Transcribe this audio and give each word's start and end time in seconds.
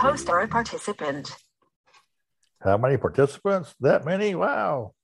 host 0.00 0.28
or 0.28 0.40
a 0.40 0.48
participant. 0.48 1.30
How 2.62 2.76
many 2.76 2.96
participants? 2.96 3.74
That 3.80 4.04
many? 4.04 4.34
Wow. 4.34 4.94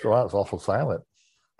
So 0.00 0.10
wow, 0.10 0.24
it's 0.24 0.34
awful 0.34 0.58
silent. 0.58 1.02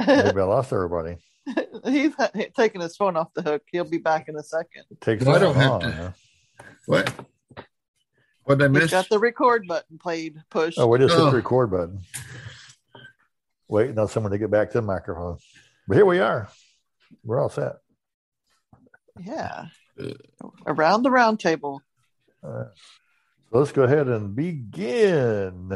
Maybe 0.07 0.41
I 0.41 0.45
lost 0.45 0.73
everybody. 0.73 1.17
He's 1.85 2.15
taking 2.57 2.81
his 2.81 2.97
phone 2.97 3.17
off 3.17 3.33
the 3.35 3.43
hook. 3.43 3.63
He'll 3.71 3.85
be 3.89 3.99
back 3.99 4.29
in 4.29 4.37
a 4.37 4.43
second. 4.43 4.85
It 4.91 5.01
takes 5.01 5.25
Well, 5.25 5.37
I 5.37 5.39
don't 5.39 5.55
have 5.55 5.71
long, 5.71 5.81
to- 5.81 5.93
huh? 5.93 6.11
What? 6.87 7.15
What 8.45 8.59
did 8.59 8.65
I 8.65 8.73
He's 8.75 8.83
miss? 8.83 8.91
got 8.91 9.09
the 9.09 9.19
record 9.19 9.67
button 9.67 9.97
played, 9.99 10.37
pushed. 10.51 10.79
Oh, 10.79 10.87
we 10.87 10.99
just 10.99 11.15
hit 11.15 11.21
Oh. 11.23 11.31
the 11.31 11.37
record 11.37 11.71
button. 11.71 12.01
Waiting 13.69 13.99
on 13.99 14.09
someone 14.09 14.33
to 14.33 14.39
get 14.39 14.51
back 14.51 14.71
to 14.73 14.79
the 14.79 14.83
microphone. 14.87 15.39
But 15.89 15.97
here 15.97 16.05
we 16.05 16.19
are. 16.19 16.49
We're 17.23 17.41
all 17.41 17.49
set. 17.49 17.77
Yeah. 19.19 19.67
Around 20.67 21.03
the 21.03 21.11
round 21.11 21.41
table. 21.41 21.83
Uh, 22.43 22.65
so 23.51 23.59
let's 23.59 23.73
go 23.73 23.85
ahead 23.85 24.09
and 24.09 24.35
begin. 24.35 25.69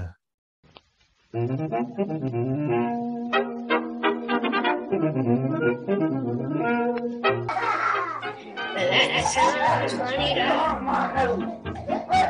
That 8.74 9.24
sounds 9.32 9.92
funny 9.92 10.34
though. 10.34 10.78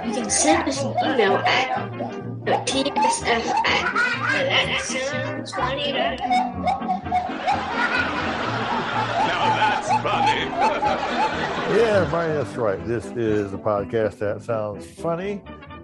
You 0.07 0.12
can 0.15 0.31
send 0.31 0.69
us 0.69 0.83
an 0.83 0.91
email 1.05 1.37
at 1.37 2.67
tsf 2.67 3.47
at 3.47 4.09
that 4.34 4.81
sounds. 4.84 5.53
Now 9.27 9.47
that's 9.57 9.89
funny. 10.03 11.25
Yeah, 11.71 11.99
everybody, 12.01 12.33
that's 12.33 12.57
right. 12.57 12.85
This 12.87 13.05
is 13.07 13.51
the 13.51 13.59
podcast 13.59 14.19
that 14.19 14.43
sounds 14.43 14.87
funny. 14.87 15.43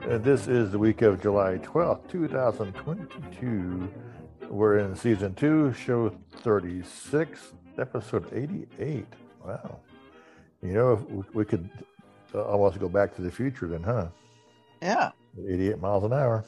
And 0.09 0.23
this 0.25 0.49
is 0.49 0.71
the 0.73 0.79
week 0.79 1.03
of 1.03 1.21
July 1.21 1.59
12th, 1.63 2.09
2022. 2.11 3.89
We're 4.49 4.79
in 4.79 4.97
season 4.97 5.35
two, 5.35 5.73
show 5.75 6.15
36, 6.39 7.53
episode 7.79 8.27
88. 8.33 9.07
Wow. 9.45 9.81
You 10.63 10.73
know, 10.73 10.93
if 10.95 11.03
we- 11.11 11.25
we 11.35 11.45
could 11.45 11.69
uh, 12.35 12.43
almost 12.45 12.79
go 12.81 12.89
back 12.89 13.15
to 13.17 13.23
the 13.23 13.31
future 13.31 13.69
then, 13.69 13.83
huh? 13.83 14.09
Yeah. 14.83 15.11
88 15.39 15.81
miles 15.81 16.05
an 16.05 16.13
hour. 16.13 16.45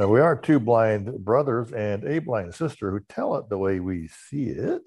Uh, 0.00 0.08
we 0.08 0.20
are 0.20 0.34
two 0.34 0.58
blind 0.58 1.24
brothers 1.24 1.72
and 1.72 2.02
a 2.04 2.18
blind 2.18 2.52
sister 2.54 2.90
who 2.90 3.00
tell 3.08 3.36
it 3.36 3.48
the 3.48 3.58
way 3.58 3.78
we 3.80 4.08
see 4.08 4.46
it. 4.46 4.82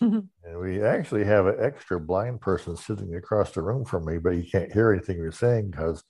and 0.00 0.60
we 0.60 0.82
actually 0.82 1.24
have 1.24 1.46
an 1.46 1.56
extra 1.60 1.98
blind 2.00 2.40
person 2.40 2.76
sitting 2.76 3.14
across 3.14 3.52
the 3.52 3.62
room 3.62 3.84
from 3.84 4.04
me, 4.04 4.18
but 4.18 4.34
he 4.34 4.48
can't 4.48 4.72
hear 4.72 4.92
anything 4.92 5.18
we're 5.18 5.30
saying 5.32 5.70
because 5.70 6.04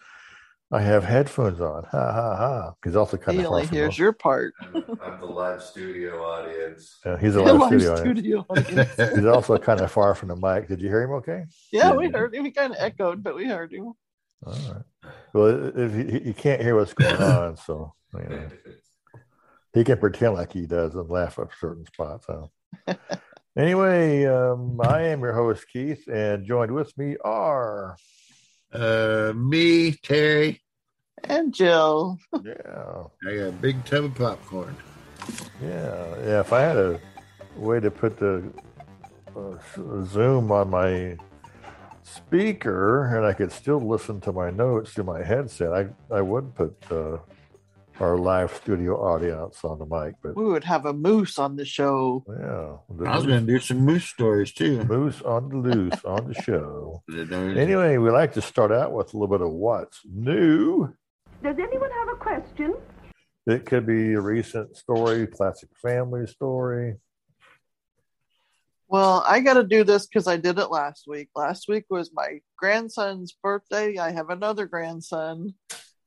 I 0.73 0.81
have 0.81 1.05
headphones 1.05 1.61
on. 1.61 1.85
Ha 1.93 2.13
ha 2.13 2.37
ha. 2.37 2.73
He's 2.85 2.97
also 2.97 3.17
kind 3.17 3.39
He 3.39 3.45
of 3.45 3.53
only 3.53 3.67
far 3.67 3.75
hears 3.77 3.91
us. 3.91 3.99
your 3.99 4.13
part. 4.13 4.53
I'm, 4.61 4.85
I'm 5.01 5.21
the 5.21 5.27
live 5.27 5.63
studio 5.63 6.21
audience. 6.25 6.99
Uh, 7.05 7.17
he's 7.17 7.37
a 7.37 7.43
Live 7.43 7.61
live 7.61 7.69
studio. 7.69 7.97
studio 7.97 8.47
audience. 8.49 8.95
He's 9.15 9.25
also 9.27 9.57
kind 9.59 9.81
of 9.81 9.93
far 9.93 10.17
from 10.17 10.29
the 10.31 10.37
mic. 10.37 10.67
Did 10.67 10.83
you 10.83 10.89
hear 10.89 11.03
him 11.03 11.13
okay? 11.13 11.45
Yeah, 11.71 11.93
we 11.93 12.09
heard 12.09 12.35
him. 12.35 12.45
He 12.45 12.51
kind 12.51 12.73
of 12.73 12.79
echoed, 12.81 13.23
but 13.23 13.37
we 13.37 13.47
heard 13.47 13.73
him. 13.73 13.93
All 14.45 14.53
right. 14.53 15.13
Well, 15.33 15.73
if 15.79 15.95
he, 15.95 16.19
he 16.25 16.33
can't 16.33 16.61
hear 16.61 16.75
what's 16.75 16.95
going 16.95 17.23
on, 17.23 17.57
so 17.57 17.95
you 18.15 18.29
know, 18.29 18.49
he 19.73 19.85
can 19.85 19.99
pretend 19.99 20.35
like 20.35 20.53
he 20.53 20.67
does 20.67 20.97
and 20.97 21.09
laugh 21.09 21.39
at 21.39 21.49
certain 21.61 21.87
spots. 21.87 22.27
Huh? 22.29 22.95
Anyway, 23.57 24.25
um, 24.27 24.81
I 24.81 25.03
am 25.09 25.21
your 25.21 25.33
host 25.33 25.67
Keith, 25.73 26.07
and 26.09 26.47
joined 26.47 26.73
with 26.73 26.97
me 26.99 27.17
are 27.25 27.97
Uh, 28.73 29.33
me, 29.35 29.93
Terry. 29.93 30.61
And 31.25 31.55
Jill. 31.55 32.19
yeah, 32.45 33.05
I 33.27 33.35
got 33.37 33.49
a 33.49 33.53
big 33.53 33.85
tub 33.85 34.05
of 34.05 34.15
popcorn. 34.15 34.77
yeah, 35.63 36.15
yeah. 36.25 36.41
If 36.41 36.53
I 36.53 36.61
had 36.61 36.77
a 36.77 37.01
way 37.57 37.81
to 37.81 37.91
put 37.91 38.19
the 38.19 38.45
uh, 39.35 39.57
Zoom 40.05 40.53
on 40.53 40.69
my 40.71 41.17
speaker 42.03 43.17
and 43.17 43.25
I 43.27 43.33
could 43.33 43.51
still 43.51 43.81
listen 43.81 44.21
to 44.23 44.33
my 44.33 44.51
notes 44.51 44.93
through 44.93 45.05
my 45.05 45.23
headset, 45.23 45.73
I 45.73 45.89
I 46.15 46.21
would 46.21 46.55
put 46.55 46.77
uh, 46.91 47.19
our 48.01 48.17
live 48.19 48.55
studio 48.55 48.95
audience 48.97 49.65
on 49.65 49.79
the 49.79 49.87
mic, 49.87 50.15
but 50.23 50.37
We 50.37 50.45
would 50.45 50.65
have 50.65 50.85
a 50.87 50.93
moose 50.93 51.39
on 51.39 51.57
the 51.57 51.65
show. 51.65 52.25
yeah, 52.29 52.77
the 52.97 53.09
I 53.11 53.17
was 53.17 53.27
going 53.27 53.47
to 53.47 53.53
do 53.53 53.59
some 53.59 53.79
moose 53.79 54.05
stories 54.05 54.53
too. 54.53 54.85
Moose 54.85 55.23
on 55.23 55.49
the 55.49 55.57
loose 55.57 56.05
on 56.05 56.29
the 56.33 56.35
show. 56.43 57.03
Anyway, 57.11 57.59
Anyway, 57.61 57.97
we 57.99 58.11
like 58.11 58.33
to 58.35 58.43
start 58.43 58.71
out 58.73 58.93
with 58.93 59.15
a 59.15 59.17
little 59.17 59.37
bit 59.39 59.45
of 59.47 59.53
what's 59.53 60.01
new. 60.05 60.93
Does 61.43 61.57
anyone 61.59 61.91
have 61.91 62.09
a 62.09 62.17
question? 62.17 62.75
It 63.47 63.65
could 63.65 63.87
be 63.87 64.13
a 64.15 64.21
recent 64.21 64.77
story, 64.77 65.27
classic 65.27 65.69
family 65.81 66.27
story. 66.27 66.97
Well, 68.89 69.25
I 69.27 69.41
got 69.41 69.55
to 69.55 69.65
do 69.65 69.83
this 69.85 70.07
because 70.07 70.27
I 70.29 70.37
did 70.37 70.59
it 70.59 70.71
last 70.71 71.05
week. 71.09 71.29
Last 71.35 71.67
week 71.69 71.85
was 71.91 72.11
my 72.15 72.41
grandson's 72.57 73.37
birthday. 73.43 73.99
I 73.99 74.11
have 74.13 74.31
another 74.31 74.67
grandson. 74.67 75.55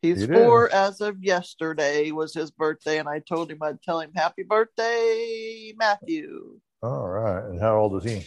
He's 0.02 0.26
do? 0.26 0.34
four 0.34 0.74
as 0.74 1.02
of 1.02 1.22
yesterday 1.22 2.12
was 2.12 2.34
his 2.34 2.52
birthday, 2.52 3.00
and 3.00 3.10
I 3.10 3.20
told 3.20 3.52
him 3.52 3.60
I'd 3.62 3.82
tell 3.82 4.00
him 4.00 4.12
happy 4.16 4.44
birthday, 4.44 5.74
Matthew. 5.78 6.60
All 6.82 7.08
right. 7.08 7.44
And 7.44 7.60
how 7.60 7.78
old 7.78 8.04
is 8.04 8.10
he? 8.10 8.26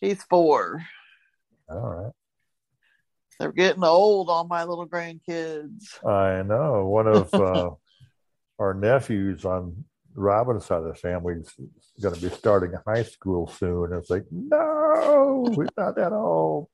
He's 0.00 0.22
four. 0.24 0.82
All 1.68 1.80
right. 1.80 2.12
They're 3.38 3.52
getting 3.52 3.84
old, 3.84 4.30
all 4.30 4.44
my 4.44 4.64
little 4.64 4.88
grandkids. 4.88 6.04
I 6.04 6.42
know. 6.42 6.86
One 6.86 7.06
of 7.06 7.32
uh, 7.34 7.70
our 8.58 8.74
nephews 8.74 9.44
on 9.44 9.84
Robin's 10.14 10.66
side 10.66 10.82
of 10.82 10.84
the 10.84 10.94
family 10.94 11.34
is 11.34 11.54
going 12.02 12.14
to 12.14 12.20
be 12.20 12.34
starting 12.34 12.72
high 12.86 13.02
school 13.02 13.46
soon. 13.46 13.92
It's 13.92 14.10
like, 14.10 14.24
no, 14.30 15.44
we're 15.50 15.66
not 15.76 15.96
that 15.96 16.12
old. 16.12 16.68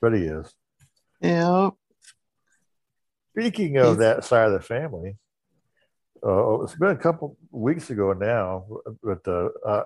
But 0.00 0.14
he 0.14 0.22
is. 0.24 0.52
Yeah. 1.20 1.70
Speaking 3.38 3.76
of 3.76 3.98
that 3.98 4.24
side 4.24 4.46
of 4.46 4.54
the 4.54 4.60
family, 4.60 5.16
uh, 6.26 6.62
it's 6.62 6.74
been 6.74 6.90
a 6.90 6.96
couple 6.96 7.36
weeks 7.50 7.90
ago 7.90 8.14
now, 8.14 8.64
but 9.02 9.20
uh, 9.28 9.48
uh, 9.66 9.84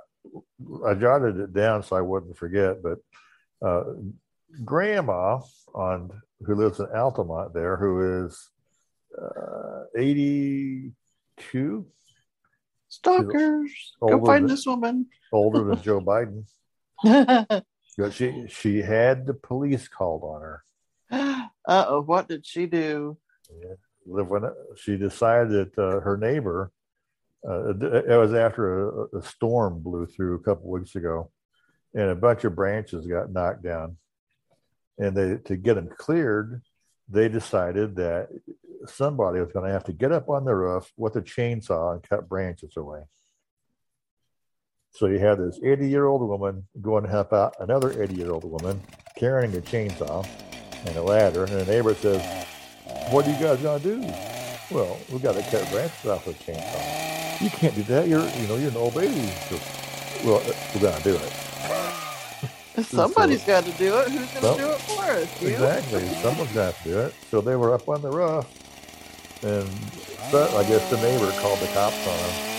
I 0.87 0.95
jotted 0.95 1.37
it 1.41 1.53
down 1.53 1.83
so 1.83 1.97
I 1.97 2.01
wouldn't 2.01 2.37
forget. 2.37 2.77
But 2.81 2.99
uh, 3.61 3.85
Grandma 4.65 5.41
on 5.75 6.13
who 6.47 6.55
lives 6.55 6.79
in 6.79 6.87
Altamont 6.95 7.53
there, 7.53 7.77
who 7.77 8.25
is 8.25 8.51
uh, 9.21 9.83
eighty-two, 9.97 11.87
Stalkers. 12.89 13.95
Go 14.01 14.25
find 14.25 14.45
than- 14.45 14.51
this 14.51 14.65
woman. 14.65 15.07
older 15.33 15.65
than 15.65 15.83
Joe 15.83 16.01
Biden. 16.01 16.45
But 17.99 18.15
she 18.15 18.47
she 18.49 18.79
had 18.79 19.27
the 19.27 19.35
police 19.35 19.89
called 19.89 20.23
on 20.23 20.41
her. 20.41 20.63
uh 21.11 21.85
oh, 21.89 22.03
what 22.03 22.29
did 22.29 22.47
she 22.47 22.67
do? 22.67 23.19
Live 24.07 24.29
when 24.29 24.51
she 24.77 24.97
decided 24.97 25.73
that 25.75 25.79
uh, 25.79 26.01
her 26.01 26.17
neighbor 26.17 26.73
uh, 27.49 27.71
it 27.71 28.19
was 28.19 28.35
after 28.35 28.89
a, 28.89 29.19
a 29.19 29.23
storm 29.23 29.81
blew 29.81 30.07
through 30.07 30.35
a 30.35 30.43
couple 30.43 30.71
weeks 30.71 30.95
ago 30.95 31.31
and 31.95 32.11
a 32.11 32.15
bunch 32.15 32.45
of 32.45 32.55
branches 32.55 33.07
got 33.07 33.33
knocked 33.33 33.63
down. 33.63 33.97
And 34.99 35.17
they 35.17 35.37
to 35.47 35.57
get 35.57 35.75
them 35.75 35.89
cleared 35.89 36.61
they 37.11 37.29
decided 37.29 37.97
that 37.97 38.29
somebody 38.87 39.41
was 39.41 39.53
going 39.53 39.67
to 39.67 39.73
have 39.73 39.85
to 39.85 39.93
get 39.93 40.13
up 40.13 40.29
on 40.29 40.45
the 40.45 40.55
roof 40.55 40.91
with 40.97 41.17
a 41.17 41.23
chainsaw 41.23 41.93
and 41.93 42.03
cut 42.03 42.29
branches 42.29 42.77
away. 42.77 43.03
So 44.93 45.07
you 45.07 45.19
have 45.19 45.39
this 45.39 45.59
80 45.63 45.89
year 45.89 46.07
old 46.07 46.23
woman 46.23 46.67
going 46.81 47.05
to 47.05 47.11
help 47.11 47.33
out 47.33 47.55
another 47.59 48.01
80 48.01 48.15
year 48.15 48.31
old 48.31 48.45
woman 48.45 48.81
carrying 49.17 49.55
a 49.57 49.61
chainsaw 49.61 50.27
and 50.87 50.97
a 50.97 51.03
ladder 51.03 51.45
and 51.45 51.53
the 51.53 51.65
neighbor 51.67 51.95
says 51.95 52.47
what 53.11 53.27
are 53.27 53.31
you 53.31 53.39
guys 53.39 53.59
gonna 53.61 53.81
do? 53.81 54.01
Well, 54.71 54.97
we 55.13 55.19
got 55.19 55.35
to 55.35 55.43
cut 55.43 55.69
branches 55.71 56.07
off 56.07 56.27
with 56.27 56.41
a 56.41 56.53
chainsaw. 56.53 57.43
You 57.43 57.51
can't 57.51 57.75
do 57.75 57.83
that. 57.85 58.07
You're, 58.07 58.21
you 58.21 58.47
know, 58.47 58.57
you're 58.57 58.71
an 58.71 58.77
old 58.77 58.95
baby. 58.95 59.33
Goes, 59.51 59.61
well, 60.25 60.43
we're 60.75 60.81
gonna 60.81 61.03
do 61.03 61.17
it. 61.17 61.33
Somebody's 62.85 63.43
got 63.43 63.65
to 63.65 63.73
do 63.73 63.99
it. 63.99 64.09
Who's 64.09 64.31
going 64.41 64.57
to 64.57 64.63
do 64.63 64.71
it 64.71 64.81
for 64.83 65.03
us? 65.03 65.43
You? 65.43 65.49
Exactly. 65.49 66.07
Someone's 66.23 66.53
gonna 66.53 66.67
have 66.67 66.83
to 66.85 66.89
do 66.89 66.99
it. 67.01 67.15
So 67.31 67.41
they 67.41 67.57
were 67.57 67.75
up 67.75 67.89
on 67.89 68.01
the 68.01 68.11
roof, 68.11 68.47
and 69.43 69.69
but 70.31 70.55
I 70.55 70.63
guess 70.69 70.89
the 70.89 70.97
neighbor 70.99 71.33
called 71.41 71.59
the 71.59 71.67
cops 71.69 72.07
on 72.07 72.17
them. 72.17 72.51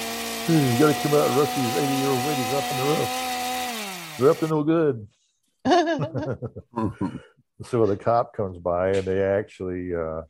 Hmm, 0.47 0.73
you 0.73 0.79
got 0.79 0.93
to 0.93 1.07
come 1.07 1.17
out 1.17 1.29
and 1.29 1.37
these 1.47 1.77
eighty-year-old 1.77 2.25
ladies 2.25 2.53
up 2.53 2.65
on 2.71 2.77
the 2.77 2.85
roof. 2.93 3.09
They're 4.19 4.29
up 4.31 4.39
to 4.39 4.47
no 4.47 4.63
good. 4.63 5.07
so 7.63 7.85
the 7.85 7.95
cop 7.95 8.33
comes 8.35 8.57
by 8.57 8.89
and 8.89 9.05
they 9.05 9.21
actually 9.21 9.95
uh, 9.95 10.23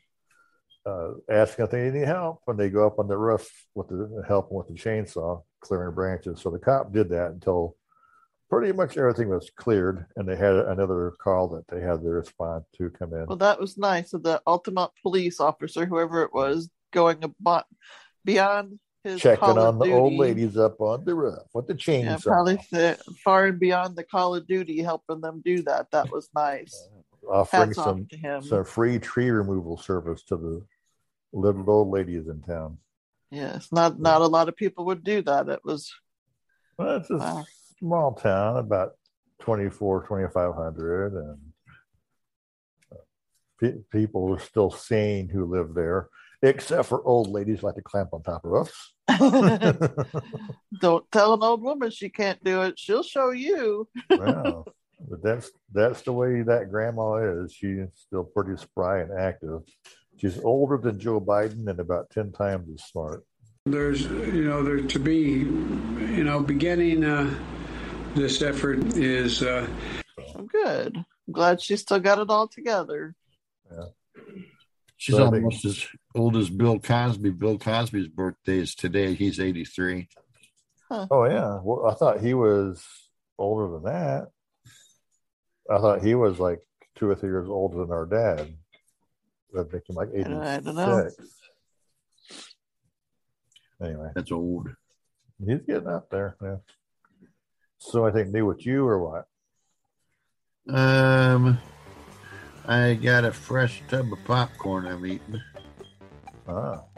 uh, 0.85 1.11
ask 1.29 1.59
if 1.59 1.69
they 1.69 1.83
need 1.83 1.95
any 1.97 2.05
help 2.05 2.41
when 2.45 2.57
they 2.57 2.69
go 2.69 2.85
up 2.87 2.97
on 2.99 3.07
the 3.07 3.17
roof 3.17 3.49
with 3.75 3.87
the 3.87 4.23
help 4.27 4.51
with 4.51 4.67
the 4.67 4.73
chainsaw 4.73 5.41
clearing 5.59 5.93
branches. 5.93 6.41
So 6.41 6.49
the 6.49 6.59
cop 6.59 6.91
did 6.91 7.09
that 7.09 7.31
until 7.31 7.75
pretty 8.49 8.73
much 8.73 8.97
everything 8.97 9.29
was 9.29 9.49
cleared, 9.55 10.05
and 10.15 10.27
they 10.27 10.35
had 10.35 10.55
another 10.55 11.13
call 11.21 11.47
that 11.49 11.67
they 11.67 11.81
had 11.81 12.01
to 12.01 12.09
respond 12.09 12.63
to 12.77 12.89
come 12.89 13.13
in. 13.13 13.25
Well, 13.27 13.37
that 13.37 13.59
was 13.59 13.77
nice 13.77 14.13
of 14.13 14.23
the 14.23 14.41
Altamont 14.47 14.91
police 15.01 15.39
officer, 15.39 15.85
whoever 15.85 16.23
it 16.23 16.33
was, 16.33 16.69
going 16.91 17.17
abo- 17.19 17.63
beyond 18.25 18.79
his 19.03 19.21
Checking 19.21 19.39
call 19.39 19.57
of 19.59 19.75
on 19.75 19.79
the 19.79 19.93
old 19.93 20.11
duty. 20.11 20.17
ladies 20.19 20.57
up 20.57 20.79
on 20.81 21.05
the 21.05 21.15
roof 21.15 21.39
with 21.53 21.67
the 21.67 21.73
Yeah, 21.73 22.15
chainsaw. 22.17 22.23
probably 22.23 22.57
th- 22.71 22.99
far 23.23 23.45
and 23.45 23.59
beyond 23.59 23.95
the 23.95 24.03
call 24.03 24.35
of 24.35 24.45
duty, 24.47 24.81
helping 24.81 25.21
them 25.21 25.41
do 25.45 25.61
that. 25.63 25.89
That 25.91 26.11
was 26.11 26.29
nice. 26.35 26.89
offering 27.29 27.69
Hats 27.69 27.75
some 27.75 28.07
some 28.41 28.65
free 28.65 28.97
tree 28.99 29.29
removal 29.29 29.77
service 29.77 30.23
to 30.23 30.35
the 30.37 30.61
little 31.33 31.69
old 31.69 31.89
ladies 31.89 32.27
in 32.27 32.41
town. 32.41 32.77
Yes, 33.29 33.69
not 33.71 33.99
not 33.99 34.21
a 34.21 34.27
lot 34.27 34.49
of 34.49 34.55
people 34.55 34.85
would 34.85 35.03
do 35.03 35.21
that. 35.23 35.47
It 35.49 35.61
was 35.63 35.91
Well, 36.77 36.97
it's 36.97 37.09
a 37.09 37.17
Wow. 37.17 37.45
small 37.79 38.13
town, 38.13 38.57
about 38.57 38.93
24, 39.39 40.03
2,500, 40.07 41.13
and 41.13 41.39
uh, 42.91 42.95
pe- 43.59 43.81
people 43.91 44.33
are 44.33 44.39
still 44.39 44.69
sane 44.71 45.29
who 45.29 45.45
live 45.45 45.73
there, 45.73 46.09
except 46.41 46.87
for 46.89 47.03
old 47.03 47.29
ladies 47.29 47.63
like 47.63 47.75
to 47.75 47.81
clamp 47.81 48.13
on 48.13 48.21
top 48.23 48.43
of 48.45 48.51
roofs. 48.51 48.93
don't 50.77 51.09
tell 51.11 51.33
an 51.33 51.43
old 51.43 51.61
woman 51.61 51.89
she 51.91 52.09
can't 52.09 52.43
do 52.43 52.61
it. 52.63 52.77
She'll 52.77 53.03
show 53.03 53.31
you. 53.31 53.87
Wow. 54.09 54.65
But 55.09 55.23
that's 55.23 55.49
that's 55.73 56.01
the 56.03 56.13
way 56.13 56.41
that 56.43 56.69
grandma 56.69 57.15
is. 57.43 57.53
She's 57.53 57.87
still 57.95 58.23
pretty 58.23 58.55
spry 58.61 58.99
and 59.01 59.11
active. 59.17 59.61
She's 60.21 60.39
older 60.43 60.77
than 60.77 60.99
Joe 60.99 61.19
Biden 61.19 61.67
and 61.67 61.79
about 61.79 62.11
ten 62.11 62.31
times 62.31 62.69
as 62.71 62.83
smart. 62.83 63.23
There's, 63.65 64.03
you 64.03 64.43
know, 64.43 64.61
there 64.63 64.79
to 64.81 64.99
be, 64.99 65.19
you 65.19 66.23
know, 66.23 66.41
beginning 66.41 67.03
uh, 67.03 67.33
this 68.13 68.43
effort 68.43 68.95
is 68.95 69.41
uh, 69.41 69.65
I'm 70.35 70.45
good. 70.45 70.95
I'm 70.97 71.31
glad 71.33 71.59
she 71.59 71.75
still 71.75 71.99
got 71.99 72.19
it 72.19 72.29
all 72.29 72.47
together. 72.47 73.15
Yeah. 73.71 73.85
She's 74.97 75.15
So 75.15 75.25
I 75.25 75.31
think- 75.31 75.43
almost 75.45 75.65
as 75.65 75.87
old 76.13 76.37
as 76.37 76.51
Bill 76.51 76.77
Cosby. 76.79 77.31
Bill 77.31 77.57
Cosby's 77.57 78.07
birthday 78.07 78.59
is 78.59 78.75
today. 78.75 79.15
He's 79.15 79.39
83. 79.39 80.07
Oh 80.91 81.23
yeah. 81.25 81.59
Well, 81.63 81.87
I 81.89 81.95
thought 81.95 82.19
he 82.21 82.35
was 82.35 82.85
older 83.39 83.73
than 83.73 83.83
that. 83.85 84.27
I 85.67 85.79
thought 85.79 86.03
he 86.03 86.13
was 86.13 86.39
like 86.39 86.59
two 86.95 87.09
or 87.09 87.15
three 87.15 87.29
years 87.29 87.49
older 87.49 87.77
than 87.79 87.91
our 87.91 88.05
dad. 88.05 88.53
That'd 89.53 89.73
make 89.73 89.89
him 89.89 89.95
like 89.95 90.09
eighty 90.13 90.33
I 90.33 90.59
don't 90.59 90.75
know. 90.75 91.09
Anyway, 93.83 94.09
That's 94.15 94.31
old. 94.31 94.69
he's 95.45 95.61
getting 95.67 95.87
up 95.87 96.09
there. 96.09 96.35
Yeah. 96.41 96.57
So 97.79 98.05
I 98.05 98.11
think 98.11 98.29
new 98.29 98.45
with 98.45 98.65
you 98.65 98.85
or 98.87 98.99
what? 98.99 99.25
Um, 100.75 101.57
I 102.67 102.93
got 102.93 103.25
a 103.25 103.31
fresh 103.31 103.81
tub 103.89 104.13
of 104.13 104.23
popcorn 104.25 104.85
I'm 104.85 105.05
eating. 105.05 105.41
Ah. 106.47 106.83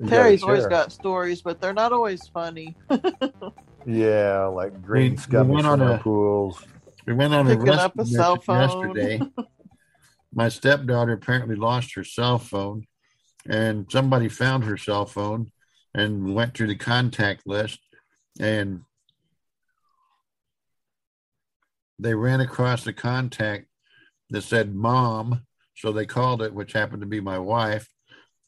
You 0.00 0.08
Terry's 0.08 0.40
gotta 0.40 0.50
always 0.52 0.66
got 0.66 0.90
stories, 0.90 1.40
but 1.40 1.60
they're 1.60 1.72
not 1.72 1.92
always 1.92 2.26
funny. 2.28 2.76
Yeah, 3.86 4.46
like 4.46 4.82
green 4.82 5.16
We- 5.30 5.38
we 5.38 5.42
went 5.54 5.66
on 5.66 5.78
swimming 5.78 5.94
a- 5.94 5.98
pools. 6.02 6.64
We 7.06 7.12
went 7.12 7.32
on 7.34 7.46
a 7.46 7.50
Picking 7.54 7.68
up 7.68 7.98
a 7.98 8.04
cell 8.06 8.36
phone. 8.40 8.96
yesterday. 8.96 9.20
My 10.34 10.48
stepdaughter 10.48 11.12
apparently 11.12 11.54
lost 11.54 11.94
her 11.94 12.02
cell 12.02 12.38
phone, 12.38 12.86
and 13.46 13.86
somebody 13.90 14.28
found 14.28 14.64
her 14.64 14.76
cell 14.76 15.06
phone 15.06 15.52
and 15.94 16.34
went 16.34 16.54
through 16.54 16.66
the 16.66 16.76
contact 16.76 17.46
list, 17.46 17.78
and 18.40 18.80
they 22.00 22.14
ran 22.14 22.40
across 22.40 22.82
the 22.82 22.92
contact 22.92 23.66
that 24.30 24.42
said 24.42 24.74
"mom," 24.74 25.46
so 25.76 25.92
they 25.92 26.04
called 26.06 26.42
it, 26.42 26.52
which 26.52 26.72
happened 26.72 27.02
to 27.02 27.06
be 27.06 27.20
my 27.20 27.38
wife, 27.38 27.88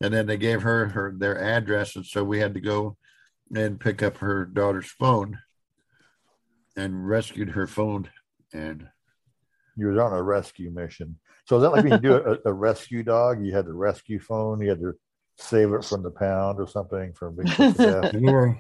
and 0.01 0.13
then 0.13 0.27
they 0.27 0.37
gave 0.37 0.63
her 0.63 0.89
her 0.89 1.15
their 1.17 1.41
address, 1.41 1.95
and 1.95 2.05
so 2.05 2.25
we 2.25 2.41
had 2.41 2.55
to 2.55 2.61
go 2.61 2.97
and 3.55 3.79
pick 3.79 4.03
up 4.03 4.17
her 4.17 4.45
daughter's 4.45 4.91
phone 4.91 5.39
and 6.77 7.09
rescued 7.09 7.51
her 7.51 7.69
phone 7.69 8.11
and 8.53 8.89
You 9.77 9.89
was 9.89 9.99
on 9.99 10.13
a 10.13 10.23
rescue 10.23 10.71
mission. 10.71 11.21
So 11.47 11.57
is 11.57 11.63
that 11.63 11.71
like 11.71 11.85
when 11.85 11.93
you 11.93 11.99
do 11.99 12.15
a, 12.17 12.51
a 12.51 12.53
rescue 12.53 13.03
dog? 13.03 13.45
You 13.45 13.55
had 13.55 13.67
the 13.67 13.73
rescue 13.73 14.19
phone. 14.19 14.61
You 14.61 14.71
had 14.71 14.81
to 14.81 14.95
save 15.39 15.73
it 15.73 15.85
from 15.85 16.03
the 16.03 16.11
pound 16.11 16.59
or 16.59 16.67
something 16.67 17.13
from 17.13 17.37
being 17.37 17.49
put 17.49 17.77
to 17.77 18.01
death. 18.01 18.15
we 18.15 18.21
were 18.33 18.59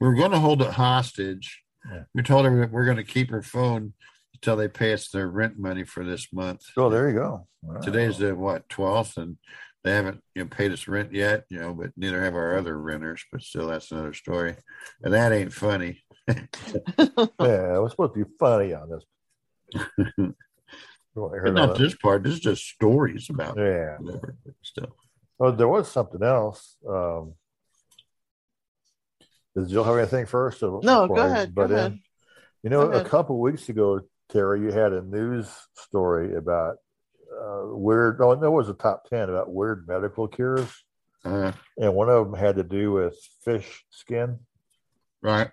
we 0.00 0.06
were 0.06 0.14
going 0.14 0.32
to 0.32 0.38
hold 0.38 0.60
it 0.62 0.70
hostage. 0.72 1.62
Yeah. 1.90 2.02
We 2.14 2.22
told 2.22 2.44
her 2.44 2.60
that 2.60 2.70
we're 2.72 2.84
going 2.84 2.98
to 2.98 3.04
keep 3.04 3.30
her 3.30 3.42
phone 3.42 3.94
until 4.34 4.56
they 4.56 4.68
pay 4.68 4.92
us 4.92 5.08
their 5.08 5.28
rent 5.28 5.58
money 5.58 5.84
for 5.84 6.04
this 6.04 6.30
month. 6.32 6.62
Oh, 6.76 6.90
there 6.90 7.08
you 7.08 7.14
go. 7.14 7.46
Wow. 7.62 7.80
Today's 7.80 8.18
the 8.18 8.34
what 8.36 8.68
twelfth, 8.68 9.16
and 9.16 9.38
they 9.82 9.92
haven't 9.92 10.20
you 10.34 10.42
know 10.42 10.48
paid 10.48 10.72
us 10.72 10.86
rent 10.88 11.14
yet. 11.14 11.44
You 11.48 11.60
know, 11.60 11.72
but 11.72 11.92
neither 11.96 12.22
have 12.22 12.34
our 12.34 12.58
other 12.58 12.78
renters. 12.78 13.24
But 13.32 13.42
still, 13.42 13.68
that's 13.68 13.92
another 13.92 14.12
story, 14.12 14.56
and 15.02 15.14
that 15.14 15.32
ain't 15.32 15.52
funny. 15.52 16.02
Yeah, 16.28 17.76
it 17.76 17.82
was 17.82 17.92
supposed 17.92 18.14
to 18.14 18.24
be 18.24 18.30
funny 18.38 18.74
on 18.74 18.90
this. 18.90 19.04
Well, 19.86 19.94
I 19.94 20.14
But 20.16 20.24
heard 20.24 20.34
not 21.16 21.56
all 21.58 21.66
that. 21.68 21.78
this 21.78 21.94
part. 21.96 22.22
This 22.22 22.34
is 22.34 22.40
just 22.40 22.64
stories 22.66 23.28
about 23.30 23.56
Yeah. 23.56 23.96
whatever. 23.98 24.36
But 24.44 24.54
still, 24.62 24.96
Oh, 25.40 25.50
there 25.50 25.68
was 25.68 25.90
something 25.90 26.22
else. 26.22 26.76
Um, 26.88 27.34
does 29.54 29.70
Jill 29.70 29.84
have 29.84 29.96
anything 29.96 30.26
first? 30.26 30.62
or 30.62 30.80
No, 30.82 31.02
before 31.02 31.16
go 31.16 31.22
I 31.22 31.26
ahead. 31.26 31.54
Go 31.54 31.62
butt 31.68 31.70
in? 31.78 32.00
You 32.62 32.70
know, 32.70 32.90
a 32.92 33.04
couple 33.04 33.40
weeks 33.40 33.68
ago, 33.68 34.00
Terry, 34.28 34.60
you 34.60 34.72
had 34.72 34.92
a 34.92 35.02
news 35.02 35.48
story 35.74 36.34
about 36.34 36.76
uh, 37.32 37.62
weird. 37.66 38.20
Oh, 38.20 38.34
there 38.34 38.50
was 38.50 38.68
a 38.68 38.74
top 38.74 39.04
ten 39.08 39.28
about 39.28 39.52
weird 39.52 39.86
medical 39.86 40.26
cures, 40.26 40.68
uh, 41.24 41.52
and 41.76 41.94
one 41.94 42.08
of 42.08 42.24
them 42.30 42.38
had 42.38 42.56
to 42.56 42.62
do 42.64 42.92
with 42.92 43.16
fish 43.44 43.84
skin. 43.90 44.38
right? 45.22 45.50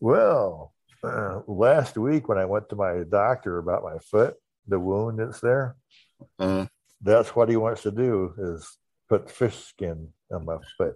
Well, 0.00 0.72
uh, 1.02 1.40
last 1.46 1.96
week 1.96 2.28
when 2.28 2.38
I 2.38 2.44
went 2.44 2.68
to 2.70 2.76
my 2.76 3.02
doctor 3.08 3.58
about 3.58 3.82
my 3.82 3.98
foot, 3.98 4.36
the 4.66 4.78
wound 4.78 5.18
that's 5.18 5.40
there, 5.40 5.76
Uh, 6.38 6.66
that's 7.00 7.34
what 7.34 7.48
he 7.48 7.56
wants 7.56 7.82
to 7.82 7.90
do 7.90 8.32
is 8.38 8.78
put 9.08 9.30
fish 9.30 9.56
skin 9.64 10.08
on 10.32 10.44
my 10.44 10.56
foot. 10.78 10.94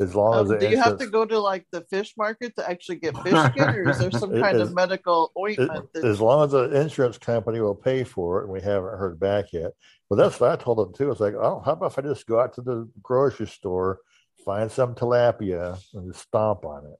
As 0.00 0.14
long 0.14 0.34
as 0.34 0.40
Um, 0.42 0.48
the 0.48 0.58
do 0.58 0.68
you 0.70 0.76
have 0.80 0.98
to 0.98 1.06
go 1.08 1.24
to 1.24 1.38
like 1.40 1.66
the 1.72 1.80
fish 1.90 2.14
market 2.16 2.54
to 2.56 2.68
actually 2.68 2.96
get 3.00 3.16
fish 3.18 3.34
skin, 3.50 3.68
or 3.68 3.90
is 3.90 3.98
there 3.98 4.12
some 4.12 4.30
kind 4.44 4.56
is- 4.56 4.68
of 4.68 4.74
medical 4.74 5.32
It- 5.34 5.58
ointment? 5.60 5.92
that, 5.92 6.04
as 6.04 6.20
long 6.20 6.44
as 6.44 6.52
the 6.52 6.80
insurance 6.80 7.18
company 7.18 7.60
will 7.60 7.74
pay 7.74 8.04
for 8.04 8.38
it, 8.40 8.44
and 8.44 8.52
we 8.52 8.60
haven't 8.60 8.96
heard 8.98 9.18
back 9.18 9.52
yet. 9.52 9.72
Well, 10.08 10.16
that's 10.16 10.38
what 10.38 10.52
I 10.52 10.56
told 10.56 10.78
them 10.78 10.92
too. 10.94 11.10
It's 11.10 11.20
like, 11.20 11.34
oh, 11.34 11.60
how 11.64 11.72
about 11.72 11.92
if 11.92 11.98
I 11.98 12.02
just 12.02 12.26
go 12.26 12.38
out 12.40 12.52
to 12.54 12.62
the 12.62 12.88
grocery 13.02 13.46
store, 13.48 13.98
find 14.44 14.70
some 14.70 14.94
tilapia, 14.94 15.78
and 15.94 16.12
just 16.12 16.24
stomp 16.26 16.64
on 16.64 16.92
it? 16.92 16.98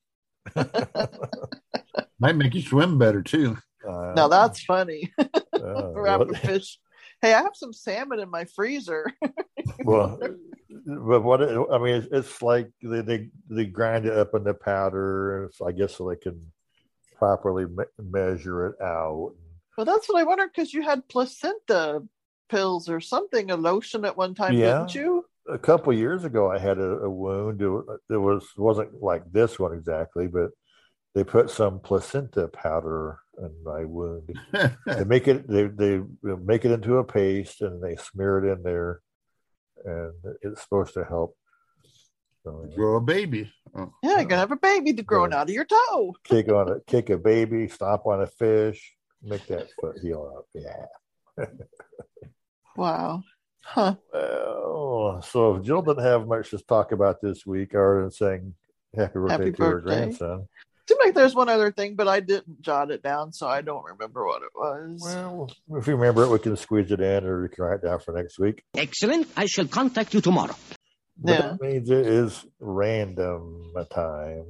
Might 2.20 2.36
make 2.36 2.54
you 2.54 2.62
swim 2.62 2.98
better 2.98 3.22
too. 3.22 3.56
Uh, 3.88 4.12
now 4.14 4.28
that's 4.28 4.62
funny. 4.62 5.12
uh, 5.18 5.92
Wrap 5.92 6.20
a 6.20 6.34
fish. 6.34 6.78
Hey, 7.22 7.34
I 7.34 7.42
have 7.42 7.56
some 7.56 7.72
salmon 7.72 8.20
in 8.20 8.30
my 8.30 8.44
freezer. 8.44 9.12
well, 9.84 10.18
but 10.86 11.22
what 11.22 11.40
it, 11.40 11.58
I 11.72 11.78
mean, 11.78 11.94
it's, 11.94 12.06
it's 12.12 12.42
like 12.42 12.70
they, 12.82 13.00
they 13.00 13.28
they 13.48 13.64
grind 13.64 14.06
it 14.06 14.16
up 14.16 14.34
into 14.34 14.54
powder. 14.54 15.50
I 15.66 15.72
guess 15.72 15.96
so 15.96 16.08
they 16.08 16.16
can 16.16 16.40
properly 17.16 17.66
me- 17.66 17.84
measure 17.98 18.66
it 18.68 18.80
out. 18.80 19.34
Well, 19.76 19.84
that's 19.84 20.08
what 20.08 20.20
I 20.20 20.24
wondered 20.24 20.50
because 20.54 20.72
you 20.72 20.82
had 20.82 21.08
placenta 21.08 22.02
pills 22.48 22.88
or 22.88 23.00
something, 23.00 23.50
a 23.50 23.56
lotion 23.56 24.04
at 24.04 24.16
one 24.16 24.34
time, 24.34 24.54
Yeah. 24.54 24.78
didn't 24.78 24.94
you? 24.94 25.24
a 25.48 25.58
couple 25.58 25.92
years 25.94 26.24
ago, 26.24 26.50
I 26.50 26.58
had 26.58 26.78
a, 26.78 26.98
a 26.98 27.10
wound. 27.10 27.62
It, 27.62 27.70
it 28.10 28.16
was 28.16 28.44
wasn't 28.56 29.02
like 29.02 29.22
this 29.32 29.58
one 29.58 29.72
exactly, 29.72 30.26
but 30.26 30.50
they 31.14 31.24
put 31.24 31.50
some 31.50 31.80
placenta 31.80 32.48
powder 32.48 33.18
in 33.42 33.52
my 33.64 33.84
wound. 33.84 34.28
they 34.86 35.04
make 35.06 35.28
it 35.28 35.48
they 35.48 35.64
they 35.66 36.00
make 36.22 36.64
it 36.64 36.72
into 36.72 36.98
a 36.98 37.04
paste 37.04 37.60
and 37.62 37.82
they 37.82 37.96
smear 37.96 38.44
it 38.44 38.52
in 38.52 38.62
there, 38.62 39.00
and 39.84 40.12
it's 40.42 40.62
supposed 40.62 40.94
to 40.94 41.04
help. 41.04 41.36
So, 42.44 42.68
Grow 42.74 42.96
a 42.96 43.00
baby. 43.00 43.52
Oh, 43.74 43.92
Yeah, 44.02 44.20
you're 44.20 44.24
gonna 44.24 44.36
oh. 44.36 44.38
have 44.38 44.52
a 44.52 44.56
baby 44.56 44.92
to 44.94 45.02
growing 45.02 45.32
Yeah. 45.32 45.40
out 45.40 45.48
of 45.48 45.54
your 45.54 45.66
toe. 45.66 46.14
kick 46.24 46.48
on 46.50 46.68
a 46.70 46.80
kick 46.86 47.10
a 47.10 47.18
baby, 47.18 47.68
stomp 47.68 48.06
on 48.06 48.22
a 48.22 48.26
fish, 48.26 48.94
make 49.22 49.46
that 49.48 49.68
foot 49.80 49.96
heal 50.00 50.32
up. 50.38 50.46
Yeah. 50.54 51.46
Wow. 52.76 53.22
Huh. 53.62 53.96
Well, 54.12 55.20
so 55.22 55.56
if 55.56 55.64
Jill 55.64 55.82
didn't 55.82 56.04
have 56.04 56.26
much 56.26 56.50
to 56.50 56.58
talk 56.58 56.92
about 56.92 57.20
this 57.20 57.44
week, 57.44 57.74
other 57.74 58.00
than 58.02 58.10
saying 58.10 58.54
happy 58.96 59.14
birthday 59.14 59.32
Happy 59.46 59.52
to 59.52 59.62
her 59.64 59.80
grandson. 59.80 60.48
Seemed 60.88 61.00
like 61.04 61.14
there's 61.14 61.34
one 61.34 61.50
other 61.50 61.70
thing, 61.70 61.96
but 61.96 62.08
I 62.08 62.20
didn't 62.20 62.62
jot 62.62 62.90
it 62.90 63.02
down, 63.02 63.34
so 63.34 63.46
I 63.46 63.60
don't 63.60 63.84
remember 63.84 64.24
what 64.24 64.40
it 64.40 64.48
was. 64.54 65.02
Well, 65.04 65.50
if 65.78 65.86
you 65.86 65.96
remember 65.96 66.22
it, 66.22 66.30
we 66.30 66.38
can 66.38 66.56
squeeze 66.56 66.90
it 66.90 66.98
in, 66.98 67.24
or 67.26 67.42
we 67.42 67.50
can 67.50 67.62
write 67.62 67.80
it 67.80 67.86
down 67.86 68.00
for 68.00 68.12
next 68.12 68.38
week. 68.38 68.62
Excellent. 68.74 69.28
I 69.36 69.44
shall 69.44 69.66
contact 69.66 70.14
you 70.14 70.22
tomorrow. 70.22 70.56
But 71.18 71.30
Yeah. 71.30 71.40
That 71.42 71.60
means 71.60 71.90
it 71.90 72.06
is 72.06 72.42
random 72.58 73.74
time. 73.92 74.46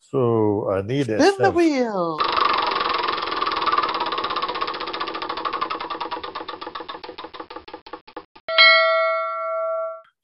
So 0.00 0.72
I 0.72 0.82
need 0.82 1.08
it. 1.08 1.20
Spin 1.20 1.34
the 1.38 1.52
wheel. 1.52 2.18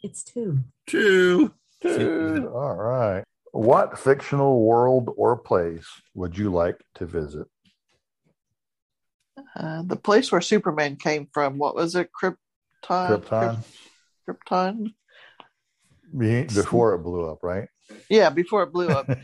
It's 0.03 0.23
two. 0.25 0.61
Two. 0.87 1.53
Dude, 1.95 2.47
all 2.53 2.75
right. 2.75 3.25
What 3.53 3.99
fictional 3.99 4.63
world 4.63 5.11
or 5.17 5.37
place 5.37 5.87
would 6.15 6.37
you 6.37 6.51
like 6.51 6.77
to 6.97 7.07
visit? 7.07 7.47
Uh, 9.55 9.83
the 9.83 9.97
place 9.97 10.31
where 10.31 10.41
Superman 10.41 10.97
came 10.97 11.29
from. 11.33 11.59
What 11.59 11.75
was 11.75 11.95
it? 11.95 12.11
Krypton. 12.13 12.37
Krypton? 12.89 13.65
Krypton. 14.29 14.95
Before 16.13 16.95
it 16.95 16.99
blew 16.99 17.29
up, 17.29 17.43
right? 17.43 17.69
Yeah, 18.11 18.31
before 18.31 18.63
it 18.65 18.73
blew 18.73 18.89
up. 18.89 19.09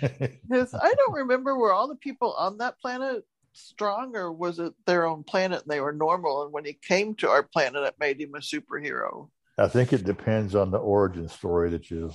Because 0.48 0.74
I 0.74 0.92
don't 0.94 1.14
remember 1.14 1.56
were 1.56 1.72
all 1.72 1.88
the 1.88 1.96
people 1.96 2.34
on 2.34 2.58
that 2.58 2.78
planet 2.80 3.24
strong, 3.52 4.16
or 4.16 4.30
was 4.32 4.58
it 4.58 4.74
their 4.86 5.06
own 5.06 5.24
planet 5.24 5.62
and 5.62 5.70
they 5.70 5.80
were 5.80 5.92
normal? 5.92 6.44
And 6.44 6.52
when 6.52 6.64
he 6.64 6.74
came 6.74 7.14
to 7.16 7.28
our 7.28 7.42
planet, 7.42 7.84
it 7.84 7.94
made 7.98 8.20
him 8.20 8.34
a 8.34 8.38
superhero. 8.38 9.28
I 9.58 9.68
think 9.68 9.92
it 9.92 10.04
depends 10.04 10.54
on 10.54 10.70
the 10.70 10.78
origin 10.78 11.28
story 11.28 11.70
that 11.70 11.90
you 11.90 12.12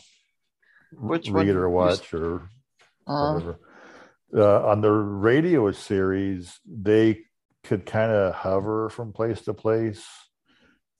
Which 0.93 1.29
read 1.29 1.49
or 1.49 1.61
you- 1.63 1.69
watch 1.69 2.13
or 2.13 2.49
Uh, 3.07 3.33
whatever. 3.33 3.59
Uh, 4.35 4.67
on 4.67 4.81
the 4.81 4.91
radio 4.91 5.71
series, 5.71 6.59
they 6.65 7.25
could 7.63 7.85
kind 7.85 8.11
of 8.11 8.33
hover 8.33 8.89
from 8.89 9.13
place 9.13 9.41
to 9.43 9.53
place. 9.53 10.05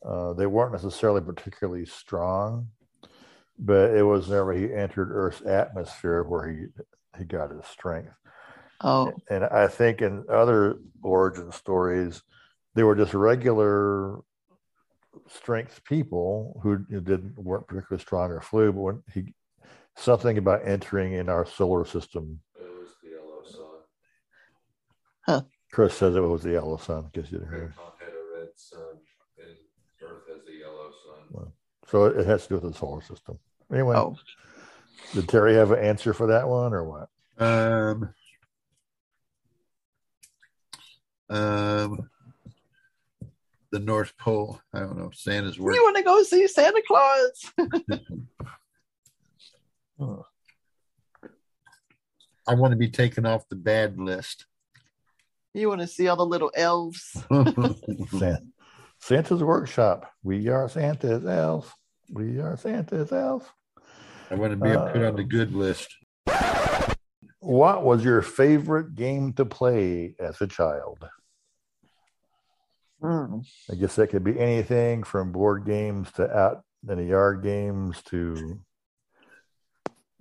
Uh, 0.06 0.32
they 0.34 0.46
weren't 0.46 0.72
necessarily 0.72 1.20
particularly 1.22 1.86
strong, 1.86 2.70
but 3.60 3.92
it 3.92 4.04
was 4.04 4.28
whenever 4.30 4.54
he 4.54 4.74
entered 4.74 5.10
Earth's 5.12 5.42
atmosphere 5.42 6.24
where 6.24 6.48
he 6.50 6.66
he 7.18 7.26
got 7.26 7.52
his 7.52 7.66
strength. 7.66 8.14
oh, 8.82 9.12
And 9.30 9.44
I 9.44 9.68
think 9.68 10.02
in 10.02 10.24
other 10.30 10.78
origin 11.02 11.52
stories, 11.52 12.22
they 12.76 12.84
were 12.84 12.96
just 12.96 13.14
regular 13.14 14.20
strength 15.28 15.84
people 15.84 16.60
who 16.64 16.78
didn't 16.78 17.38
weren't 17.38 17.68
particularly 17.68 18.02
strong 18.02 18.32
or 18.32 18.40
flew, 18.40 18.72
but 18.72 18.82
when 18.82 19.04
he 19.14 19.34
something 19.98 20.38
about 20.38 20.62
entering 20.66 21.14
in 21.14 21.30
our 21.30 21.46
solar 21.46 21.86
system. 21.86 22.40
It 22.56 22.64
was 22.64 22.90
the 23.04 23.10
yellow 23.10 23.44
sun. 25.28 25.46
Chris 25.72 25.96
says 25.96 26.16
it 26.16 26.22
was 26.22 26.44
the 26.44 26.52
yellow 26.52 26.78
sun 26.78 27.10
because 27.12 27.32
you 27.32 27.40
didn't 27.40 27.54
hear. 27.54 27.74
Krypton 27.78 28.00
had 28.00 28.10
a 28.10 28.40
red 28.40 28.50
sun, 28.56 28.80
and 29.40 29.58
Earth 30.02 30.24
has 30.30 30.48
a 30.48 30.58
yellow 30.58 30.92
sun. 31.34 31.52
So 31.88 32.06
it 32.06 32.26
has 32.26 32.44
to 32.44 32.50
do 32.50 32.56
with 32.56 32.74
the 32.74 32.78
solar 32.78 33.02
system. 33.02 33.40
Anyway, 33.72 33.96
oh, 33.96 34.16
did 35.14 35.28
Terry 35.28 35.56
have 35.56 35.72
an 35.72 35.80
answer 35.80 36.14
for 36.14 36.28
that 36.28 36.48
one 36.48 36.74
or 36.74 36.84
what? 36.84 37.10
Um, 37.40 38.14
um, 41.30 42.10
the 43.72 43.80
North 43.80 44.18
Pole. 44.18 44.60
I 44.74 44.80
don't 44.80 44.98
know. 44.98 45.12
Santa's 45.14 45.60
work. 45.60 45.76
you 45.76 45.84
want 45.84 45.98
to 45.98 46.04
go 46.04 46.24
see 46.24 46.48
Santa 46.48 46.82
Claus? 46.88 47.52
I 52.48 52.54
want 52.54 52.72
to 52.72 52.78
be 52.78 52.90
taken 52.90 53.26
off 53.26 53.50
the 53.50 53.56
bad 53.56 54.00
list. 54.00 54.46
You 55.54 55.70
want 55.70 55.82
to 55.82 55.88
see 55.88 56.08
all 56.08 56.16
the 56.16 56.26
little 56.26 56.52
elves? 56.56 57.18
Santa's 59.00 59.44
workshop. 59.44 60.12
We 60.24 60.48
are 60.50 60.70
Santa's 60.70 61.26
elves. 61.26 61.70
We 62.10 62.40
are 62.40 62.56
Santa's 62.58 63.12
elves. 63.12 63.46
I 64.30 64.36
want 64.36 64.52
to 64.52 64.58
be 64.58 64.70
put 64.70 65.04
on 65.04 65.16
the 65.16 65.24
good 65.24 65.54
list. 65.54 65.96
What 67.40 67.84
was 67.84 68.04
your 68.04 68.22
favorite 68.22 68.96
game 68.96 69.34
to 69.34 69.46
play 69.46 70.16
as 70.20 70.42
a 70.42 70.48
child? 70.48 71.08
Hmm. 73.02 73.40
I 73.72 73.76
guess 73.76 73.96
that 73.96 74.10
could 74.10 74.24
be 74.24 74.40
anything 74.40 75.04
from 75.04 75.32
board 75.32 75.66
games 75.66 76.12
to 76.14 76.30
out 76.36 76.64
in 76.88 76.98
the 76.98 77.04
yard 77.04 77.44
games 77.44 78.02
to 78.08 78.60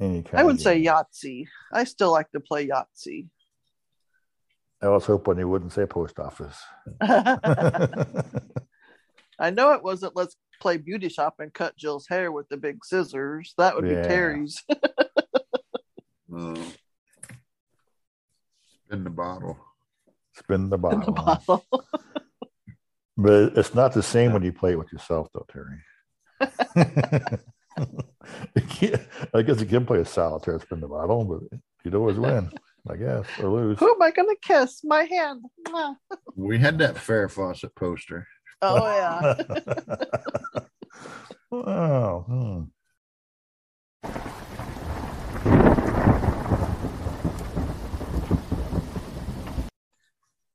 any 0.00 0.22
kind. 0.22 0.40
I 0.40 0.44
would 0.44 0.56
of 0.56 0.60
say 0.60 0.82
game. 0.82 0.92
Yahtzee. 0.92 1.46
I 1.72 1.84
still 1.84 2.10
like 2.12 2.30
to 2.32 2.40
play 2.40 2.68
Yahtzee. 2.68 3.28
I 4.82 4.88
was 4.88 5.06
hoping 5.06 5.38
you 5.38 5.48
wouldn't 5.48 5.72
say 5.72 5.86
post 5.86 6.18
office. 6.18 6.58
I 7.00 7.38
know 9.50 9.72
it 9.72 9.82
wasn't 9.82 10.14
let's 10.16 10.36
play 10.60 10.76
beauty 10.76 11.08
shop 11.08 11.36
and 11.40 11.52
cut 11.52 11.76
Jill's 11.76 12.06
hair 12.08 12.30
with 12.32 12.48
the 12.48 12.56
big 12.56 12.84
scissors. 12.84 13.54
That 13.58 13.74
would 13.74 13.86
Yeah. 13.88 14.02
be 14.02 14.08
Terry's. 14.08 14.62
Oh. 16.32 16.54
Spin 18.86 19.02
the 19.04 19.10
bottle. 19.10 19.58
Spin 20.34 20.70
the 20.70 20.76
in 20.76 20.80
bottle. 20.82 21.00
the 21.00 21.12
bottle. 21.12 21.64
But 23.18 23.56
it's 23.56 23.74
not 23.74 23.94
the 23.94 24.02
same 24.02 24.34
when 24.34 24.42
you 24.42 24.52
play 24.52 24.72
it 24.72 24.78
with 24.78 24.92
yourself, 24.92 25.28
though, 25.32 25.46
Terry. 25.50 25.80
You 28.54 28.62
can't- 28.68 29.02
I 29.34 29.42
guess 29.42 29.60
you 29.60 29.66
can 29.66 29.86
play 29.86 30.00
a 30.00 30.04
solitaire 30.04 30.60
spin 30.60 30.80
the 30.80 30.88
bottle, 30.88 31.24
but 31.24 31.58
you'd 31.84 31.94
always 31.94 32.18
win, 32.18 32.50
I 32.88 32.96
guess, 32.96 33.26
or 33.40 33.48
lose. 33.50 33.78
Who 33.78 33.90
am 33.92 34.02
I 34.02 34.10
going 34.10 34.28
to 34.28 34.36
kiss? 34.40 34.82
My 34.84 35.04
hand. 35.04 35.44
We 36.34 36.58
had 36.58 36.78
that 36.78 36.96
Farrah 36.96 37.30
Fawcett 37.30 37.74
poster. 37.74 38.26
Oh, 38.62 38.76
yeah. 38.86 39.34
wow. 41.50 42.24
hmm. 42.26 42.62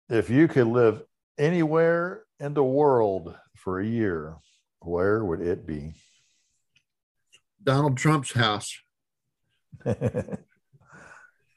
If 0.09 0.29
you 0.29 0.47
could 0.47 0.67
live 0.67 1.03
anywhere 1.37 2.23
in 2.39 2.53
the 2.53 2.63
world 2.63 3.35
for 3.55 3.79
a 3.79 3.85
year, 3.85 4.35
where 4.81 5.23
would 5.23 5.41
it 5.41 5.65
be? 5.65 5.93
Donald 7.63 7.97
Trump's 7.97 8.31
house. 8.33 8.75
you 9.85 9.93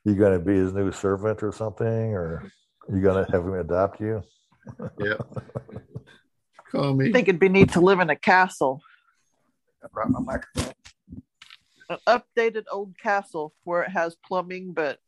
going 0.05 0.39
to 0.39 0.45
be 0.45 0.55
his 0.55 0.73
new 0.73 0.93
servant 0.93 1.43
or 1.43 1.53
something, 1.53 1.87
or 2.15 2.51
you 2.93 3.01
going 3.01 3.25
to 3.25 3.33
have 3.33 3.45
him 3.45 3.55
adopt 3.55 4.01
you? 4.01 4.23
Yeah. 4.99 5.19
Call 6.73 6.95
me. 6.95 7.11
I 7.11 7.13
think 7.13 7.29
it'd 7.29 7.39
be 7.39 7.51
neat 7.51 7.73
to 7.73 7.81
live 7.81 8.01
in 8.01 8.09
a 8.09 8.17
castle, 8.17 8.81
I 9.85 9.89
brought 9.93 10.09
my 10.11 10.21
microphone. 10.21 10.73
an 11.91 11.99
updated 12.07 12.65
old 12.73 12.99
castle 12.99 13.53
where 13.65 13.83
it 13.83 13.91
has 13.91 14.17
plumbing, 14.27 14.73
but 14.73 14.99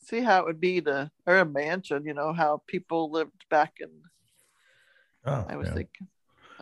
see 0.00 0.20
how 0.20 0.40
it 0.40 0.44
would 0.44 0.60
be 0.60 0.82
to, 0.82 1.10
or 1.26 1.38
a 1.38 1.46
mansion, 1.46 2.04
you 2.04 2.12
know, 2.12 2.34
how 2.34 2.62
people 2.66 3.10
lived 3.10 3.46
back 3.48 3.72
in, 3.80 3.88
Oh, 5.24 5.46
I 5.48 5.56
was 5.56 5.68
yeah. 5.68 5.74
thinking 5.74 6.08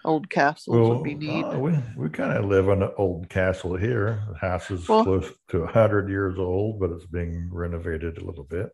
old 0.04 0.28
castles 0.30 0.76
would 0.88 1.04
be 1.04 1.14
neat. 1.14 1.44
uh, 1.44 1.58
we 1.58 1.72
we 1.96 2.08
kind 2.08 2.36
of 2.36 2.44
live 2.46 2.68
in 2.68 2.82
an 2.82 2.90
old 2.96 3.28
castle 3.28 3.76
here. 3.76 4.22
The 4.32 4.38
house 4.38 4.70
is 4.70 4.88
Well- 4.88 5.04
close 5.04 5.32
to 5.48 5.66
hundred 5.66 6.08
years 6.08 6.38
old, 6.38 6.80
but 6.80 6.90
it's 6.90 7.06
being 7.06 7.48
renovated 7.52 8.18
a 8.18 8.24
little 8.24 8.44
bit, 8.44 8.70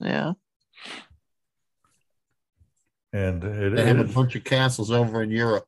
yeah. 0.00 0.32
and 3.12 3.42
it, 3.44 3.76
They 3.76 3.86
have 3.86 3.98
a 4.00 4.04
bunch 4.04 4.34
of 4.36 4.44
castles 4.44 4.90
over 4.90 5.22
in 5.22 5.30
Europe. 5.30 5.66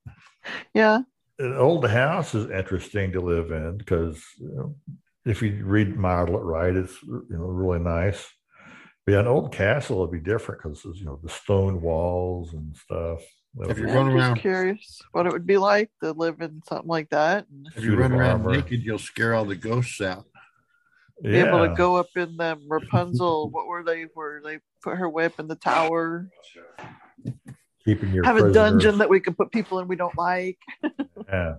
Yeah. 0.72 1.00
an 1.38 1.54
old 1.56 1.88
house 1.88 2.34
is 2.34 2.50
interesting 2.50 3.12
to 3.12 3.20
live 3.20 3.50
in 3.50 3.76
because 3.78 4.22
you 4.38 4.48
know, 4.54 4.76
if 5.24 5.42
you 5.42 5.64
remodel 5.64 6.36
it 6.36 6.42
right, 6.42 6.74
it's 6.74 7.02
you 7.02 7.26
know 7.30 7.44
really 7.44 7.78
nice. 7.80 8.26
But 9.06 9.12
yeah, 9.12 9.20
an 9.20 9.26
old 9.26 9.52
castle 9.52 10.00
would 10.00 10.10
be 10.12 10.20
different 10.20 10.62
because 10.62 10.84
you 10.98 11.04
know 11.04 11.18
the 11.22 11.28
stone 11.28 11.80
walls 11.82 12.52
and 12.54 12.76
stuff. 12.76 13.20
That 13.56 13.70
If 13.70 13.78
you're 13.78 13.86
be- 13.86 13.92
I'm 13.92 14.06
just 14.10 14.16
around- 14.16 14.36
curious 14.40 15.02
what 15.12 15.26
it 15.26 15.32
would 15.32 15.46
be 15.46 15.58
like 15.58 15.90
to 16.02 16.12
live 16.12 16.40
in 16.40 16.60
something 16.68 16.88
like 16.88 17.10
that 17.10 17.46
If 17.76 17.84
you 17.84 17.96
run 17.96 18.12
around 18.12 18.42
armor. 18.42 18.56
naked, 18.56 18.82
you'll 18.82 18.98
scare 18.98 19.34
all 19.34 19.44
the 19.44 19.54
ghosts 19.54 20.00
out. 20.00 20.24
be 21.22 21.36
able 21.36 21.66
to 21.68 21.74
go 21.74 21.94
up 21.96 22.08
in 22.16 22.36
them 22.36 22.62
Rapunzel. 22.68 23.50
what 23.52 23.66
were 23.66 23.84
they? 23.84 24.06
Where 24.14 24.40
they 24.44 24.58
put 24.82 24.96
her 24.98 25.08
way 25.08 25.26
up 25.26 25.38
in 25.38 25.46
the 25.46 25.54
tower? 25.56 26.28
keeping 27.84 28.12
your 28.12 28.24
Have 28.24 28.36
a 28.38 28.50
dungeon 28.52 28.98
that 28.98 29.08
we 29.10 29.20
can 29.20 29.34
put 29.34 29.52
people 29.52 29.78
in 29.78 29.86
we 29.88 29.96
don't 29.96 30.16
like. 30.18 30.58
Yeah. 31.28 31.54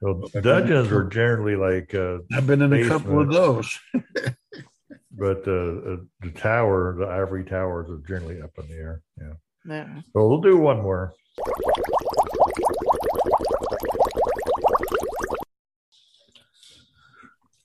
Well, 0.00 0.28
dungeons 0.42 0.90
are 0.90 1.04
generally 1.04 1.54
like, 1.54 1.94
uh, 1.94 2.18
I've 2.34 2.46
been 2.46 2.60
in 2.60 2.72
a 2.72 2.88
couple 2.88 3.20
of 3.20 3.30
those. 3.30 3.78
but 5.12 5.46
uh, 5.46 5.92
uh, 5.92 5.96
the 6.22 6.32
tower, 6.34 6.96
the 6.98 7.06
ivory 7.06 7.44
towers, 7.44 7.88
are 7.88 8.00
generally 8.06 8.42
up 8.42 8.50
in 8.58 8.66
the 8.66 8.74
air. 8.74 9.02
Yeah. 9.16 9.34
Yeah. 9.68 10.00
So 10.12 10.28
we'll 10.28 10.40
do 10.40 10.56
one 10.56 10.82
more. 10.82 11.14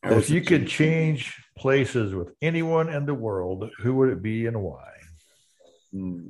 If 0.04 0.30
you 0.30 0.42
could 0.42 0.68
change 0.68 1.36
places 1.58 2.14
with 2.16 2.34
anyone 2.42 2.90
in 2.90 3.06
the 3.06 3.14
world, 3.14 3.70
who 3.80 3.96
would 3.96 4.10
it 4.10 4.22
be 4.22 4.46
and 4.46 4.62
why? 4.62 4.90
Hmm. 5.92 6.28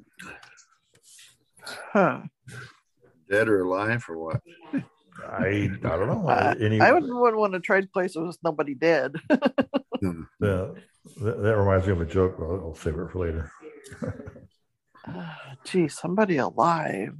Huh. 1.62 2.22
Dead 3.30 3.48
or 3.50 3.62
alive 3.62 4.04
or 4.10 4.18
what? 4.18 4.42
I 5.28 5.70
I 5.74 5.78
don't 5.80 6.08
know. 6.08 6.26
Uh, 6.30 6.56
Any, 6.60 6.80
I 6.80 6.92
wouldn't, 6.92 7.14
wouldn't 7.14 7.40
want 7.40 7.54
to 7.54 7.60
trade 7.60 7.92
places 7.92 8.18
with 8.18 8.38
nobody 8.44 8.74
dead. 8.74 9.16
Hmm. 10.00 10.22
Yeah, 10.40 10.68
that, 11.24 11.42
that 11.42 11.58
reminds 11.58 11.88
me 11.88 11.94
of 11.94 12.02
a 12.02 12.06
joke. 12.06 12.36
I'll, 12.40 12.68
I'll 12.68 12.76
save 12.76 13.00
it 13.00 13.10
for 13.10 13.18
later. 13.18 13.52
Gee, 15.66 15.88
somebody 15.88 16.38
alive. 16.38 17.18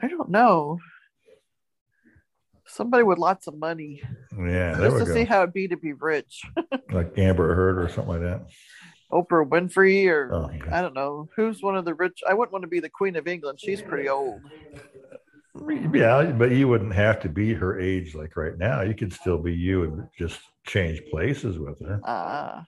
I 0.00 0.08
don't 0.08 0.30
know. 0.30 0.78
Somebody 2.66 3.04
with 3.04 3.18
lots 3.18 3.46
of 3.46 3.56
money. 3.56 4.02
Yeah, 4.32 4.74
there 4.74 4.90
Just 4.90 5.06
to 5.06 5.12
see 5.12 5.24
how 5.24 5.42
it'd 5.42 5.52
be 5.52 5.68
to 5.68 5.76
be 5.76 5.92
rich. 5.92 6.42
Like 6.90 7.16
Amber 7.16 7.54
Heard 7.54 7.78
or 7.78 7.88
something 7.88 8.20
like 8.20 8.20
that. 8.20 8.48
Oprah 9.10 9.48
Winfrey, 9.48 10.06
or 10.08 10.30
Oh, 10.32 10.50
okay. 10.54 10.70
I 10.70 10.82
don't 10.82 10.94
know 10.94 11.28
who's 11.36 11.62
one 11.62 11.74
of 11.74 11.86
the 11.86 11.94
rich. 11.94 12.20
I 12.28 12.34
wouldn't 12.34 12.52
want 12.52 12.62
to 12.64 12.68
be 12.68 12.80
the 12.80 12.90
Queen 12.90 13.16
of 13.16 13.26
England. 13.26 13.60
She's 13.60 13.80
pretty 13.80 14.08
old. 14.10 14.42
Yeah, 15.94 16.32
but 16.32 16.50
you 16.52 16.68
wouldn't 16.68 16.94
have 16.94 17.20
to 17.20 17.28
be 17.28 17.54
her 17.54 17.78
age 17.78 18.14
like 18.14 18.36
right 18.36 18.56
now. 18.58 18.82
You 18.82 18.94
could 18.94 19.12
still 19.12 19.38
be 19.38 19.54
you 19.54 19.84
and 19.84 20.08
just 20.18 20.40
change 20.66 21.02
places 21.10 21.58
with 21.58 21.78
her. 21.80 22.00
Ah, 22.04 22.56
Turn 22.56 22.66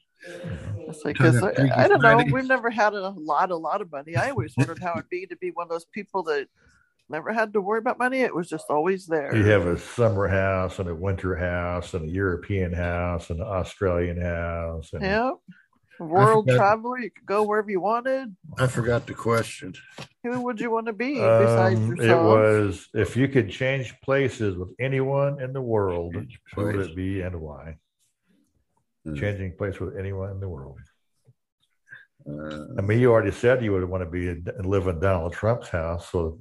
because 1.04 1.42
up 1.42 1.54
Freaky 1.56 1.70
I, 1.70 1.84
I 1.84 1.88
don't 1.88 2.00
know. 2.02 2.10
Friday. 2.14 2.32
We've 2.32 2.46
never 2.46 2.70
had 2.70 2.94
a 2.94 3.08
lot, 3.10 3.50
a 3.50 3.56
lot 3.56 3.80
of 3.80 3.90
money. 3.90 4.16
I 4.16 4.30
always 4.30 4.54
wondered 4.56 4.78
how 4.80 4.92
it'd 4.92 5.08
be 5.08 5.26
to 5.26 5.36
be 5.36 5.50
one 5.50 5.64
of 5.64 5.70
those 5.70 5.84
people 5.86 6.22
that 6.24 6.48
never 7.08 7.32
had 7.32 7.52
to 7.52 7.60
worry 7.60 7.78
about 7.78 7.98
money. 7.98 8.20
It 8.20 8.34
was 8.34 8.48
just 8.48 8.66
always 8.70 9.06
there. 9.06 9.34
You 9.34 9.44
have 9.46 9.66
a 9.66 9.78
summer 9.78 10.28
house 10.28 10.78
and 10.78 10.88
a 10.88 10.94
winter 10.94 11.36
house 11.36 11.94
and 11.94 12.08
a 12.08 12.12
European 12.12 12.72
house 12.72 13.30
and 13.30 13.40
an 13.40 13.46
Australian 13.46 14.20
house. 14.20 14.92
And 14.92 15.02
Yep. 15.02 15.34
World 16.00 16.46
forgot- 16.46 16.56
traveler, 16.56 16.98
you 16.98 17.10
could 17.10 17.24
go 17.26 17.44
wherever 17.44 17.70
you 17.70 17.80
wanted. 17.80 18.34
I 18.58 18.66
forgot 18.66 19.06
the 19.06 19.14
question. 19.14 19.74
Who 20.24 20.40
would 20.40 20.60
you 20.60 20.70
want 20.70 20.86
to 20.86 20.92
be 20.92 21.14
besides 21.14 21.78
Um, 21.78 22.00
it 22.00 22.16
was 22.16 22.88
if 22.94 23.16
you 23.16 23.28
could 23.28 23.48
change 23.48 23.94
places 24.00 24.56
with 24.56 24.70
anyone 24.80 25.40
in 25.40 25.52
the 25.52 25.62
world, 25.62 26.16
who 26.54 26.64
would 26.64 26.76
it 26.76 26.96
be 26.96 27.20
and 27.20 27.40
why? 27.40 27.76
Hmm. 29.04 29.14
Changing 29.14 29.56
place 29.56 29.78
with 29.80 29.96
anyone 29.98 30.30
in 30.30 30.40
the 30.40 30.48
world. 30.48 30.78
Uh, 32.26 32.66
I 32.78 32.80
mean, 32.80 32.98
you 33.00 33.12
already 33.12 33.32
said 33.32 33.62
you 33.62 33.72
would 33.72 33.84
want 33.84 34.02
to 34.02 34.08
be 34.08 34.28
in, 34.28 34.46
live 34.64 34.86
in 34.86 34.98
Donald 34.98 35.34
Trump's 35.34 35.68
house, 35.68 36.10
so 36.10 36.38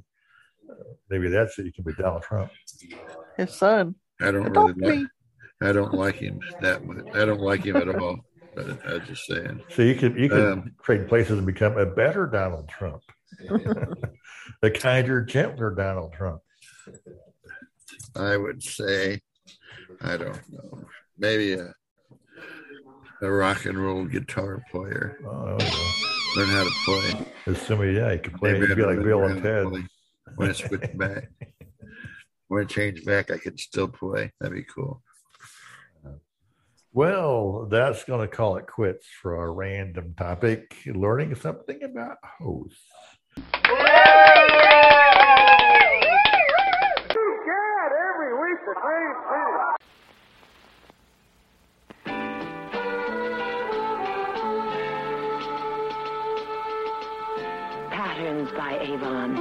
uh, 0.69 0.73
maybe 1.09 1.27
that's 1.27 1.59
it. 1.59 1.65
You 1.65 1.73
can 1.73 1.83
be 1.83 1.93
Donald 1.93 2.23
Trump. 2.23 2.51
His 3.35 3.53
son. 3.53 3.95
I 4.21 4.31
don't 4.31 4.45
Adopt 4.47 4.77
really 4.77 4.95
like. 4.95 4.99
me. 5.01 5.07
I 5.61 5.71
don't 5.73 5.93
like 5.93 6.15
him 6.15 6.39
that 6.61 6.85
much. 6.85 7.05
I 7.13 7.25
don't 7.25 7.41
like 7.41 7.65
him 7.65 7.75
at 7.75 7.89
all. 7.89 8.17
But 8.55 8.85
I 8.87 8.93
was 8.93 9.07
just 9.07 9.25
saying. 9.25 9.61
So 9.69 9.81
you 9.81 9.95
can 9.95 10.15
you 10.17 10.29
could 10.29 10.53
Um, 10.53 10.71
trade 10.83 11.07
places 11.07 11.37
and 11.37 11.45
become 11.45 11.77
a 11.77 11.85
better 11.85 12.27
Donald 12.27 12.69
Trump, 12.69 13.01
a 14.61 14.69
kinder, 14.69 15.21
gentler 15.23 15.71
Donald 15.71 16.13
Trump. 16.13 16.41
I 18.15 18.37
would 18.37 18.61
say, 18.61 19.21
I 20.01 20.17
don't 20.17 20.39
know, 20.51 20.85
maybe 21.17 21.53
a 21.53 21.73
a 23.21 23.31
rock 23.31 23.65
and 23.65 23.77
roll 23.77 24.05
guitar 24.05 24.63
player. 24.71 25.17
Oh, 25.25 25.57
there 25.57 25.67
we 25.67 26.41
Learn 26.41 26.49
how 26.49 26.63
to 26.63 26.71
play. 26.85 27.13
go. 27.13 27.25
There's 27.45 27.61
somebody, 27.61 27.93
yeah, 27.93 28.13
you 28.13 28.19
could 28.19 28.33
play. 28.35 28.53
Maybe 28.53 28.67
You'd 28.67 28.75
be 28.77 28.81
like 28.83 28.95
learn 28.97 29.03
Bill 29.05 29.19
how 29.19 29.25
and 29.27 29.43
to 29.43 29.49
Ted. 29.63 29.67
play. 29.67 29.85
When 30.35 30.49
I 30.49 30.53
switch 30.53 30.89
back, 30.97 31.29
when 32.47 32.63
I 32.63 32.65
change 32.65 33.05
back, 33.05 33.29
I 33.31 33.37
could 33.37 33.59
still 33.59 33.87
play. 33.87 34.31
That'd 34.39 34.55
be 34.55 34.63
cool. 34.63 35.01
Well, 36.91 37.67
that's 37.71 38.03
going 38.03 38.21
to 38.21 38.27
call 38.35 38.57
it 38.57 38.67
quits 38.67 39.07
for 39.21 39.37
our 39.37 39.51
random 39.53 40.13
topic 40.17 40.75
learning 40.85 41.33
something 41.35 41.81
about 41.83 42.17
hosts. 42.39 42.81
By 58.55 58.77
Avon 58.79 59.35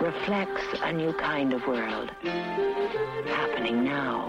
reflects 0.00 0.64
a 0.82 0.92
new 0.92 1.12
kind 1.12 1.52
of 1.52 1.66
world 1.66 2.10
happening 3.26 3.84
now, 3.84 4.28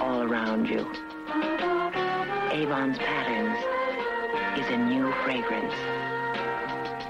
all 0.00 0.22
around 0.22 0.68
you. 0.68 0.86
Avon's 2.50 2.98
Patterns 2.98 3.58
is 4.58 4.68
a 4.72 4.76
new 4.76 5.12
fragrance 5.24 5.74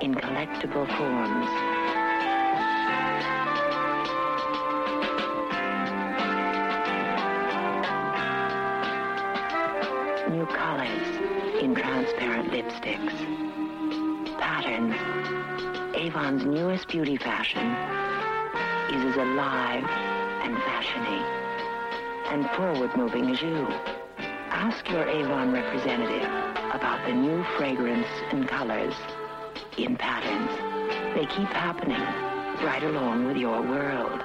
in 0.00 0.14
collectible 0.14 0.86
forms. 0.96 1.48
New 10.30 10.46
colors 10.46 11.62
in 11.62 11.74
transparent 11.74 12.50
lipsticks. 12.50 14.38
Patterns 14.38 15.21
Avon's 16.02 16.44
newest 16.44 16.88
beauty 16.88 17.16
fashion 17.16 17.64
is 18.92 19.04
as 19.04 19.16
alive 19.18 19.84
and 20.42 20.56
fashiony 20.56 21.22
and 22.26 22.50
forward-moving 22.56 23.30
as 23.30 23.40
you. 23.40 23.68
Ask 24.50 24.90
your 24.90 25.08
Avon 25.08 25.52
representative 25.52 26.28
about 26.74 27.06
the 27.06 27.12
new 27.12 27.44
fragrance 27.56 28.08
and 28.32 28.48
colors 28.48 28.94
in 29.78 29.96
patterns. 29.96 30.50
They 31.14 31.26
keep 31.26 31.46
happening 31.50 32.02
right 32.66 32.82
along 32.82 33.28
with 33.28 33.36
your 33.36 33.62
world. 33.62 34.22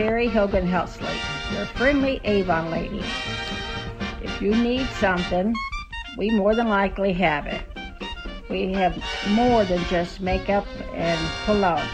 Terry 0.00 0.28
Hogan 0.28 0.66
Heltsley, 0.66 1.14
your 1.54 1.66
friendly 1.66 2.22
Avon 2.24 2.70
lady. 2.70 3.04
If 4.22 4.40
you 4.40 4.54
need 4.54 4.86
something, 4.98 5.54
we 6.16 6.30
more 6.30 6.54
than 6.54 6.68
likely 6.68 7.12
have 7.12 7.46
it. 7.46 7.60
We 8.48 8.72
have 8.72 8.96
more 9.32 9.62
than 9.66 9.84
just 9.90 10.22
makeup 10.22 10.66
and 10.94 11.20
cologne. 11.44 11.86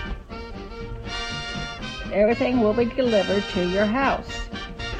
Everything 2.13 2.61
will 2.61 2.75
be 2.75 2.85
delivered 2.85 3.43
to 3.55 3.69
your 3.69 3.87
house. 3.87 4.31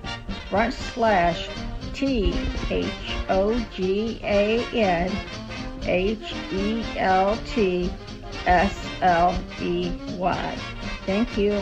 front 0.51 0.73
slash 0.73 1.49
T 1.93 2.33
H 2.69 2.85
O 3.29 3.57
G 3.73 4.19
A 4.21 4.63
N 4.73 5.11
H 5.83 6.33
E 6.51 6.83
L 6.97 7.37
T 7.47 7.89
S 8.45 8.77
L 9.01 9.33
E 9.61 9.91
Y. 10.17 10.55
Thank 11.05 11.37
you. 11.37 11.53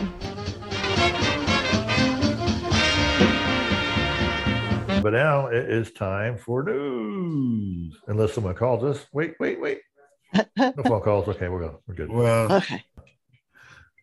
But 5.02 5.14
now 5.14 5.46
it 5.46 5.70
is 5.70 5.92
time 5.92 6.36
for 6.36 6.62
news. 6.62 7.96
Unless 8.08 8.34
someone 8.34 8.54
calls 8.54 8.84
us. 8.84 9.06
Wait, 9.14 9.34
wait, 9.40 9.58
wait. 9.58 9.80
No 10.34 10.72
phone 10.84 11.00
calls. 11.00 11.26
Okay, 11.28 11.48
we're 11.48 11.60
good. 11.60 11.76
We're 11.86 11.94
good. 11.94 12.10
Well, 12.12 12.52
Okay. 12.52 12.84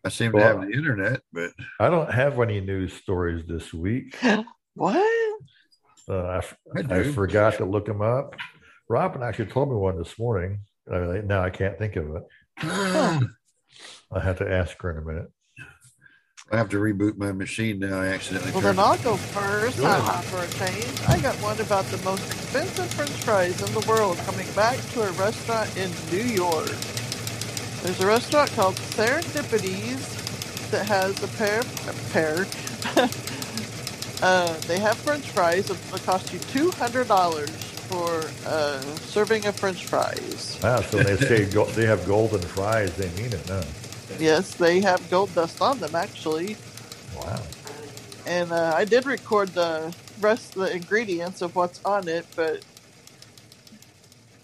I 0.04 0.08
seem 0.08 0.32
to 0.32 0.38
have 0.40 0.60
the 0.62 0.70
internet, 0.72 1.20
but 1.32 1.50
I 1.78 1.88
don't 1.90 2.10
have 2.12 2.40
any 2.40 2.60
news 2.60 2.92
stories 2.94 3.44
this 3.46 3.72
week. 3.74 4.16
What? 4.78 5.40
Uh, 6.08 6.22
I, 6.22 6.36
f- 6.38 6.56
I 6.76 6.80
I 6.80 7.02
do. 7.02 7.12
forgot 7.12 7.54
to 7.58 7.64
look 7.64 7.86
them 7.86 8.00
up. 8.00 8.34
Robin 8.88 9.22
actually 9.22 9.46
told 9.46 9.68
me 9.70 9.76
one 9.76 9.98
this 9.98 10.18
morning. 10.18 10.60
Uh, 10.90 11.20
now 11.24 11.42
I 11.42 11.50
can't 11.50 11.76
think 11.78 11.96
of 11.96 12.14
it. 12.16 12.22
I 12.58 13.20
I 14.12 14.20
have 14.20 14.38
to 14.38 14.50
ask 14.50 14.80
her 14.80 14.90
in 14.92 14.98
a 14.98 15.02
minute. 15.06 15.28
I 16.50 16.56
have 16.56 16.70
to 16.70 16.78
reboot 16.78 17.18
my 17.18 17.30
machine 17.32 17.78
now. 17.80 18.00
I 18.00 18.06
accidentally 18.06 18.52
Well, 18.52 18.62
turned 18.62 18.78
then 18.78 18.84
I'll 18.86 18.96
go 18.98 19.16
first. 19.16 19.76
Go 19.78 19.84
I'm 19.86 20.22
for 20.24 20.42
a 20.42 20.48
change. 20.66 20.86
I 21.06 21.20
got 21.20 21.34
one 21.42 21.60
about 21.60 21.84
the 21.86 21.98
most 22.04 22.24
expensive 22.32 22.86
French 22.94 23.10
fries 23.10 23.60
in 23.60 23.74
the 23.78 23.86
world 23.86 24.16
coming 24.18 24.46
back 24.56 24.78
to 24.92 25.02
a 25.02 25.10
restaurant 25.12 25.76
in 25.76 25.90
New 26.10 26.24
York. 26.24 26.70
There's 27.82 28.00
a 28.00 28.06
restaurant 28.06 28.50
called 28.52 28.76
Serendipities 28.76 30.70
that 30.70 30.86
has 30.86 31.22
a 31.22 31.28
pair, 31.36 31.60
a 31.60 31.92
pair. 32.12 32.46
uh, 34.22 34.52
they 34.66 34.78
have 34.78 34.96
French 34.98 35.28
fries 35.30 35.66
that 35.68 35.78
will 35.92 35.98
cost 36.00 36.32
you 36.32 36.38
two 36.38 36.70
hundred 36.72 37.08
dollars 37.08 37.50
for 37.88 38.10
uh, 38.46 38.80
serving 39.06 39.46
of 39.46 39.56
French 39.56 39.86
fries. 39.86 40.58
Ah, 40.62 40.80
so 40.82 40.98
they 40.98 41.16
say 41.16 41.44
go, 41.46 41.64
they 41.66 41.84
have 41.86 42.06
golden 42.06 42.40
fries. 42.40 42.94
They 42.96 43.08
mean 43.22 43.32
it, 43.32 43.46
huh? 43.46 43.62
Yes, 44.18 44.54
they 44.54 44.80
have 44.80 45.08
gold 45.10 45.34
dust 45.34 45.60
on 45.62 45.78
them 45.78 45.94
actually. 45.94 46.56
Wow. 47.16 47.40
and 48.26 48.52
uh, 48.52 48.74
I 48.76 48.84
did 48.84 49.06
record 49.06 49.48
the 49.50 49.94
rest 50.20 50.56
of 50.56 50.62
the 50.62 50.74
ingredients 50.74 51.40
of 51.42 51.54
what's 51.54 51.82
on 51.84 52.08
it, 52.08 52.26
but 52.36 52.62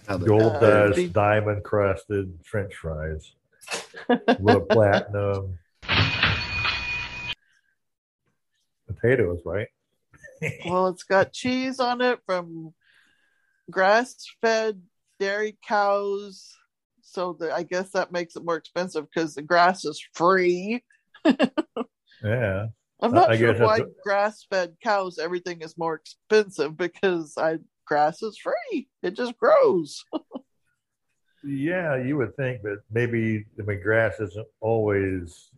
Gold 0.07 0.57
Uh, 0.57 0.61
dust, 0.61 0.97
the- 0.97 1.09
diamond 1.09 1.65
crusted 1.65 2.39
French 2.45 2.75
fries, 2.75 3.33
little 4.39 4.61
platinum 4.71 5.59
potatoes, 8.95 9.41
right? 9.45 9.69
Well, 10.67 10.89
it's 10.89 11.05
got 11.05 11.33
cheese 11.33 11.81
on 11.81 12.01
it 12.01 12.21
from 12.27 12.75
grass-fed 13.71 14.83
dairy 15.19 15.57
cows, 15.67 16.53
so 17.03 17.37
the, 17.39 17.53
I 17.55 17.63
guess 17.63 17.91
that 17.93 18.13
makes 18.13 18.37
it 18.37 18.45
more 18.45 18.57
expensive 18.57 19.07
because 19.13 19.35
the 19.35 19.43
grass 19.43 19.85
is 19.85 20.03
free. 20.15 20.83
Yeah. 22.23 22.69
I'm 23.03 23.13
not 23.13 23.31
I 23.33 23.37
sure 23.37 23.53
why 23.55 23.79
that's- 23.79 23.95
grass-fed 24.03 24.77
cows 24.83 25.19
everything 25.19 25.61
is 25.61 25.77
more 25.77 25.95
expensive 25.95 26.75
because 26.75 27.35
I 27.37 27.59
grass 27.87 28.23
is 28.23 28.39
free. 28.39 28.89
It 29.03 29.15
just 29.15 29.37
grows. 29.37 30.05
Yeah, 31.47 32.03
you 32.03 32.17
would 32.17 32.35
think, 32.37 32.63
but 32.63 32.79
maybe 32.91 33.45
I 33.61 33.63
mean 33.65 33.83
grass 33.83 34.19
isn't 34.19 34.47
always 34.61 35.51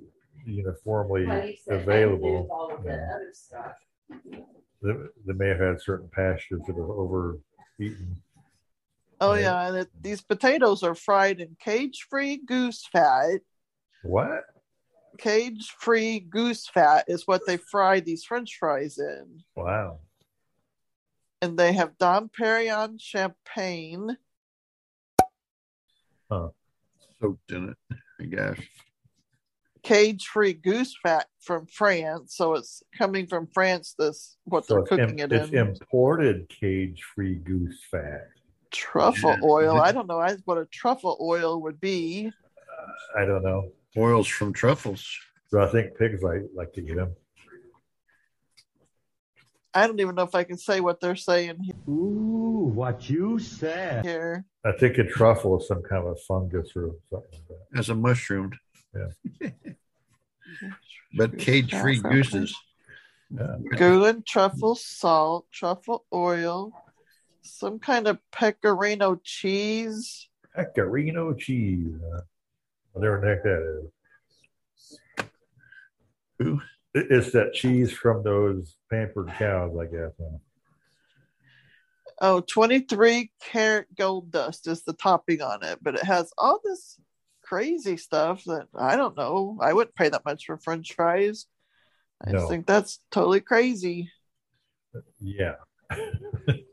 uniformly 0.46 1.58
available. 1.68 2.80
Yeah. 2.84 3.18
They, 4.82 4.92
they 5.26 5.32
may 5.32 5.48
have 5.48 5.60
had 5.60 5.80
certain 5.82 6.08
pastures 6.12 6.62
that 6.66 6.76
have 6.76 6.90
overeaten. 6.90 8.22
Oh 9.20 9.32
Right. 9.32 9.40
yeah, 9.40 9.68
and 9.68 9.76
it, 9.78 9.88
these 10.00 10.20
potatoes 10.20 10.82
are 10.82 10.94
fried 10.94 11.40
in 11.40 11.56
cage-free 11.58 12.42
goose 12.46 12.86
fat. 12.92 13.40
What? 14.02 14.44
Cage-free 15.18 16.20
goose 16.20 16.68
fat 16.68 17.06
is 17.08 17.26
what 17.26 17.40
they 17.46 17.56
fry 17.56 18.00
these 18.00 18.24
French 18.24 18.56
fries 18.60 18.98
in, 18.98 19.42
Wow. 19.56 20.00
and 21.40 21.58
they 21.58 21.72
have 21.72 21.96
Dom 21.96 22.28
Perignon 22.28 22.98
champagne. 23.00 24.18
Huh. 26.30 26.50
Soaked 27.18 27.50
in 27.52 27.70
it, 27.70 27.96
I 28.20 28.24
guess. 28.24 28.60
Cage-free 29.86 30.54
goose 30.54 30.96
fat 31.00 31.26
from 31.40 31.66
France, 31.66 32.34
so 32.36 32.54
it's 32.54 32.82
coming 32.98 33.26
from 33.26 33.46
France. 33.46 33.94
This 33.98 34.36
what 34.44 34.66
So 34.66 34.74
they're 34.74 34.82
cooking 34.82 35.20
im- 35.20 35.30
it 35.30 35.32
it's 35.32 35.50
in. 35.52 35.58
imported 35.68 36.48
cage-free 36.48 37.36
goose 37.36 37.78
fat. 37.90 38.28
truffle 38.72 39.30
Yeah. 39.30 39.40
oil. 39.44 39.80
I 39.80 39.88
mm-hmm. 39.88 39.98
don't 39.98 40.08
know 40.08 40.36
what 40.44 40.58
a 40.58 40.66
truffle 40.66 41.16
oil 41.20 41.62
would 41.62 41.80
be. 41.80 42.26
Uh, 42.26 43.20
I 43.20 43.24
don't 43.24 43.42
know. 43.44 43.70
Oils 43.96 44.26
from 44.26 44.52
truffles. 44.52 45.06
So 45.48 45.60
I 45.62 45.68
think 45.70 45.96
pigs 45.96 46.20
like 46.22 46.42
like 46.54 46.72
to 46.74 46.80
eat 46.84 46.96
them. 46.96 47.14
I 49.72 49.86
don't 49.86 50.00
even 50.00 50.14
know 50.14 50.24
if 50.24 50.34
I 50.34 50.42
can 50.42 50.58
say 50.58 50.80
what 50.80 51.00
they're 51.00 51.16
saying 51.16 51.58
Ooh, 51.88 52.72
what 52.74 53.08
you 53.08 53.38
said. 53.38 54.04
here. 54.04 54.44
I 54.64 54.72
think 54.72 54.98
a 54.98 55.04
truffle 55.04 55.60
is 55.60 55.68
some 55.68 55.82
kind 55.82 56.04
of 56.06 56.12
a 56.12 56.16
fungus 56.16 56.72
or 56.74 56.90
something 57.10 57.28
like 57.32 57.48
that. 57.48 57.78
As 57.78 57.88
a 57.90 57.94
mushroom. 57.94 58.50
Yeah. 58.96 59.60
But 61.16 61.38
cage 61.38 61.74
free 61.74 62.00
Truffle. 62.00 62.10
gooses. 62.10 62.56
Yeah. 63.30 63.56
Gouin, 63.76 64.22
truffle 64.24 64.74
salt, 64.76 65.46
truffle 65.50 66.04
oil, 66.12 66.72
some 67.42 67.78
kind 67.78 68.06
of 68.06 68.18
pecorino 68.30 69.20
cheese. 69.24 70.28
Pecorino 70.54 71.34
cheese. 71.34 71.94
Uh, 72.14 72.20
whatever 72.92 73.20
the 73.20 73.26
heck 73.26 73.42
that 73.42 73.80
is. 75.20 76.46
Ooh. 76.46 76.60
It's 76.94 77.32
that 77.32 77.52
cheese 77.52 77.92
from 77.92 78.22
those 78.22 78.76
pampered 78.90 79.28
cows, 79.36 79.76
I 79.78 79.84
guess. 79.84 80.12
huh? 80.18 80.38
Oh, 82.22 82.40
23 82.40 83.30
karat 83.42 83.94
gold 83.94 84.30
dust 84.30 84.66
is 84.66 84.82
the 84.82 84.94
topping 84.94 85.42
on 85.42 85.62
it, 85.62 85.78
but 85.82 85.96
it 85.96 86.04
has 86.04 86.32
all 86.38 86.58
this 86.64 86.98
crazy 87.46 87.96
stuff 87.96 88.44
that 88.44 88.66
I 88.74 88.96
don't 88.96 89.16
know. 89.16 89.58
I 89.60 89.72
wouldn't 89.72 89.94
pay 89.94 90.08
that 90.08 90.24
much 90.24 90.46
for 90.46 90.56
french 90.58 90.92
fries. 90.94 91.46
I 92.26 92.32
No. 92.32 92.48
think 92.48 92.66
that's 92.66 93.00
totally 93.10 93.40
crazy. 93.40 94.10
Yeah. 95.20 95.54
I 95.90 96.10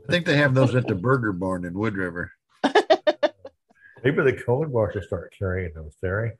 think 0.10 0.26
they 0.26 0.38
have 0.38 0.54
those 0.54 0.74
at 0.76 0.88
the 0.88 0.96
Burger 0.96 1.34
Barn 1.34 1.66
in 1.66 1.74
Wood 1.78 1.96
River. 1.96 2.32
Maybe 2.64 4.22
the 4.24 4.42
cone 4.46 4.72
bar 4.72 4.92
should 4.92 5.04
start 5.04 5.34
carrying 5.38 5.72
those, 5.76 5.96
Terry. 6.02 6.32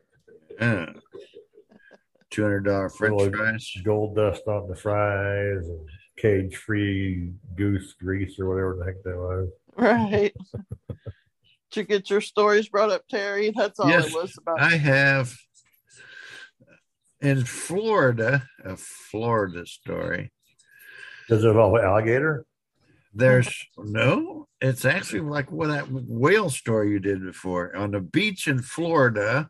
Uh, 0.60 0.88
Two 2.30 2.42
hundred 2.42 2.62
dollar 2.66 2.90
French 2.90 3.16
Little 3.16 3.32
fries. 3.38 3.72
Gold 3.84 4.16
dust 4.16 4.42
on 4.48 4.68
the 4.68 4.76
fries 4.76 5.68
and 5.68 5.88
cage 6.18 6.56
free 6.56 7.32
goose 7.56 7.94
grease 7.94 8.40
or 8.40 8.50
whatever 8.50 8.76
the 8.80 8.86
heck 8.86 9.04
that 9.04 9.16
was. 9.18 9.50
Right. 9.76 10.34
Did 11.74 11.80
you 11.80 11.86
get 11.88 12.10
your 12.12 12.22
stories 12.22 12.70
brought 12.70 12.92
up, 12.92 13.02
Terry? 13.10 13.52
That's 13.56 13.80
all 13.80 13.90
Yes, 13.90 14.08
it 14.10 14.14
was 14.14 14.38
about. 14.38 14.62
I 14.62 14.78
have 14.78 15.36
in 17.20 17.46
Florida 17.46 18.48
a 18.64 18.78
Florida 18.78 19.66
story. 19.66 20.32
Does 21.30 21.44
it 21.44 21.48
involve 21.48 21.80
alligator? 21.80 22.46
There's 23.16 23.52
no, 23.78 24.48
it's 24.62 24.86
actually 24.86 25.22
like 25.22 25.52
what 25.52 25.68
that 25.68 25.88
whale 25.90 26.52
story 26.52 26.92
you 26.92 27.00
did 27.00 27.24
before. 27.24 27.76
On 27.76 27.96
a 27.96 28.02
beach 28.02 28.48
in 28.48 28.62
Florida, 28.62 29.50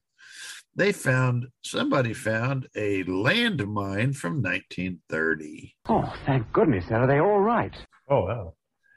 they 0.75 0.93
found 0.93 1.47
somebody 1.61 2.13
found 2.13 2.69
a 2.73 3.03
landmine 3.03 4.15
from 4.15 4.41
1930. 4.41 5.75
Oh, 5.89 6.13
thank 6.25 6.49
goodness. 6.53 6.85
Are 6.89 7.05
they 7.05 7.19
all 7.19 7.41
right? 7.41 7.75
Oh, 8.09 8.21
wow. 8.21 8.53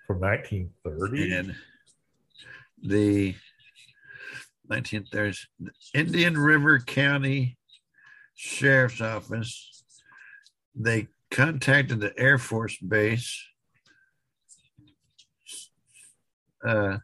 From 0.06 0.20
1930? 0.20 1.32
And 1.32 1.56
the 2.82 3.34
1930s, 4.70 5.46
Indian 5.94 6.36
River 6.36 6.78
County 6.80 7.56
Sheriff's 8.34 9.00
Office, 9.00 9.84
they 10.74 11.08
contacted 11.30 12.00
the 12.00 12.12
Air 12.18 12.38
Force 12.38 12.76
Base. 12.78 13.42
Uh, 16.66 16.98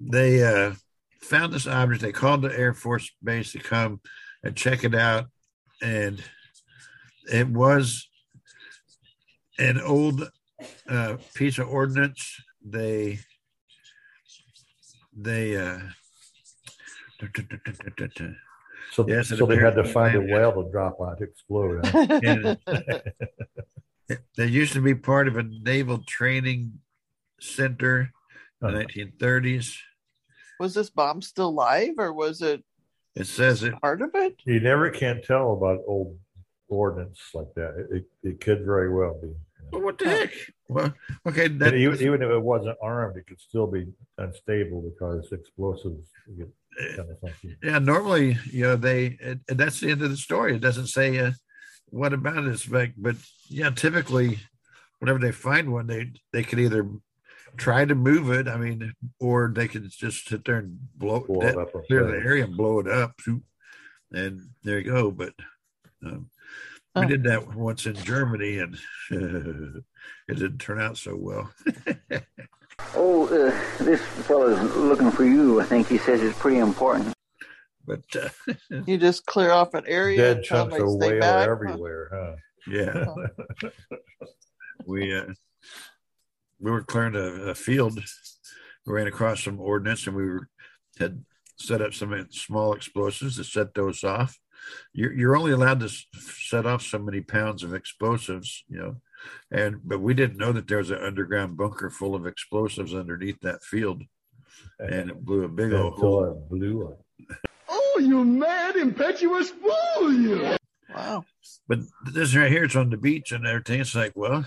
they 0.00 0.42
uh, 0.42 0.74
found 1.22 1.52
this 1.52 1.66
object. 1.66 2.02
They 2.02 2.12
called 2.12 2.42
the 2.42 2.56
Air 2.56 2.74
Force 2.74 3.10
Base 3.22 3.52
to 3.52 3.58
come 3.58 4.00
and 4.42 4.56
check 4.56 4.84
it 4.84 4.94
out. 4.94 5.26
And 5.80 6.22
it 7.32 7.48
was 7.48 8.08
an 9.58 9.80
old 9.80 10.28
uh, 10.88 11.16
piece 11.34 11.58
of 11.58 11.68
ordnance. 11.68 12.36
They 12.64 13.20
they 15.16 15.56
uh, 15.56 15.78
So, 18.90 19.06
Yes, 19.08 19.28
so 19.28 19.46
they 19.46 19.56
had 19.56 19.74
to 19.76 19.84
find 19.84 20.14
a 20.16 20.20
whale 20.20 20.52
to 20.62 20.70
drop 20.70 21.00
on 21.00 21.16
to 21.18 21.24
explode. 21.24 21.80
huh? 21.84 22.06
and 22.22 22.58
they 24.36 24.46
used 24.46 24.72
to 24.74 24.80
be 24.82 24.94
part 24.94 25.28
of 25.28 25.36
a 25.36 25.42
naval 25.42 25.98
training 25.98 26.74
center 27.40 28.12
in 28.62 28.72
the 28.72 28.84
1930s. 28.84 29.76
was 30.60 30.74
this 30.74 30.90
bomb 30.90 31.22
still 31.22 31.52
live 31.54 31.94
or 31.98 32.12
was 32.12 32.42
it 32.42 32.62
It 33.16 33.26
says 33.26 33.62
it. 33.62 33.80
part 33.80 34.02
of 34.02 34.10
it? 34.14 34.36
you 34.44 34.60
never 34.60 34.90
can 34.90 35.22
tell 35.22 35.52
about 35.52 35.80
old 35.86 36.18
ordnance 36.68 37.20
like 37.34 37.52
that. 37.56 37.86
It, 37.90 37.96
it, 37.96 38.04
it 38.28 38.40
could 38.40 38.64
very 38.64 38.92
well 38.92 39.18
be. 39.20 39.32
Well, 39.72 39.82
what 39.82 39.98
the 39.98 40.08
heck? 40.08 40.32
Well, 40.68 40.92
okay, 41.26 41.48
that, 41.48 41.74
even, 41.74 42.00
even 42.00 42.22
if 42.22 42.30
it 42.30 42.42
wasn't 42.42 42.76
armed, 42.82 43.16
it 43.16 43.26
could 43.26 43.40
still 43.40 43.66
be 43.66 43.86
unstable 44.18 44.82
because 44.82 45.32
explosives 45.32 46.08
get 46.36 46.48
kind 46.96 47.10
of 47.10 47.34
yeah. 47.62 47.78
Normally, 47.78 48.38
you 48.50 48.62
know, 48.62 48.76
they 48.76 49.18
and 49.22 49.40
and 49.48 49.58
that's 49.58 49.80
the 49.80 49.90
end 49.90 50.02
of 50.02 50.10
the 50.10 50.16
story. 50.16 50.56
It 50.56 50.62
doesn't 50.62 50.86
say 50.88 51.18
uh, 51.18 51.32
what 51.90 52.12
about 52.12 52.44
this, 52.44 52.66
but 52.66 52.90
but 52.96 53.16
yeah, 53.48 53.70
typically, 53.70 54.38
whenever 54.98 55.18
they 55.18 55.32
find 55.32 55.72
one, 55.72 55.86
they 55.86 56.12
they 56.32 56.42
could 56.42 56.58
either 56.58 56.88
try 57.56 57.84
to 57.84 57.94
move 57.94 58.30
it. 58.30 58.48
I 58.48 58.56
mean, 58.56 58.94
or 59.20 59.52
they 59.54 59.68
could 59.68 59.90
just 59.90 60.28
sit 60.28 60.44
there 60.44 60.58
and 60.58 60.78
blow, 60.96 61.20
Blow 61.20 61.42
it 61.42 61.56
up 61.56 61.72
clear 61.86 62.04
the 62.04 62.24
area 62.24 62.44
and 62.44 62.56
blow 62.56 62.78
it 62.80 62.88
up, 62.88 63.14
and 64.12 64.48
there 64.64 64.78
you 64.78 64.90
go. 64.90 65.10
But 65.10 65.34
um, 66.04 66.30
we 66.94 67.02
Oh. 67.02 67.08
did 67.08 67.22
that 67.24 67.54
once 67.54 67.86
in 67.86 67.94
Germany, 67.94 68.58
and 68.58 68.76
it 70.28 70.34
didn't 70.34 70.58
turn 70.58 70.80
out 70.80 70.96
so 70.98 71.16
well. 71.16 71.50
Oh, 72.96 73.26
uh, 73.26 73.84
this 73.84 74.00
fellow's 74.02 74.58
looking 74.76 75.10
for 75.12 75.24
you. 75.24 75.60
I 75.60 75.64
think 75.64 75.86
he 75.88 75.98
says 75.98 76.20
it's 76.22 76.36
pretty 76.38 76.58
important. 76.58 77.14
But 77.86 78.00
uh, 78.16 78.28
You 78.86 78.96
just 78.98 79.24
clear 79.26 79.52
off 79.52 79.74
an 79.74 79.84
area 79.86 80.16
Dead 80.34 80.42
chunks 80.42 80.78
of 80.78 80.94
whale 80.94 81.20
back. 81.20 81.46
are 81.46 81.52
everywhere, 81.52 82.08
huh? 82.12 82.36
yeah, 82.66 83.06
we 84.86 85.14
uh, 85.16 85.26
we 86.60 86.70
were 86.70 86.82
clearing 86.82 87.14
a, 87.14 87.50
a 87.50 87.54
field. 87.54 88.00
We 88.86 88.92
ran 88.94 89.06
across 89.06 89.44
some 89.44 89.60
ordnance, 89.60 90.06
and 90.06 90.16
we 90.16 90.24
were 90.24 90.48
had 90.98 91.24
set 91.56 91.82
up 91.82 91.92
some 91.94 92.26
small 92.30 92.72
explosives 92.72 93.36
to 93.36 93.44
set 93.44 93.74
those 93.74 94.02
off. 94.02 94.38
You're 94.92 95.12
you're 95.12 95.36
only 95.36 95.52
allowed 95.52 95.80
to 95.80 95.88
set 95.88 96.66
off 96.66 96.82
so 96.82 96.98
many 96.98 97.20
pounds 97.20 97.62
of 97.62 97.74
explosives, 97.74 98.64
you 98.68 98.78
know, 98.78 98.96
and 99.50 99.80
but 99.84 100.00
we 100.00 100.14
didn't 100.14 100.38
know 100.38 100.52
that 100.52 100.68
there 100.68 100.78
was 100.78 100.90
an 100.90 101.02
underground 101.02 101.56
bunker 101.56 101.90
full 101.90 102.14
of 102.14 102.26
explosives 102.26 102.94
underneath 102.94 103.40
that 103.40 103.62
field. 103.62 104.02
and 104.78 105.10
it 105.10 105.24
blew 105.24 105.44
a 105.44 105.48
big 105.48 105.72
old 105.72 105.94
hole. 105.94 106.24
it 106.24 106.48
blew 106.50 106.86
up. 106.88 107.00
Oh, 107.68 107.98
you 108.02 108.22
mad, 108.24 108.76
impetuous 108.76 109.50
fool, 109.50 110.12
you! 110.12 110.56
Wow. 110.94 111.24
But 111.68 111.78
this 112.12 112.34
right 112.36 112.50
here, 112.50 112.64
it's 112.64 112.76
on 112.76 112.90
the 112.90 112.96
beach 112.98 113.32
and 113.32 113.46
everything. 113.46 113.80
It's 113.80 113.94
like, 113.94 114.12
well, 114.14 114.44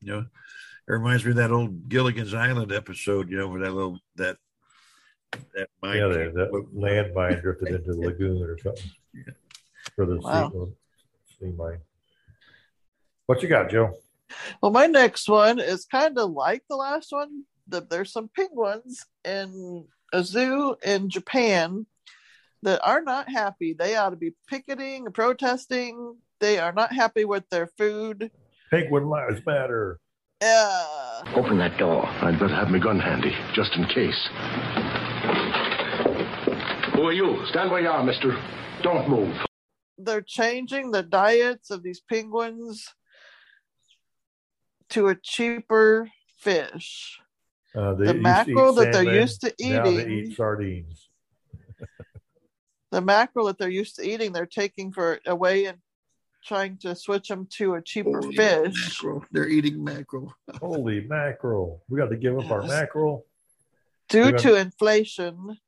you 0.00 0.12
know, 0.12 0.18
it 0.20 0.92
reminds 0.92 1.24
me 1.24 1.30
of 1.30 1.36
that 1.36 1.52
old 1.52 1.88
Gilligan's 1.88 2.34
Island 2.34 2.72
episode, 2.72 3.30
you 3.30 3.36
know, 3.36 3.46
where 3.48 3.60
that 3.60 3.72
little 3.72 4.00
that 4.16 4.36
that 5.54 5.68
mine 5.82 5.98
Yeah, 5.98 6.08
there, 6.08 6.26
came- 6.26 6.34
that 6.34 6.48
uh, 6.48 6.62
landmine 6.76 7.40
drifted 7.42 7.68
into 7.68 7.92
the 7.94 8.00
lagoon 8.00 8.42
or 8.42 8.58
something. 8.58 8.90
For 9.96 10.06
the 10.06 10.18
Wow. 10.18 10.50
sea, 11.38 11.46
sea. 11.46 11.52
What 13.26 13.42
you 13.42 13.48
got, 13.48 13.70
Joe? 13.70 13.96
Well, 14.60 14.72
my 14.72 14.86
next 14.86 15.28
one 15.28 15.58
is 15.60 15.84
kind 15.84 16.18
of 16.18 16.30
like 16.30 16.62
the 16.68 16.76
last 16.76 17.12
one. 17.12 17.44
That 17.68 17.88
there's 17.88 18.12
some 18.12 18.28
penguins 18.36 19.06
in 19.24 19.86
a 20.12 20.22
zoo 20.22 20.76
in 20.84 21.08
Japan 21.08 21.86
that 22.62 22.80
are 22.86 23.00
not 23.00 23.30
happy. 23.30 23.72
They 23.72 23.96
ought 23.96 24.10
to 24.10 24.16
be 24.16 24.34
picketing 24.48 25.06
and 25.06 25.14
protesting. 25.14 26.18
They 26.40 26.58
are 26.58 26.72
not 26.72 26.92
happy 26.92 27.24
with 27.24 27.48
their 27.48 27.68
food. 27.78 28.30
Penguin 28.70 29.08
lives 29.08 29.40
matter. 29.46 29.98
Yeah. 30.42 31.22
Open 31.36 31.56
that 31.58 31.78
door. 31.78 32.04
I'd 32.06 32.38
better 32.38 32.54
have 32.54 32.68
my 32.68 32.78
gun 32.78 32.98
handy, 32.98 33.34
just 33.54 33.72
in 33.76 33.86
case. 33.86 34.28
Who 36.94 37.06
are 37.06 37.12
you? 37.12 37.46
Stand 37.46 37.70
where 37.70 37.80
you 37.80 37.88
are, 37.88 38.04
mister. 38.04 38.36
Don't 38.82 39.08
move. 39.08 39.34
They're 39.98 40.22
changing 40.22 40.90
the 40.90 41.02
diets 41.02 41.70
of 41.70 41.82
these 41.82 42.00
penguins 42.00 42.88
to 44.90 45.08
a 45.08 45.14
cheaper 45.14 46.10
fish. 46.38 47.20
Uh, 47.74 47.94
they 47.94 48.06
The 48.06 48.14
used 48.14 48.14
to 48.14 48.18
eat 48.18 48.22
mackerel 48.22 48.72
that 48.74 48.92
they're 48.92 49.20
used 49.20 49.40
to 49.40 49.54
Now 49.60 49.84
they 49.84 50.08
eat 50.08 50.36
sardines. 50.36 51.08
the 52.92 53.00
mackerel 53.00 53.46
that 53.46 53.58
they're 53.58 53.68
used 53.68 53.96
to 53.96 54.08
eating, 54.08 54.32
they're 54.32 54.46
taking 54.46 54.92
for 54.92 55.20
away 55.26 55.64
and 55.66 55.78
trying 56.44 56.76
to 56.78 56.94
switch 56.94 57.28
them 57.28 57.48
to 57.50 57.74
a 57.74 57.82
cheaper 57.82 58.20
yeah, 58.30 58.62
fish. 58.62 59.02
mackerel. 59.02 59.24
They're 59.32 59.48
eating 59.48 59.82
mackerel. 59.82 60.32
Holy 60.60 61.00
mackerel. 61.00 61.82
We 61.88 61.98
got 61.98 62.10
to 62.10 62.16
give 62.16 62.38
up 62.38 62.50
our 62.50 62.62
mackerel. 62.62 63.26
Due 64.08 64.32
to 64.32 64.54
inflation, 64.54 65.58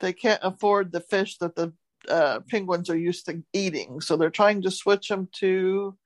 they 0.00 0.12
can't 0.12 0.40
afford 0.42 0.92
the 0.92 1.00
fish 1.00 1.38
that 1.38 1.56
the 1.56 1.72
uh, 2.08 2.40
penguins 2.48 2.90
are 2.90 2.96
used 2.96 3.26
to 3.26 3.42
eating, 3.52 4.00
so 4.00 4.16
they're 4.16 4.30
trying 4.30 4.62
to 4.62 4.70
switch 4.70 5.08
them 5.08 5.28
to. 5.32 5.96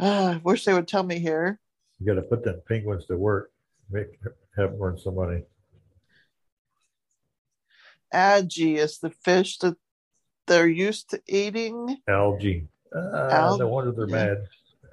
Uh, 0.00 0.34
I 0.36 0.40
wish 0.42 0.64
they 0.64 0.74
would 0.74 0.88
tell 0.88 1.02
me 1.02 1.18
here. 1.18 1.58
You 2.00 2.06
got 2.06 2.14
to 2.14 2.22
put 2.22 2.44
them 2.44 2.60
penguins 2.66 3.06
to 3.06 3.16
work. 3.16 3.52
Make 3.90 4.18
have 4.56 4.74
earn 4.80 4.98
some 4.98 5.16
money. 5.16 5.42
Aji 8.12 8.76
is 8.76 8.98
the 8.98 9.10
fish 9.10 9.58
that 9.58 9.76
they're 10.46 10.68
used 10.68 11.10
to 11.10 11.22
eating, 11.26 11.96
Aji. 12.08 12.66
Ah, 12.94 13.28
Al- 13.30 13.58
no 13.58 13.68
wonder 13.68 13.92
they're 13.92 14.06
mad. 14.06 14.46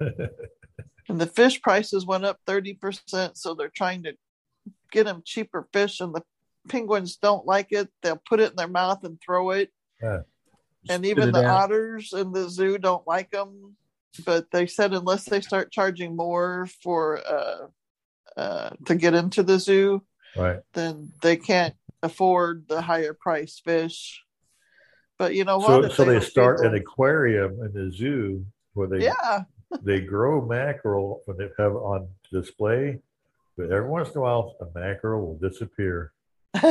and 1.08 1.20
the 1.20 1.26
fish 1.26 1.60
prices 1.62 2.06
went 2.06 2.24
up 2.24 2.38
thirty 2.46 2.74
percent. 2.74 3.36
So 3.36 3.54
they're 3.54 3.72
trying 3.74 4.02
to 4.04 4.14
get 4.90 5.04
them 5.04 5.22
cheaper 5.24 5.68
fish, 5.72 6.00
and 6.00 6.14
the 6.14 6.22
penguins 6.68 7.16
don't 7.16 7.46
like 7.46 7.68
it. 7.70 7.88
They'll 8.02 8.22
put 8.28 8.40
it 8.40 8.50
in 8.50 8.56
their 8.56 8.68
mouth 8.68 9.04
and 9.04 9.20
throw 9.20 9.50
it. 9.50 9.70
Yeah. 10.02 10.20
and 10.88 11.04
Spit 11.04 11.06
even 11.06 11.32
the 11.32 11.44
out. 11.44 11.70
otters 11.70 12.12
in 12.12 12.32
the 12.32 12.48
zoo 12.48 12.78
don't 12.78 13.06
like 13.06 13.30
them 13.30 13.76
but 14.26 14.50
they 14.50 14.66
said 14.66 14.92
unless 14.92 15.24
they 15.24 15.40
start 15.40 15.70
charging 15.72 16.16
more 16.16 16.68
for 16.82 17.20
uh 17.26 17.66
uh 18.36 18.70
to 18.86 18.94
get 18.94 19.14
into 19.14 19.42
the 19.42 19.58
zoo 19.58 20.02
Right. 20.36 20.60
then 20.72 21.12
they 21.22 21.36
can't 21.36 21.74
afford 22.02 22.66
the 22.68 22.80
higher 22.80 23.14
price 23.14 23.60
fish 23.64 24.22
but 25.18 25.34
you 25.34 25.44
know 25.44 25.58
what 25.58 25.82
So, 25.84 25.88
so 25.88 26.04
they 26.04 26.14
would 26.14 26.24
start 26.24 26.64
an 26.66 26.74
aquarium 26.74 27.60
in 27.62 27.72
the 27.72 27.92
zoo 27.92 28.44
where 28.74 28.88
they 28.88 29.04
yeah 29.04 29.44
they 29.82 30.00
grow 30.00 30.44
mackerel 30.44 31.22
when 31.24 31.38
they 31.38 31.48
have 31.58 31.74
on 31.74 32.06
display, 32.30 32.98
but 33.56 33.70
every 33.70 33.88
once 33.88 34.10
in 34.10 34.18
a 34.18 34.20
while 34.20 34.54
a 34.60 34.78
mackerel 34.78 35.26
will 35.26 35.38
disappear. 35.38 36.12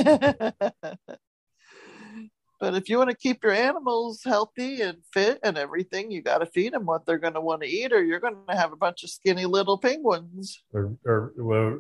but 2.61 2.75
if 2.75 2.87
you 2.87 2.99
want 2.99 3.09
to 3.09 3.15
keep 3.15 3.43
your 3.43 3.51
animals 3.51 4.21
healthy 4.23 4.81
and 4.81 4.99
fit 5.11 5.39
and 5.43 5.57
everything 5.57 6.11
you 6.11 6.21
got 6.21 6.37
to 6.37 6.45
feed 6.45 6.71
them 6.73 6.85
what 6.85 7.05
they're 7.05 7.17
going 7.17 7.33
to 7.33 7.41
want 7.41 7.61
to 7.61 7.67
eat 7.67 7.91
or 7.91 8.03
you're 8.03 8.19
going 8.19 8.37
to 8.47 8.55
have 8.55 8.71
a 8.71 8.77
bunch 8.77 9.03
of 9.03 9.09
skinny 9.09 9.45
little 9.45 9.77
penguins 9.77 10.63
Or, 10.73 10.95
or, 11.05 11.33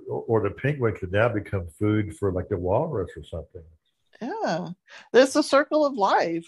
or 0.07 0.41
the 0.41 0.49
penguin 0.49 0.95
could 0.95 1.11
now 1.11 1.29
become 1.29 1.67
food 1.79 2.17
for 2.17 2.31
like 2.33 2.49
the 2.49 2.57
walrus 2.57 3.11
or 3.15 3.23
something. 3.23 3.61
Yeah, 4.21 4.69
it's 5.13 5.35
a 5.35 5.43
circle 5.43 5.85
of 5.85 5.93
life. 5.93 6.45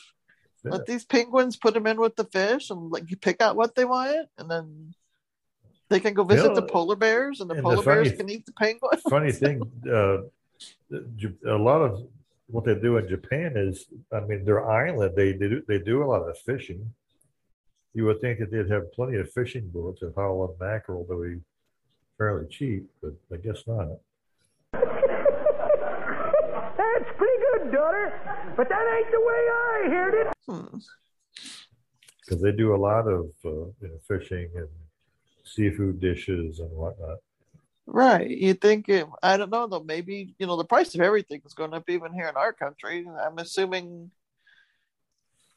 Yeah. 0.63 0.71
Let 0.71 0.85
these 0.85 1.05
penguins 1.05 1.57
put 1.57 1.73
them 1.73 1.87
in 1.87 1.99
with 1.99 2.15
the 2.15 2.25
fish 2.25 2.69
and 2.69 2.91
like 2.91 3.09
you 3.09 3.17
pick 3.17 3.41
out 3.41 3.55
what 3.55 3.75
they 3.75 3.85
want, 3.85 4.29
and 4.37 4.49
then 4.49 4.93
they 5.89 5.99
can 5.99 6.13
go 6.13 6.23
visit 6.23 6.49
know, 6.49 6.55
the 6.55 6.61
polar 6.61 6.95
bears, 6.95 7.41
and 7.41 7.49
the 7.49 7.55
and 7.55 7.65
the 7.65 7.69
polar 7.69 7.83
bears 7.83 8.11
can 8.13 8.29
eat 8.29 8.45
the 8.45 8.53
penguins. 8.53 9.01
Funny 9.09 9.31
thing, 9.31 9.61
uh, 9.91 10.17
a 11.47 11.57
lot 11.57 11.81
of 11.81 12.07
what 12.47 12.65
they 12.65 12.75
do 12.75 12.97
in 12.97 13.07
Japan 13.07 13.53
is, 13.55 13.85
I 14.11 14.19
mean, 14.21 14.45
their 14.45 14.69
island 14.69 15.15
they 15.15 15.31
they 15.33 15.49
do, 15.49 15.63
they 15.67 15.79
do 15.79 16.03
a 16.03 16.05
lot 16.05 16.27
of 16.27 16.37
fishing. 16.39 16.93
You 17.93 18.05
would 18.05 18.21
think 18.21 18.39
that 18.39 18.51
they'd 18.51 18.69
have 18.69 18.91
plenty 18.91 19.17
of 19.17 19.31
fishing 19.31 19.69
boats 19.69 20.01
and 20.01 20.13
haul 20.15 20.43
up 20.43 20.59
mackerel 20.59 21.05
that 21.07 21.15
would 21.15 21.35
be 21.35 21.41
fairly 22.17 22.47
cheap, 22.49 22.85
but 23.01 23.13
I 23.31 23.37
guess 23.37 23.63
not. 23.67 23.87
That's 26.77 27.09
pretty 27.17 27.43
good, 27.51 27.71
daughter, 27.71 28.53
but 28.57 28.67
that 28.69 28.85
ain't 28.97 29.11
the 29.11 29.21
way 29.21 29.49
I 29.51 29.89
heard 29.89 30.13
it. 30.15 30.27
Hmm. 30.47 30.77
because 32.21 32.41
they 32.41 32.51
do 32.51 32.75
a 32.75 32.77
lot 32.77 33.07
of 33.07 33.31
uh, 33.45 33.49
you 33.49 33.73
know, 33.81 33.99
fishing 34.07 34.49
and 34.55 34.67
seafood 35.43 35.99
dishes 35.99 36.59
and 36.59 36.71
whatnot. 36.71 37.17
Right? 37.85 38.29
You 38.29 38.53
think? 38.53 38.87
It, 38.87 39.05
I 39.21 39.37
don't 39.37 39.51
know 39.51 39.67
though. 39.67 39.83
Maybe 39.83 40.35
you 40.39 40.47
know 40.47 40.55
the 40.55 40.63
price 40.63 40.95
of 40.95 41.01
everything 41.01 41.41
is 41.45 41.53
going 41.53 41.73
up 41.73 41.89
even 41.89 42.13
here 42.13 42.27
in 42.27 42.37
our 42.37 42.53
country. 42.53 43.05
I'm 43.21 43.37
assuming 43.39 44.11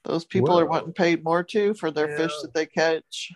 those 0.06 0.24
people 0.24 0.58
are 0.58 0.66
wanting 0.66 0.92
paid 0.92 1.24
more 1.24 1.42
too 1.42 1.74
for 1.74 1.90
their 1.90 2.16
fish 2.16 2.32
that 2.42 2.54
they 2.54 2.66
catch. 2.66 3.32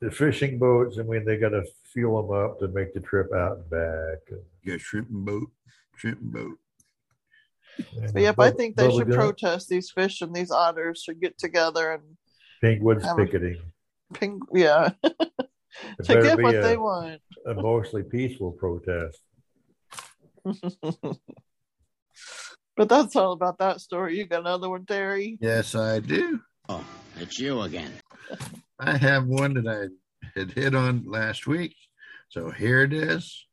The 0.00 0.10
fishing 0.10 0.58
boats, 0.58 0.98
I 0.98 1.02
mean, 1.02 1.24
they 1.24 1.36
got 1.36 1.50
to 1.50 1.64
fuel 1.92 2.22
them 2.22 2.36
up 2.36 2.58
to 2.58 2.68
make 2.68 2.92
the 2.92 3.00
trip 3.00 3.32
out 3.32 3.58
and 3.58 3.70
back. 3.70 4.18
And, 4.30 4.40
You 4.62 4.72
got 4.72 4.80
shrimp 4.80 5.10
and 5.10 5.24
boat, 5.24 5.50
shrimp 5.96 6.20
and 6.20 6.32
boat. 6.32 6.58
and 8.02 8.12
But 8.12 8.22
yep, 8.22 8.38
I 8.38 8.50
think 8.50 8.76
they 8.76 8.90
should 8.90 9.08
Gump, 9.08 9.20
protest. 9.20 9.68
These 9.68 9.90
fish 9.90 10.20
and 10.20 10.34
these 10.34 10.50
otters 10.50 11.02
should 11.04 11.20
get 11.20 11.38
together 11.38 11.92
and 11.92 12.02
Penguins 12.60 13.06
picketing. 13.16 13.60
ping. 14.14 14.40
Yeah, 14.52 14.90
It 15.98 16.04
to 16.04 16.22
get 16.22 16.40
what 16.40 16.54
a- 16.54 16.60
they 16.62 16.76
want. 16.76 17.20
a 17.46 17.54
mostly 17.54 18.02
peaceful 18.02 18.52
protest. 18.52 19.18
But 22.76 22.88
that's 22.88 23.16
all 23.16 23.32
about 23.32 23.58
that 23.58 23.80
story. 23.80 24.16
You 24.16 24.24
got 24.24 24.42
another 24.42 24.68
one, 24.70 24.86
Terry? 24.86 25.36
Yes, 25.40 25.74
I 25.74 25.98
do. 25.98 26.38
Oh, 26.68 26.84
it's 27.18 27.36
you 27.36 27.60
again. 27.62 27.90
I 28.78 28.96
have 28.96 29.26
one 29.26 29.54
that 29.54 29.66
I 29.66 30.38
had 30.38 30.52
hit 30.52 30.76
on 30.76 31.02
last 31.04 31.48
week. 31.48 31.74
So 32.28 32.50
here 32.52 32.82
it 32.82 32.92
is. 32.92 33.46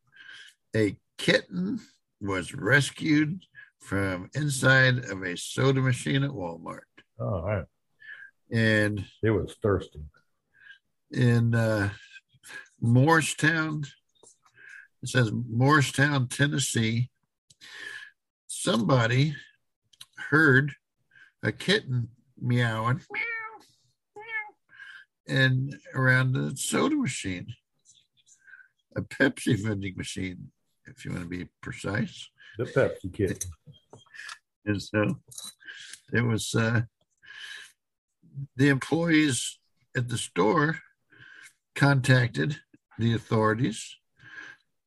A 0.76 0.96
kitten 1.18 1.80
was 2.22 2.54
rescued 2.54 3.42
from 3.80 4.30
inside 4.36 5.06
of 5.06 5.24
a 5.24 5.36
soda 5.36 5.82
machine 5.82 6.22
at 6.24 6.30
Walmart. 6.30 6.82
Oh, 7.20 7.26
all 7.26 7.42
right. 7.48 7.66
And 8.52 9.04
it 9.24 9.32
was 9.32 9.56
thirsty. 9.60 10.04
In 11.12 11.56
uh, 11.56 11.90
Morristown, 12.82 13.84
it 15.02 15.10
says 15.10 15.32
Morristown, 15.32 16.28
Tennessee. 16.28 17.10
Somebody 18.48 19.36
heard 20.30 20.74
a 21.44 21.52
kitten 21.52 22.10
meowing 22.40 23.02
and 25.28 25.76
around 25.94 26.34
the 26.34 26.56
soda 26.56 26.96
machine, 26.96 27.48
a 28.96 29.02
Pepsi 29.02 29.62
vending 29.64 29.96
machine, 29.98 30.52
if 30.86 31.04
you 31.04 31.12
want 31.12 31.24
to 31.24 31.30
be 31.30 31.48
precise. 31.62 32.30
The 32.58 32.66
Pepsi 32.66 33.14
kitten. 33.14 33.52
And 34.66 34.82
so 34.82 35.20
it 36.14 36.22
was 36.22 36.56
uh, 36.56 36.82
the 38.56 38.70
employees 38.70 39.60
at 39.96 40.10
the 40.10 40.18
store 40.18 40.80
contacted 41.76 42.58
the 42.98 43.14
authorities, 43.14 43.98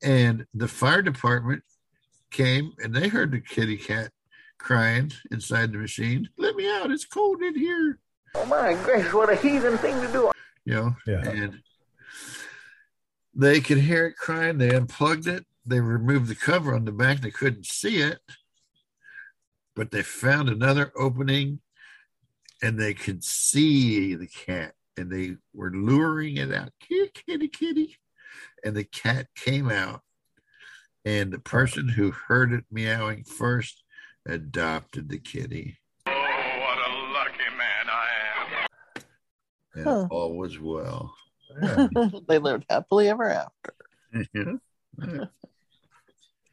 and 0.02 0.46
the 0.54 0.68
fire 0.68 1.02
department 1.02 1.62
came 2.30 2.72
and 2.82 2.94
they 2.94 3.08
heard 3.08 3.30
the 3.32 3.40
kitty 3.40 3.76
cat 3.76 4.10
crying 4.58 5.12
inside 5.30 5.72
the 5.72 5.78
machine. 5.78 6.28
Let 6.36 6.56
me 6.56 6.68
out! 6.68 6.90
It's 6.90 7.04
cold 7.04 7.42
in 7.42 7.54
here. 7.56 7.98
Oh 8.34 8.46
my 8.46 8.74
gosh! 8.74 9.12
what 9.12 9.30
a 9.30 9.36
heathen 9.36 9.78
thing 9.78 10.00
to 10.00 10.12
do. 10.12 10.30
You 10.64 10.74
know, 10.74 10.96
Yeah. 11.06 11.28
and 11.28 11.62
they 13.34 13.60
could 13.60 13.78
hear 13.78 14.06
it 14.06 14.16
crying. 14.16 14.58
They 14.58 14.74
unplugged 14.74 15.26
it, 15.28 15.46
they 15.64 15.80
removed 15.80 16.28
the 16.28 16.34
cover 16.34 16.74
on 16.74 16.84
the 16.84 16.92
back. 16.92 17.20
They 17.20 17.30
couldn't 17.30 17.66
see 17.66 17.98
it, 18.02 18.18
but 19.74 19.90
they 19.90 20.02
found 20.02 20.48
another 20.48 20.92
opening 20.96 21.60
and 22.62 22.78
they 22.78 22.94
could 22.94 23.22
see 23.22 24.14
the 24.14 24.26
cat 24.26 24.74
and 24.98 25.10
they 25.10 25.36
were 25.54 25.70
luring 25.70 26.36
it 26.36 26.52
out. 26.52 26.70
Kitty, 26.80 27.10
kitty, 27.14 27.48
kitty. 27.48 27.96
And 28.64 28.76
the 28.76 28.84
cat 28.84 29.28
came 29.36 29.70
out. 29.70 30.02
And 31.04 31.32
the 31.32 31.38
person 31.38 31.88
who 31.88 32.10
heard 32.10 32.52
it 32.52 32.64
meowing 32.70 33.24
first 33.24 33.84
adopted 34.26 35.08
the 35.08 35.18
kitty. 35.18 35.78
Oh, 36.06 36.10
what 36.12 36.78
a 36.78 36.92
lucky 37.14 37.56
man 37.56 37.86
I 37.88 38.06
am. 38.36 39.02
And 39.74 39.84
Huh. 39.84 40.06
all 40.10 40.36
was 40.36 40.58
well. 40.58 41.14
they 42.28 42.38
lived 42.38 42.66
happily 42.68 43.08
ever 43.08 43.30
after. 43.30 43.74
yeah. 44.34 45.24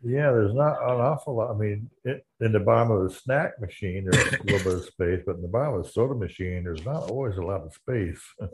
Yeah, 0.07 0.31
there's 0.31 0.53
not 0.53 0.83
an 0.83 1.01
awful 1.01 1.35
lot. 1.35 1.55
I 1.55 1.57
mean, 1.57 1.89
it, 2.03 2.23
in 2.39 2.51
the 2.51 2.59
bottom 2.59 2.91
of 2.91 3.09
the 3.09 3.15
snack 3.15 3.59
machine, 3.59 4.07
there's 4.07 4.33
a 4.33 4.43
little 4.43 4.59
bit 4.59 4.67
of 4.67 4.85
space, 4.93 5.21
but 5.25 5.37
in 5.37 5.41
the 5.41 5.47
bottom 5.47 5.79
of 5.79 5.83
the 5.83 5.91
soda 5.91 6.13
machine, 6.13 6.63
there's 6.63 6.85
not 6.85 7.09
always 7.09 7.37
a 7.37 7.41
lot 7.41 7.61
of 7.61 7.73
space. 7.73 8.21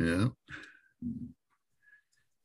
Yeah. 0.00 0.28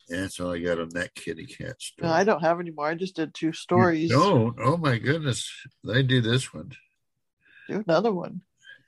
That's 0.09 0.41
all 0.41 0.53
I 0.53 0.59
got 0.59 0.81
on 0.81 0.89
that 0.89 1.15
kitty 1.15 1.45
cat 1.45 1.81
story. 1.81 2.09
No, 2.09 2.13
I 2.13 2.25
don't 2.25 2.41
have 2.41 2.59
any 2.59 2.71
more. 2.71 2.87
I 2.87 2.95
just 2.95 3.15
did 3.15 3.33
two 3.33 3.53
stories. 3.53 4.11
Oh, 4.13 4.53
oh 4.59 4.75
my 4.75 4.97
goodness. 4.97 5.49
They 5.81 6.03
do 6.03 6.19
this 6.19 6.53
one. 6.53 6.73
Do 7.69 7.81
another 7.87 8.11
one. 8.11 8.41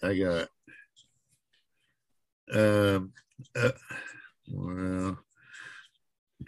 I 0.04 0.18
got 0.18 0.50
um 2.54 3.14
uh, 3.56 3.72
well 4.52 5.07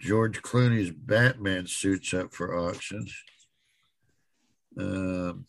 George 0.00 0.42
Clooney's 0.42 0.90
Batman 0.90 1.66
suits 1.66 2.14
up 2.14 2.32
for 2.34 2.58
auction. 2.58 3.06
Um 4.78 5.46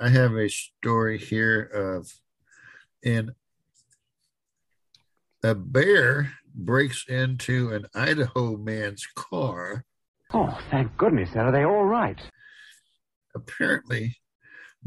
I 0.00 0.08
have 0.08 0.34
a 0.34 0.48
story 0.48 1.18
here 1.18 1.60
of 1.62 2.12
in 3.02 3.32
a 5.42 5.54
bear 5.54 6.32
breaks 6.54 7.04
into 7.08 7.72
an 7.72 7.86
Idaho 7.94 8.56
man's 8.56 9.06
car. 9.14 9.84
Oh, 10.32 10.58
thank 10.70 10.96
goodness. 10.96 11.34
Are 11.36 11.52
they 11.52 11.64
all 11.64 11.84
right? 11.84 12.20
Apparently, 13.34 14.16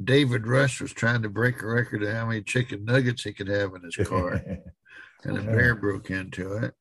David 0.02 0.48
Rush 0.48 0.82
was 0.82 0.94
trying 0.94 1.22
to 1.24 1.30
break 1.30 1.62
a 1.62 1.68
record 1.68 2.04
of 2.04 2.14
how 2.14 2.28
many 2.28 2.42
chicken 2.42 2.86
nuggets 2.86 3.24
he 3.24 3.34
could 3.34 3.48
have 3.48 3.74
in 3.76 3.84
his 3.84 4.08
car, 4.08 4.42
and 5.24 5.38
a 5.38 5.42
bear 5.42 5.76
broke 5.76 6.10
into 6.10 6.54
it. 6.58 6.74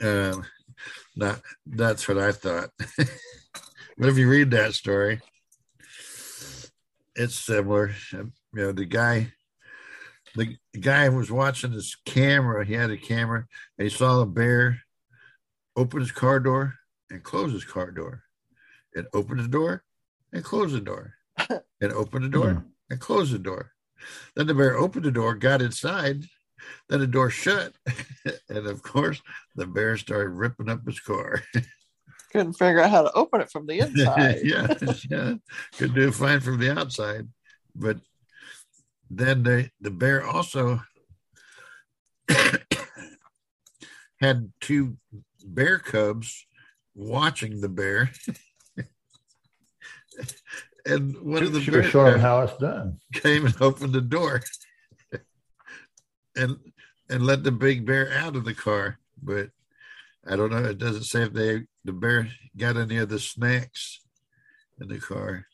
Um, 0.00 0.44
not 1.14 1.40
that's 1.66 2.06
what 2.06 2.18
I 2.18 2.32
thought. 2.32 2.70
but 2.98 4.08
if 4.08 4.18
you 4.18 4.28
read 4.28 4.50
that 4.50 4.74
story, 4.74 5.20
it's 7.14 7.34
similar. 7.34 7.92
You 8.12 8.32
know, 8.52 8.72
the 8.72 8.84
guy, 8.84 9.32
the 10.34 10.56
guy 10.78 11.08
was 11.08 11.30
watching 11.30 11.72
his 11.72 11.96
camera. 12.04 12.64
He 12.64 12.74
had 12.74 12.90
a 12.90 12.96
camera, 12.96 13.46
and 13.78 13.88
he 13.88 13.94
saw 13.94 14.20
a 14.20 14.26
bear 14.26 14.80
open 15.76 16.00
his 16.00 16.12
car 16.12 16.40
door 16.40 16.74
and 17.10 17.22
close 17.22 17.52
his 17.52 17.64
car 17.64 17.90
door, 17.90 18.22
and 18.94 19.06
open 19.14 19.38
the 19.38 19.48
door 19.48 19.82
and 20.32 20.44
close 20.44 20.72
the 20.72 20.80
door, 20.80 21.14
and 21.48 21.92
open 21.92 22.22
the 22.22 22.28
door 22.28 22.64
and 22.90 23.00
close 23.00 23.30
the 23.30 23.38
door. 23.38 23.72
Then 24.34 24.46
the 24.46 24.54
bear 24.54 24.76
opened 24.76 25.04
the 25.04 25.10
door, 25.10 25.34
got 25.34 25.62
inside, 25.62 26.24
then 26.88 27.00
the 27.00 27.06
door 27.06 27.30
shut, 27.30 27.72
and 28.48 28.66
of 28.66 28.82
course 28.82 29.20
the 29.54 29.66
bear 29.66 29.96
started 29.96 30.30
ripping 30.30 30.68
up 30.68 30.84
his 30.86 31.00
car. 31.00 31.42
Couldn't 32.32 32.54
figure 32.54 32.80
out 32.80 32.90
how 32.90 33.02
to 33.02 33.12
open 33.12 33.40
it 33.40 33.50
from 33.50 33.66
the 33.66 33.78
inside. 33.80 34.40
yeah, 34.42 34.74
yeah, 35.10 35.34
could 35.78 35.94
do 35.94 36.10
fine 36.12 36.40
from 36.40 36.58
the 36.58 36.76
outside, 36.78 37.28
but 37.74 37.98
then 39.10 39.42
the 39.44 39.70
the 39.80 39.90
bear 39.90 40.26
also 40.26 40.80
had 44.20 44.52
two 44.60 44.96
bear 45.44 45.78
cubs 45.78 46.46
watching 46.94 47.60
the 47.60 47.68
bear. 47.68 48.10
and 50.86 51.16
one 51.20 51.42
of 51.42 51.52
the 51.52 51.60
Should 51.60 51.74
have 51.74 51.82
bear 51.84 51.90
shown 51.90 52.14
him 52.14 52.20
how 52.20 52.40
it's 52.42 52.56
done. 52.58 52.98
came 53.12 53.44
and 53.46 53.54
opened 53.60 53.92
the 53.92 54.00
door 54.00 54.42
and 56.36 56.56
and 57.08 57.24
let 57.24 57.42
the 57.44 57.52
big 57.52 57.86
bear 57.86 58.12
out 58.12 58.36
of 58.36 58.44
the 58.44 58.54
car. 58.54 58.98
But 59.22 59.50
I 60.28 60.36
don't 60.36 60.50
know. 60.50 60.64
It 60.64 60.78
doesn't 60.78 61.04
say 61.04 61.22
if 61.22 61.32
they 61.32 61.66
the 61.84 61.92
bear 61.92 62.28
got 62.56 62.76
any 62.76 62.98
of 62.98 63.08
the 63.08 63.18
snacks 63.18 64.00
in 64.80 64.88
the 64.88 64.98
car. 64.98 65.46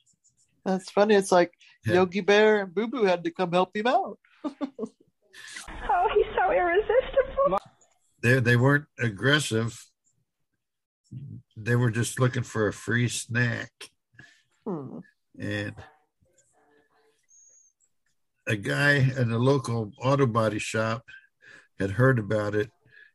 That's 0.64 0.90
funny. 0.90 1.14
It's 1.14 1.33
like 1.33 1.53
Yeah. 1.85 1.95
Yogi 1.95 2.21
Bear 2.21 2.62
and 2.62 2.75
Boo 2.75 2.87
Boo 2.87 3.05
had 3.05 3.25
to 3.25 3.31
come 3.31 3.53
help 3.53 3.77
him 3.77 3.87
out. 3.87 4.18
Oh, 5.88 6.09
he's 6.14 6.27
so 6.37 6.51
irresistible. 6.53 7.59
They 8.23 8.38
they 8.40 8.57
weren't 8.57 8.85
aggressive. 8.99 9.83
They 11.57 11.75
were 11.77 11.90
just 11.90 12.21
looking 12.21 12.42
for 12.42 12.68
a 12.68 12.73
free 12.73 13.09
snack. 13.09 13.71
Hmm. 14.66 14.99
and 15.38 15.75
a 18.46 18.57
guy 18.57 18.94
in 18.94 19.31
the 19.31 19.38
local 19.38 19.92
auto 20.02 20.26
body 20.26 20.59
shop 20.59 21.05
had 21.78 21.90
heard 21.90 22.18
about 22.18 22.55
it 22.55 22.70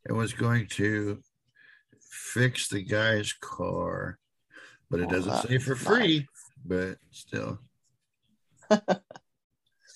and 0.06 0.18
was 0.18 0.34
going 0.34 0.68
to 0.68 1.20
fix 2.02 2.70
the 2.70 2.84
guy's 2.84 3.34
car 3.34 4.18
but 4.90 5.00
it 5.00 5.10
doesn't 5.10 5.32
that's 5.32 5.48
say 5.48 5.58
for 5.58 5.76
free 5.76 6.28
but 6.66 6.98
still 7.12 7.60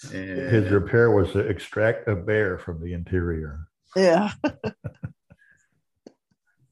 His 0.10 0.72
repair 0.72 1.12
was 1.12 1.32
to 1.34 1.40
extract 1.40 2.08
a 2.08 2.16
bear 2.16 2.58
from 2.58 2.82
the 2.82 2.94
interior. 2.94 3.68
Yeah. 3.96 4.32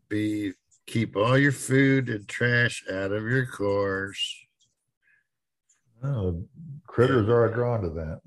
be 0.10 0.54
keep 0.88 1.16
all 1.16 1.38
your 1.38 1.52
food 1.52 2.10
and 2.10 2.28
trash 2.28 2.84
out 2.92 3.12
of 3.12 3.24
your 3.24 3.46
cars 3.46 4.18
Oh, 6.04 6.46
critters 6.88 7.28
are 7.28 7.54
drawn 7.54 7.82
to 7.82 7.90
that. 7.90 8.22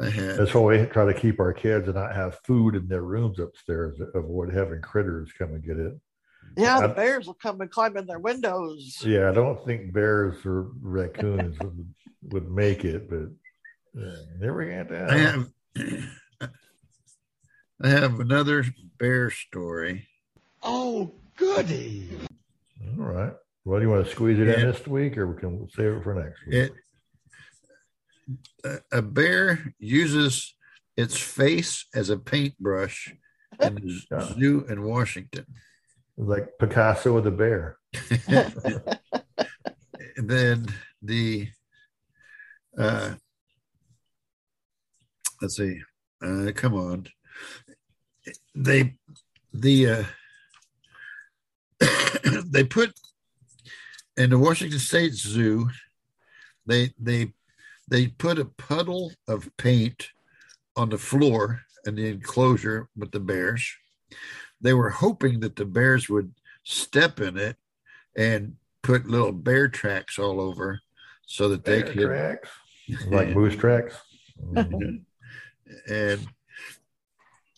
I 0.00 0.10
had 0.10 0.36
That's 0.36 0.52
why 0.54 0.60
we 0.62 0.86
try 0.86 1.10
to 1.10 1.18
keep 1.18 1.40
our 1.40 1.52
kids 1.52 1.86
and 1.86 1.94
not 1.96 2.14
have 2.14 2.38
food 2.44 2.74
in 2.76 2.86
their 2.86 3.02
rooms 3.02 3.38
upstairs. 3.38 3.96
to 3.98 4.04
Avoid 4.18 4.52
having 4.52 4.82
critters 4.82 5.32
come 5.38 5.54
and 5.54 5.64
get 5.64 5.78
it. 5.78 5.94
Yeah, 6.56 6.80
the 6.80 6.88
I- 6.90 6.94
bears 6.94 7.26
will 7.26 7.34
come 7.34 7.60
and 7.60 7.70
climb 7.70 7.96
in 7.96 8.06
their 8.06 8.18
windows. 8.18 9.02
Yeah, 9.04 9.30
I 9.30 9.32
don't 9.32 9.62
think 9.64 9.92
bears 9.92 10.44
or 10.46 10.68
raccoons 10.80 11.58
would, 11.60 11.94
would 12.30 12.50
make 12.50 12.84
it, 12.84 13.08
but 13.10 13.28
yeah, 13.94 14.16
never 14.38 14.70
had 14.70 14.88
that. 14.90 15.10
I 15.10 15.16
have 15.18 15.48
I 17.80 17.88
have 17.88 18.20
another 18.20 18.64
bear 18.98 19.30
story. 19.30 20.08
Oh, 20.62 21.12
goody. 21.36 22.08
All 22.98 23.04
right. 23.04 23.32
Well, 23.64 23.78
do 23.80 23.84
you 23.86 23.90
want 23.90 24.06
to 24.06 24.10
squeeze 24.10 24.38
it 24.38 24.46
Yeah. 24.46 24.60
in 24.60 24.66
this 24.72 24.86
week, 24.86 25.18
or 25.18 25.26
we 25.26 25.38
can 25.38 25.68
save 25.70 25.92
it 25.94 26.02
for 26.02 26.14
next 26.14 26.44
week? 26.46 26.54
It 26.54 26.72
a, 28.92 29.02
bear 29.02 29.74
uses 29.78 30.54
its 30.96 31.16
face 31.18 31.86
as 31.94 32.10
a 32.10 32.16
paintbrush 32.16 33.14
in 33.60 33.74
the 33.76 34.34
zoo 34.38 34.66
in 34.68 34.82
Washington. 34.82 35.46
like 36.16 36.48
Picasso 36.58 37.14
with 37.14 37.26
a 37.26 37.30
bear. 37.30 37.78
Then 40.18 40.66
the 41.02 41.48
uh 42.78 43.14
let's 45.42 45.56
see, 45.56 45.78
uh 46.24 46.52
come 46.54 46.74
on. 46.74 47.06
They 48.54 48.94
the 49.52 49.88
uh 49.90 50.04
they 52.46 52.64
put 52.64 52.94
in 54.16 54.30
the 54.30 54.38
Washington 54.38 54.78
State 54.78 55.12
Zoo, 55.12 55.68
they 56.64 56.92
they 56.98 57.34
they 57.88 58.08
put 58.08 58.38
a 58.38 58.44
puddle 58.44 59.12
of 59.28 59.50
paint 59.56 60.08
on 60.76 60.90
the 60.90 60.98
floor 60.98 61.62
in 61.86 61.94
the 61.96 62.08
enclosure 62.08 62.88
with 62.96 63.12
the 63.12 63.20
bears. 63.20 63.76
They 64.60 64.74
were 64.74 64.90
hoping 64.90 65.40
that 65.40 65.56
the 65.56 65.64
bears 65.64 66.08
would 66.08 66.32
step 66.64 67.20
in 67.20 67.36
it 67.38 67.56
and 68.16 68.56
put 68.82 69.06
little 69.06 69.32
bear 69.32 69.68
tracks 69.68 70.18
all 70.18 70.40
over 70.40 70.80
so 71.26 71.48
that 71.48 71.64
they 71.64 71.82
could 71.82 72.06
tracks, 72.06 72.48
like 73.08 73.28
moose 73.30 73.56
tracks. 73.56 73.94
Mhm. 74.42 75.02
and 75.88 76.28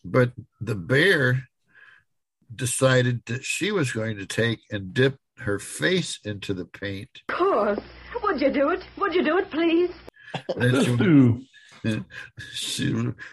but 0.05 0.33
the 0.61 0.75
bear 0.77 1.49
decided 2.55 3.23
that 3.27 3.45
she 3.45 3.73
was 3.73 3.93
going 3.93 4.17
to 4.17 4.27
take 4.27 4.61
and 4.71 4.95
dip 4.95 5.19
her 5.39 5.59
face 5.59 6.19
into 6.25 6.55
the 6.55 6.65
paint 6.65 7.23
Of 7.29 7.35
course. 7.37 7.81
Would 8.23 8.41
you 8.41 8.51
do 8.51 8.71
it? 8.71 8.85
Would 8.97 9.15
you 9.15 9.23
do 9.25 9.39
it, 9.39 9.51
please? 9.51 9.91
And 10.57 11.35
This 11.83 11.99
she, 12.53 12.87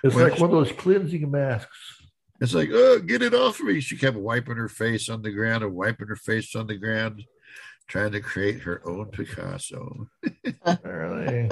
It's 0.03 0.15
when 0.15 0.29
like 0.29 0.39
one 0.39 0.49
of 0.51 0.55
those 0.55 0.71
cleansing 0.71 1.29
masks. 1.29 1.77
It's 2.41 2.53
like, 2.53 2.69
oh, 2.71 2.99
get 2.99 3.21
it 3.21 3.33
off 3.33 3.61
me. 3.61 3.79
She 3.79 3.97
kept 3.97 4.17
wiping 4.17 4.57
her 4.57 4.67
face 4.67 5.09
on 5.09 5.21
the 5.21 5.31
ground 5.31 5.63
and 5.63 5.73
wiping 5.73 6.07
her 6.07 6.15
face 6.17 6.55
on 6.55 6.67
the 6.67 6.75
ground, 6.75 7.23
trying 7.87 8.11
to 8.11 8.19
create 8.19 8.59
her 8.61 8.81
own 8.87 9.05
Picasso. 9.05 10.07
really? 10.83 11.49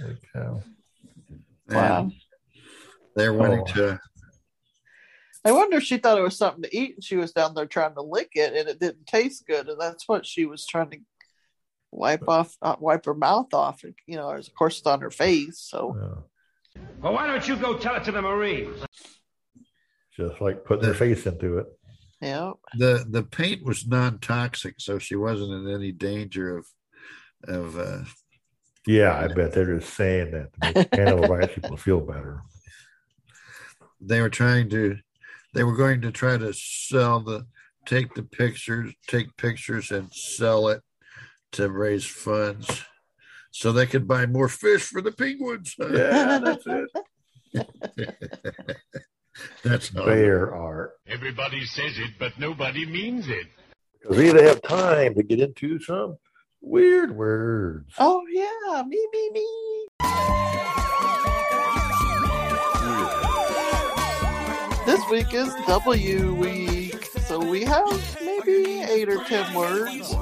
Holy 0.00 0.16
cow. 0.32 0.62
Wow. 1.68 2.10
They're 3.16 3.34
wanting 3.34 3.60
Oh. 3.60 3.72
to. 3.74 4.00
I 5.46 5.52
wonder 5.52 5.76
if 5.76 5.82
she 5.82 5.98
thought 5.98 6.16
it 6.16 6.22
was 6.22 6.38
something 6.38 6.62
to 6.62 6.74
eat 6.76 6.94
and 6.94 7.04
she 7.04 7.16
was 7.16 7.32
down 7.32 7.54
there 7.54 7.66
trying 7.66 7.94
to 7.94 8.00
lick 8.02 8.30
it 8.34 8.54
and 8.54 8.66
it 8.66 8.80
didn't 8.80 9.06
taste 9.06 9.46
good 9.46 9.68
and 9.68 9.78
that's 9.78 10.08
what 10.08 10.24
she 10.24 10.46
was 10.46 10.66
trying 10.66 10.88
to 10.90 10.98
wipe 11.94 12.28
off, 12.28 12.56
uh, 12.60 12.76
wipe 12.78 13.04
her 13.06 13.14
mouth 13.14 13.52
off. 13.54 13.84
And, 13.84 13.94
you 14.06 14.16
know, 14.16 14.30
of 14.30 14.54
course 14.54 14.78
it's 14.78 14.86
on 14.86 15.00
her 15.00 15.10
face. 15.10 15.58
So 15.60 15.94
Well, 17.00 17.12
why 17.14 17.26
don't 17.26 17.46
you 17.46 17.56
go 17.56 17.76
tell 17.78 17.94
it 17.96 18.04
to 18.04 18.12
the 18.12 18.22
Marines? 18.22 18.84
Just 20.16 20.40
like 20.40 20.64
putting 20.64 20.84
their 20.84 20.94
face 20.94 21.26
into 21.26 21.58
it. 21.58 21.66
yeah, 22.20 22.52
the 22.78 23.04
the 23.08 23.22
paint 23.22 23.64
was 23.64 23.86
non-toxic, 23.86 24.76
so 24.78 24.98
she 24.98 25.16
wasn't 25.16 25.52
in 25.52 25.74
any 25.74 25.90
danger 25.92 26.56
of 26.56 26.66
of 27.48 27.76
uh, 27.78 28.04
Yeah, 28.86 29.18
I 29.18 29.26
bet 29.28 29.52
they're 29.52 29.78
just 29.78 29.94
saying 29.94 30.30
that 30.32 30.52
to 30.54 30.72
make 30.74 30.98
animal 30.98 31.28
rights 31.28 31.54
people 31.54 31.76
feel 31.76 32.00
better. 32.00 32.42
they 34.00 34.20
were 34.20 34.30
trying 34.30 34.70
to 34.70 34.96
they 35.52 35.64
were 35.64 35.76
going 35.76 36.00
to 36.02 36.12
try 36.12 36.36
to 36.38 36.52
sell 36.52 37.20
the 37.20 37.46
take 37.86 38.14
the 38.14 38.22
pictures 38.22 38.94
take 39.08 39.36
pictures 39.36 39.90
and 39.90 40.12
sell 40.12 40.68
it 40.68 40.80
to 41.54 41.70
raise 41.70 42.04
funds 42.04 42.84
so 43.50 43.72
they 43.72 43.86
could 43.86 44.08
buy 44.08 44.26
more 44.26 44.48
fish 44.48 44.82
for 44.82 45.00
the 45.00 45.12
penguins 45.12 45.76
Yeah, 45.80 46.38
that's 46.38 46.66
it. 46.66 46.88
that's 49.62 49.94
how 49.94 50.04
Bear 50.04 50.52
art. 50.54 50.94
Everybody 51.06 51.64
says 51.64 51.98
it, 51.98 52.14
but 52.18 52.32
nobody 52.38 52.84
means 52.84 53.28
it. 53.28 53.46
Because 54.00 54.16
we 54.16 54.30
either 54.30 54.42
have 54.42 54.60
time 54.62 55.14
to 55.14 55.22
get 55.22 55.38
into 55.40 55.78
some 55.78 56.16
weird 56.60 57.16
words. 57.16 57.92
Oh 57.98 58.22
yeah, 58.28 58.82
me 58.82 59.06
me 59.12 59.30
me. 59.30 59.86
This 64.84 65.00
week 65.10 65.32
is 65.32 65.54
W 65.66 66.34
week, 66.34 67.04
so 67.26 67.38
we 67.38 67.62
have 67.64 68.18
maybe 68.20 68.82
eight 68.82 69.08
or 69.08 69.22
ten 69.24 69.54
words. 69.54 70.12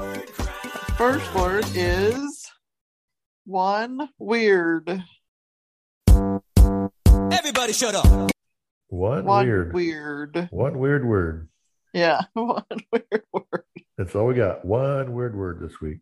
First 0.96 1.34
word 1.34 1.64
is 1.74 2.46
one 3.44 4.08
weird. 4.18 5.02
Everybody 6.08 7.72
shut 7.72 7.94
up. 7.94 8.30
One, 8.88 9.24
One 9.24 9.46
weird. 9.46 9.72
weird. 9.74 10.48
One 10.50 10.78
weird 10.78 11.04
word. 11.06 11.48
Yeah, 11.92 12.20
one 12.34 12.64
weird 12.92 13.24
word. 13.32 13.64
That's 13.98 14.14
all 14.14 14.26
we 14.26 14.34
got. 14.34 14.64
One 14.64 15.12
weird 15.12 15.36
word 15.36 15.60
this 15.60 15.80
week. 15.80 15.98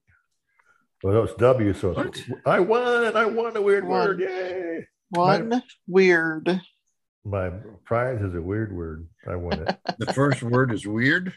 Well, 1.02 1.24
it's 1.24 1.34
W, 1.34 1.72
so 1.72 1.92
it's, 2.00 2.20
I 2.44 2.60
won. 2.60 3.16
I 3.16 3.24
won 3.24 3.56
a 3.56 3.62
weird 3.62 3.84
One. 3.86 3.92
word. 4.08 4.20
Yay. 4.20 4.86
One 5.10 5.62
weird. 5.88 6.60
My 7.24 7.50
prize 7.84 8.20
is 8.20 8.34
a 8.34 8.42
weird 8.42 8.74
word. 8.74 9.08
I 9.28 9.36
won 9.36 9.60
it. 9.66 9.78
the 9.98 10.12
first 10.12 10.42
word 10.42 10.72
is 10.72 10.86
weird 10.86 11.32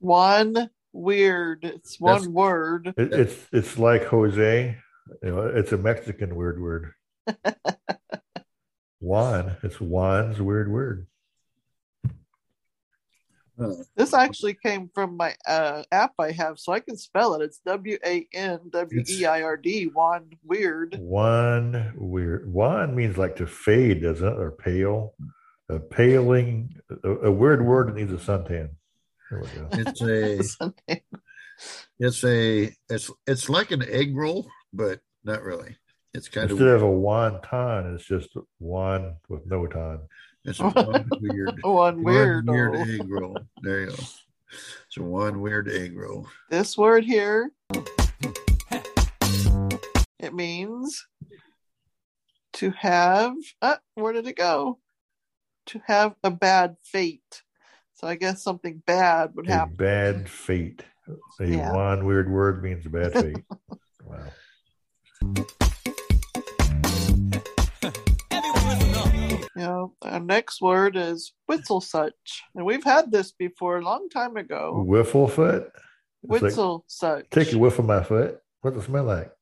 One 0.00 0.70
weird. 0.96 1.64
It's 1.64 2.00
one 2.00 2.14
That's- 2.14 2.28
word. 2.28 2.94
It, 2.96 3.12
it's 3.12 3.46
it's 3.52 3.78
like 3.78 4.04
Jose. 4.04 4.76
You 5.22 5.30
know, 5.30 5.42
it's 5.46 5.72
a 5.72 5.78
Mexican 5.78 6.34
weird 6.34 6.60
word. 6.60 6.92
Juan. 9.00 9.56
It's 9.62 9.76
Juan's 9.80 10.40
weird 10.40 10.70
word. 10.70 11.06
This 13.96 14.12
actually 14.12 14.52
came 14.52 14.90
from 14.94 15.16
my 15.16 15.34
uh, 15.48 15.82
app 15.90 16.12
I 16.18 16.32
have, 16.32 16.58
so 16.58 16.72
I 16.74 16.80
can 16.80 16.98
spell 16.98 17.34
it. 17.34 17.42
It's 17.42 17.58
W 17.64 17.96
A 18.04 18.26
N 18.34 18.60
W 18.70 19.02
E 19.08 19.24
I 19.24 19.42
R 19.42 19.56
D. 19.56 19.84
One 19.86 20.28
weird. 20.44 20.96
One 20.98 21.94
weird. 21.96 22.52
Juan 22.52 22.94
means 22.94 23.16
like 23.16 23.36
to 23.36 23.46
fade, 23.46 24.02
doesn't 24.02 24.26
it? 24.26 24.38
Or 24.38 24.50
pale. 24.50 25.14
A 25.70 25.78
paling. 25.78 26.74
A, 27.02 27.10
a 27.10 27.30
weird 27.32 27.64
word 27.64 27.88
that 27.88 27.96
needs 27.96 28.12
a 28.12 28.16
suntan. 28.16 28.70
There 29.30 29.40
we 29.40 29.46
go. 29.48 29.68
it's 29.72 30.02
a 30.90 31.00
it's 31.98 32.24
a 32.24 32.72
it's 32.88 33.10
it's 33.26 33.48
like 33.48 33.70
an 33.70 33.82
egg 33.88 34.16
roll 34.16 34.46
but 34.72 35.00
not 35.24 35.42
really 35.42 35.76
it's 36.14 36.28
kind 36.28 36.50
Instead 36.50 36.68
of 36.68 36.82
of 36.82 36.88
a 36.88 36.92
wonton, 36.92 37.94
it's 37.94 38.04
just 38.06 38.30
one 38.58 39.16
with 39.28 39.46
no 39.46 39.66
ton. 39.66 40.00
it's 40.44 40.60
a 40.60 40.68
one 40.68 41.08
weird 41.20 41.58
One 41.62 42.02
weird. 42.02 42.46
weird 42.48 42.76
egg 42.76 43.02
roll 43.08 43.36
there 43.62 43.80
you 43.82 43.86
go 43.88 43.94
it's 43.94 44.96
a 44.98 45.02
one 45.02 45.40
weird 45.40 45.68
egg 45.68 45.96
roll 45.96 46.28
This 46.50 46.76
word 46.78 47.04
here, 47.04 47.50
it 50.20 50.32
means 50.34 51.06
to 52.54 52.70
have. 52.70 53.34
Uh, 53.60 53.76
where 53.96 54.12
did 54.12 54.26
it 54.26 54.36
go? 54.36 54.78
To 55.66 55.80
have 55.86 56.14
a 56.22 56.30
bad 56.30 56.76
fate. 56.84 57.42
So 57.96 58.06
I 58.06 58.14
guess 58.14 58.42
something 58.42 58.82
bad 58.86 59.34
would 59.34 59.48
A 59.48 59.52
happen. 59.52 59.74
bad 59.76 60.28
fate. 60.28 60.84
A 61.40 61.46
Yeah. 61.46 61.72
one 61.72 62.04
weird 62.04 62.30
word 62.30 62.62
means 62.62 62.84
a 62.84 62.90
bad 62.90 63.12
fate. 63.12 63.44
wow. 64.04 64.26
You 69.56 69.62
know, 69.62 69.94
our 70.02 70.20
next 70.20 70.60
word 70.60 70.96
is 70.96 71.32
whistle 71.48 71.80
such, 71.80 72.42
and 72.54 72.66
we've 72.66 72.84
had 72.84 73.10
this 73.10 73.32
before 73.32 73.78
a 73.78 73.82
long 73.84 74.10
time 74.10 74.36
ago. 74.36 74.82
Whiffle 74.86 75.28
foot. 75.28 75.72
It's 76.28 76.42
like, 76.58 76.82
such. 76.88 77.30
take 77.30 77.52
a 77.54 77.58
whiff 77.58 77.78
of 77.78 77.86
my 77.86 78.02
foot. 78.02 78.40
What 78.60 78.74
does 78.74 78.82
it 78.82 78.86
smell 78.86 79.04
like? 79.04 79.32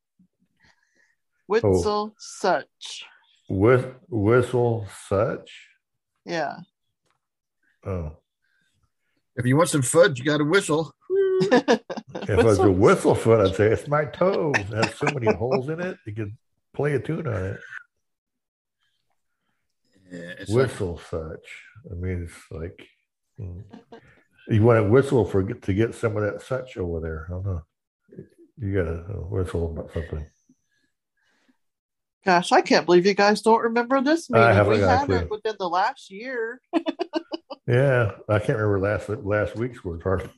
Whistle 1.49 2.15
such. 2.17 3.05
Oh. 3.51 3.55
Whis- 3.57 3.95
whistle 4.09 4.87
such. 5.09 5.69
Yeah. 6.25 6.59
Oh. 7.85 8.13
If 9.37 9.47
you 9.47 9.57
want 9.57 9.69
some 9.69 9.83
fudge 9.83 10.19
you 10.19 10.25
got 10.25 10.39
to 10.39 10.45
whistle 10.45 10.93
If 11.41 12.31
it 12.31 12.45
was 12.45 12.59
a 12.59 12.71
whistle 12.71 13.15
foot, 13.15 13.47
I'd 13.47 13.57
say 13.57 13.67
it's 13.67 13.89
my 13.89 14.05
toes. 14.05 14.55
It 14.57 14.67
has 14.67 14.95
so 14.95 15.07
many 15.07 15.33
holes 15.35 15.69
in 15.69 15.81
it, 15.81 15.99
you 16.07 16.15
could 16.15 16.37
play 16.75 16.95
a 16.95 17.01
tune 17.01 17.27
on 17.27 17.45
it. 17.45 17.61
yeah, 20.13 20.19
it's 20.39 20.51
like- 20.51 20.69
Whistle 20.69 20.99
such. 20.99 21.63
I 21.91 21.95
mean, 21.95 22.25
it's 22.25 22.51
like 22.51 22.87
mm. 23.39 23.63
you 24.49 24.63
want 24.63 24.83
to 24.83 24.91
whistle 24.91 25.25
for 25.25 25.43
to 25.43 25.75
get 25.75 25.95
some 25.95 26.17
of 26.17 26.23
that 26.23 26.43
such 26.43 26.77
over 26.77 27.01
there. 27.01 27.27
I 27.29 27.33
don't 27.33 27.47
know. 27.47 27.63
You 28.59 28.75
got 28.75 28.85
to 28.85 28.99
whistle 29.29 29.71
about 29.73 29.93
something. 29.93 30.27
Gosh, 32.25 32.53
I 32.53 32.63
can't 32.63 32.87
believe 32.87 33.05
you 33.05 33.13
guys 33.13 33.43
don't 33.43 33.61
remember 33.61 34.01
this 34.01 34.31
I 34.33 34.39
meeting. 34.39 34.55
haven't 34.55 34.73
We 34.73 34.79
got 34.79 34.95
a 34.95 35.13
had 35.13 35.23
it 35.25 35.31
within 35.31 35.57
the 35.59 35.69
last 35.69 36.11
year. 36.11 36.61
Yeah, 37.67 38.11
I 38.29 38.39
can't 38.41 38.59
remember 38.59 38.79
last 38.79 39.09
last 39.09 39.57
week's 39.57 39.83
word 39.83 40.03
hardly. 40.03 40.29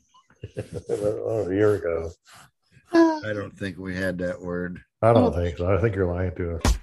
oh, 0.89 1.49
a 1.51 1.55
year 1.55 1.74
ago. 1.74 2.11
i 2.93 3.33
don't 3.33 3.57
think 3.59 3.79
we 3.79 3.97
had 3.97 4.16
that 4.18 4.41
word 4.41 4.81
I 5.03 5.12
don't 5.12 5.35
think 5.35 5.59
so. 5.59 5.66
I 5.66 5.81
think 5.81 5.97
you're 5.97 6.07
lying 6.07 6.35
to 6.37 6.57
us. 6.57 6.79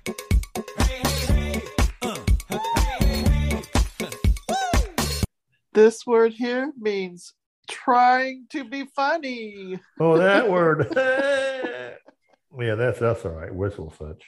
This 5.74 6.06
word 6.06 6.34
here 6.34 6.72
means 6.78 7.34
trying 7.70 8.46
to 8.50 8.66
be 8.66 8.86
funny. 8.96 9.80
Oh, 10.00 10.18
that 10.18 10.50
word. 10.50 10.88
yeah, 10.96 12.76
that's 12.76 13.00
that's 13.00 13.26
all 13.26 13.32
right. 13.32 13.54
Whistle 13.54 13.94
such. 13.98 14.24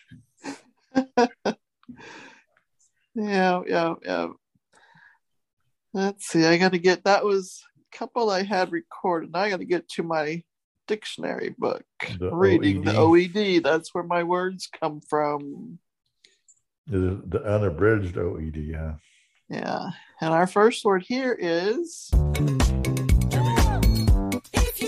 Yeah, 3.15 3.61
yeah, 3.65 3.93
yeah. 4.03 4.27
Let's 5.95 6.27
see. 6.27 6.45
I 6.45 6.57
got 6.57 6.73
to 6.73 6.77
get 6.77 7.05
that 7.05 7.23
was 7.23 7.63
a 7.79 7.97
couple 7.97 8.29
I 8.29 8.43
had 8.43 8.73
recorded. 8.73 9.31
Now 9.31 9.39
I 9.39 9.49
got 9.49 9.59
to 9.59 9.65
get 9.65 9.87
to 9.91 10.03
my 10.03 10.43
dictionary 10.87 11.55
book. 11.57 11.85
The 12.19 12.35
Reading 12.35 12.83
the 12.83 12.91
OED. 12.91 13.31
OED. 13.33 13.63
That's 13.63 13.95
where 13.95 14.03
my 14.03 14.23
words 14.23 14.67
come 14.77 14.99
from. 14.99 15.79
The, 16.87 17.21
the 17.25 17.41
unabridged 17.45 18.15
OED. 18.15 18.67
Yeah. 18.67 18.95
Yeah. 19.47 19.91
And 20.19 20.33
our 20.33 20.47
first 20.47 20.83
word 20.83 21.05
here 21.07 21.31
is 21.31 22.09
If 24.53 24.81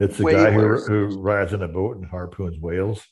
It's 0.00 0.16
the 0.18 0.24
guy 0.30 0.50
who, 0.52 0.78
who 0.78 1.20
rides 1.20 1.52
in 1.52 1.62
a 1.62 1.68
boat 1.68 1.96
and 1.96 2.06
harpoons 2.06 2.58
whales. 2.58 3.04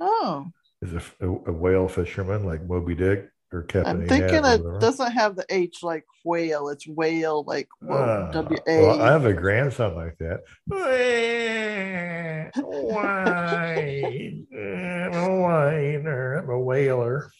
Oh, 0.00 0.46
Is 0.82 0.92
a, 0.92 1.02
a, 1.24 1.28
a 1.28 1.52
whale 1.52 1.88
fisherman 1.88 2.44
like 2.44 2.62
Moby 2.64 2.94
Dick. 2.94 3.30
or 3.52 3.62
Captain? 3.62 4.02
I'm 4.02 4.08
thinking 4.08 4.44
hat 4.44 4.60
it 4.60 4.80
doesn't 4.80 5.10
have 5.12 5.36
the 5.36 5.46
H 5.48 5.82
like 5.82 6.04
whale. 6.24 6.68
It's 6.68 6.86
whale 6.86 7.44
like 7.44 7.68
ah, 7.88 8.30
W 8.30 8.58
well, 8.66 9.00
I 9.00 9.08
A. 9.08 9.12
have 9.12 9.24
a 9.24 9.32
grandson 9.32 9.94
like 9.94 10.18
that. 10.18 10.42
Wine, 12.56 14.46
I'm 14.52 15.14
a 15.14 15.40
whiner, 15.40 16.34
I'm 16.36 16.50
a 16.50 16.58
whaler. 16.58 17.30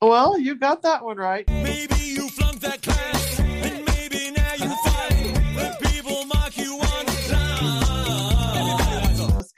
Well, 0.00 0.38
you 0.38 0.56
got 0.56 0.82
that 0.82 1.04
one 1.04 1.16
right. 1.16 1.48
Maybe 1.48 1.94
you 2.00 2.28
flunked 2.28 2.62
that 2.62 2.82
class, 2.82 3.21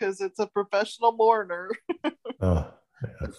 Because 0.05 0.21
it's 0.21 0.39
a 0.39 0.47
professional 0.47 1.13
mourner. 1.13 1.71
Oh, 2.41 2.69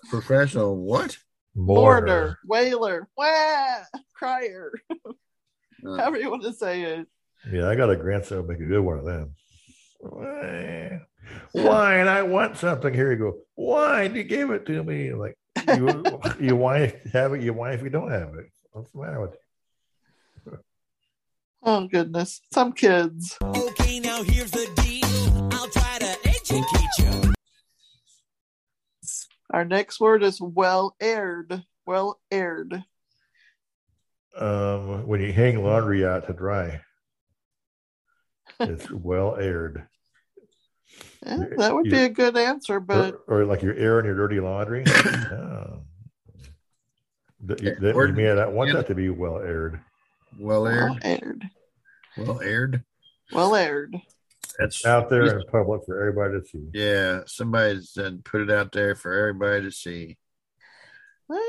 Professional 0.09 0.77
what? 0.77 1.15
Mourner, 1.53 2.39
whaler, 2.45 3.07
wah, 3.15 3.83
crier. 4.15 4.71
Uh, 5.05 5.11
However 5.97 6.17
you 6.17 6.31
want 6.31 6.41
to 6.43 6.53
say 6.53 6.81
it. 6.83 7.07
Yeah, 7.51 7.67
I 7.69 7.75
got 7.75 7.91
a 7.91 7.95
grandson 7.95 8.39
who'll 8.39 8.47
make 8.47 8.61
a 8.61 8.65
good 8.65 8.79
one 8.81 8.97
of 8.97 9.05
them. 9.05 9.35
Wine, 11.53 12.07
I 12.07 12.23
want 12.23 12.57
something. 12.57 12.93
Here 12.93 13.11
you 13.11 13.17
go. 13.17 13.37
Wine, 13.55 14.15
you 14.15 14.23
gave 14.23 14.49
it 14.49 14.65
to 14.65 14.83
me. 14.83 15.13
Like 15.13 15.37
you, 15.67 16.03
you 16.39 16.55
whine 16.55 16.83
if 16.83 16.93
you 17.05 17.11
have 17.11 17.33
it. 17.33 17.41
You 17.41 17.53
whine 17.53 17.73
if 17.73 17.83
you 17.83 17.89
don't 17.89 18.09
have 18.09 18.33
it. 18.35 18.49
What's 18.71 18.91
the 18.91 19.01
matter 19.01 19.21
with 19.21 19.31
you? 19.33 19.39
Oh 21.67 21.87
goodness, 21.87 22.41
some 22.53 22.73
kids. 22.73 23.37
Okay, 23.41 23.99
now 23.99 24.21
here's 24.21 24.51
the 24.51 24.64
Our 29.51 29.63
next 29.65 29.99
word 29.99 30.23
is 30.23 30.41
well 30.41 30.95
aired. 30.99 31.63
Well 31.85 32.19
aired. 32.31 32.83
Um, 34.37 35.07
when 35.07 35.21
you 35.21 35.31
hang 35.31 35.63
laundry 35.63 36.05
out 36.05 36.27
to 36.27 36.33
dry, 36.33 36.81
it's 38.59 38.91
well 38.91 39.37
aired. 39.37 39.87
Eh, 41.25 41.37
that 41.57 41.73
would 41.73 41.85
be 41.89 42.03
a 42.03 42.09
good 42.09 42.35
answer, 42.35 42.79
but 42.79 43.15
or, 43.27 43.41
or 43.41 43.45
like 43.45 43.61
you're 43.61 43.75
airing 43.75 44.05
your 44.05 44.15
dirty 44.15 44.39
laundry. 44.39 44.83
oh. 44.87 45.83
That 47.45 47.61
you, 47.61 47.75
that 47.75 47.95
Or- 47.95 48.07
you 48.07 48.13
may 48.13 48.33
not 48.33 48.51
want 48.51 48.73
that 48.73 48.87
to 48.87 48.95
be 48.95 49.09
well 49.09 49.37
aired. 49.37 49.79
Well 50.37 50.63
well 50.63 50.97
aired. 51.01 51.01
aired. 51.03 51.49
Well 52.17 52.41
aired. 52.41 52.83
Well 53.31 53.55
aired. 53.55 53.95
That's 54.59 54.85
Out 54.85 55.09
there 55.09 55.39
in 55.39 55.43
public 55.51 55.81
for 55.85 55.99
everybody 55.99 56.39
to 56.39 56.45
see. 56.45 56.69
Yeah, 56.73 57.21
somebody 57.25 57.81
said 57.81 58.23
put 58.23 58.41
it 58.41 58.51
out 58.51 58.71
there 58.71 58.95
for 58.95 59.11
everybody 59.13 59.63
to 59.63 59.71
see. 59.71 60.17
Well, 61.27 61.41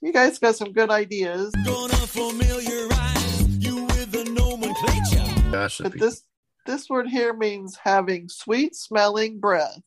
you 0.00 0.12
guys 0.12 0.38
got 0.38 0.54
some 0.56 0.72
good 0.72 0.90
ideas. 0.90 1.52
Gonna 1.64 1.94
familiarize 1.94 3.56
you 3.58 3.84
with 3.84 4.12
the 4.12 4.24
nomenclature. 4.24 5.42
But 5.44 5.52
Gossipy. 5.52 5.98
this 5.98 6.22
this 6.66 6.88
word 6.88 7.08
here 7.08 7.34
means 7.34 7.76
having 7.82 8.28
sweet 8.28 8.74
smelling 8.74 9.40
breath. 9.40 9.82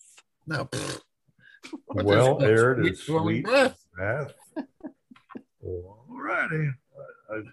No. 0.45 0.69
Well 1.89 2.37
does 2.37 2.43
that 2.47 2.49
aired 2.49 2.77
sweet 2.77 2.93
is 2.93 3.03
smelling 3.03 3.23
sweet 3.25 3.45
breath? 3.45 3.77
breath. 3.93 4.33
Alrighty. 5.65 6.71
I- 7.29 7.35
I- 7.35 7.43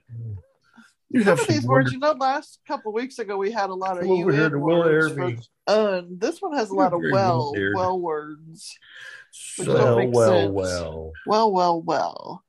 You 1.15 1.21
Some 1.21 1.29
have 1.31 1.39
of 1.41 1.47
some 1.47 1.55
these 1.55 1.65
words, 1.65 1.93
you 1.93 1.99
know, 2.01 2.11
last 2.13 2.59
couple 2.67 2.91
of 2.91 2.95
weeks 2.97 3.21
ago 3.21 3.37
we 3.37 3.53
had 3.53 3.71
a 3.71 3.75
lot 3.75 3.99
of 3.99 4.05
over 4.09 4.33
here 4.33 4.43
UN 4.43 4.51
to 4.51 4.59
well 4.59 4.79
words 4.81 5.17
air 5.17 5.27
me. 5.29 5.39
un. 5.69 6.17
This 6.19 6.43
one 6.43 6.55
has 6.57 6.71
a 6.71 6.75
You're 6.75 6.83
lot 6.83 6.93
of 6.93 7.01
well 7.13 7.53
well-aired. 7.53 8.01
words. 8.01 8.77
So- 9.31 9.73
Well, 9.75 10.11
well, 10.11 10.29
sense. 10.29 10.53
well. 10.53 11.13
Well, 11.27 11.53
well, 11.53 11.83
well. 11.83 12.45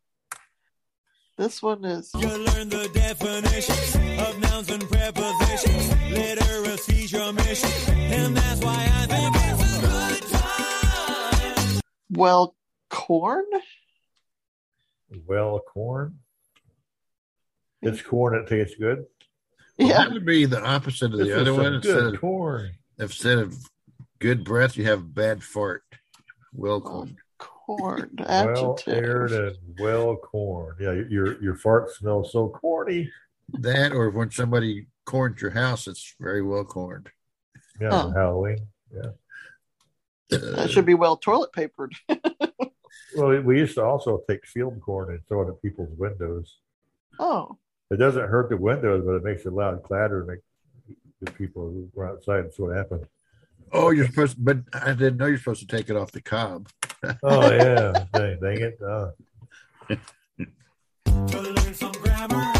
This 1.38 1.62
one 1.62 1.86
is 1.86 2.10
You 2.18 2.28
learn 2.28 2.70
the 2.70 2.90
definitions 2.94 3.96
of 4.28 4.40
nouns 4.40 4.70
and 4.72 4.82
prepositions. 4.90 5.90
Literacy's 6.12 7.12
your 7.12 7.34
mission, 7.34 7.70
and 8.00 8.36
that's 8.36 8.62
why 8.62 8.90
I 8.94 9.06
think 9.06 9.36
it's 9.36 9.78
a 9.78 9.82
good 9.82 10.32
time. 10.32 11.82
well 12.10 12.56
corn. 12.90 13.46
Well, 15.28 15.60
corn. 15.60 16.20
It's 17.86 18.02
corn 18.02 18.34
that 18.34 18.48
tastes 18.50 18.76
good. 18.80 19.06
Well, 19.78 19.88
Yeah, 19.90 19.98
That 20.00 20.12
would 20.14 20.26
be 20.26 20.46
the 20.46 20.62
opposite 20.64 21.12
of 21.14 21.20
This 21.20 21.28
the 21.28 21.34
is 21.36 21.42
other 21.42 21.54
some 21.54 21.64
one. 21.64 21.74
Instead 21.76 21.94
good 21.94 22.14
of, 22.16 22.22
corn. 22.22 22.72
instead 23.00 23.38
of 23.40 23.56
good 24.20 24.44
breath, 24.44 24.78
you 24.78 24.86
have 24.86 25.14
bad 25.14 25.44
fart. 25.44 25.84
Well 26.54 26.76
oh, 26.78 26.82
corn. 26.82 27.18
corn. 27.38 28.16
Well 28.20 28.78
aired 28.88 29.32
Adjective. 29.32 29.58
and 29.68 29.80
well 29.80 30.16
corn. 30.18 30.76
Yeah, 30.80 30.94
your 31.10 31.42
your 31.42 31.56
fart 31.56 31.92
smells 31.92 32.32
so 32.32 32.50
corny. 32.50 33.12
That 33.54 33.92
or 33.92 34.10
when 34.12 34.32
somebody 34.32 34.88
corns 35.06 35.42
your 35.42 35.52
house, 35.52 35.88
it's 35.88 36.16
very 36.20 36.42
well 36.42 36.64
corned. 36.64 37.10
Yeah, 37.82 37.90
Huh. 37.92 38.12
Halloween. 38.16 38.60
Yeah. 38.94 39.12
That 40.30 40.72
should 40.72 40.86
be 40.86 40.94
well 40.96 41.18
toilet 41.18 41.52
papered. 41.54 41.94
Well, 43.18 43.42
we 43.44 43.60
used 43.60 43.76
to 43.76 43.84
also 43.84 44.22
take 44.30 44.46
field 44.46 44.82
corn 44.82 45.10
and 45.12 45.26
throw 45.26 45.44
it 45.44 45.48
at 45.50 45.62
people's 45.62 45.98
windows. 45.98 46.58
Oh, 47.18 47.58
It 47.92 47.98
doesn't 47.98 48.28
hurt 48.30 48.50
the 48.50 48.58
windows, 48.58 49.04
but 49.06 49.14
it 49.14 49.24
makes 49.24 49.46
a 49.46 49.52
loud 49.52 49.84
clatter 49.84 50.20
and 50.20 50.28
make 50.28 50.40
the 51.22 51.32
people 51.32 51.70
who 51.70 51.90
were 51.94 52.10
outside 52.10 52.40
and 52.40 52.54
see 52.54 52.64
what 52.64 52.76
happened. 52.76 53.06
Oh, 53.72 53.92
you're 53.92 54.08
supposed, 54.08 54.44
but 54.44 54.58
I 54.74 54.94
didn't 54.94 55.18
know 55.18 55.26
you're 55.28 55.38
supposed 55.38 55.62
to 55.62 55.68
take 55.68 55.90
it 55.90 55.96
off 55.96 56.12
the 56.12 56.22
cob. 56.22 56.70
Oh 57.24 57.52
yeah, 57.52 58.06
dang, 58.14 58.40
dang 58.40 58.62
it! 58.62 58.80
Uh, 58.82 59.12
To 61.28 61.42
learn 61.42 61.74
some 61.74 61.92
grammar. 61.92 62.54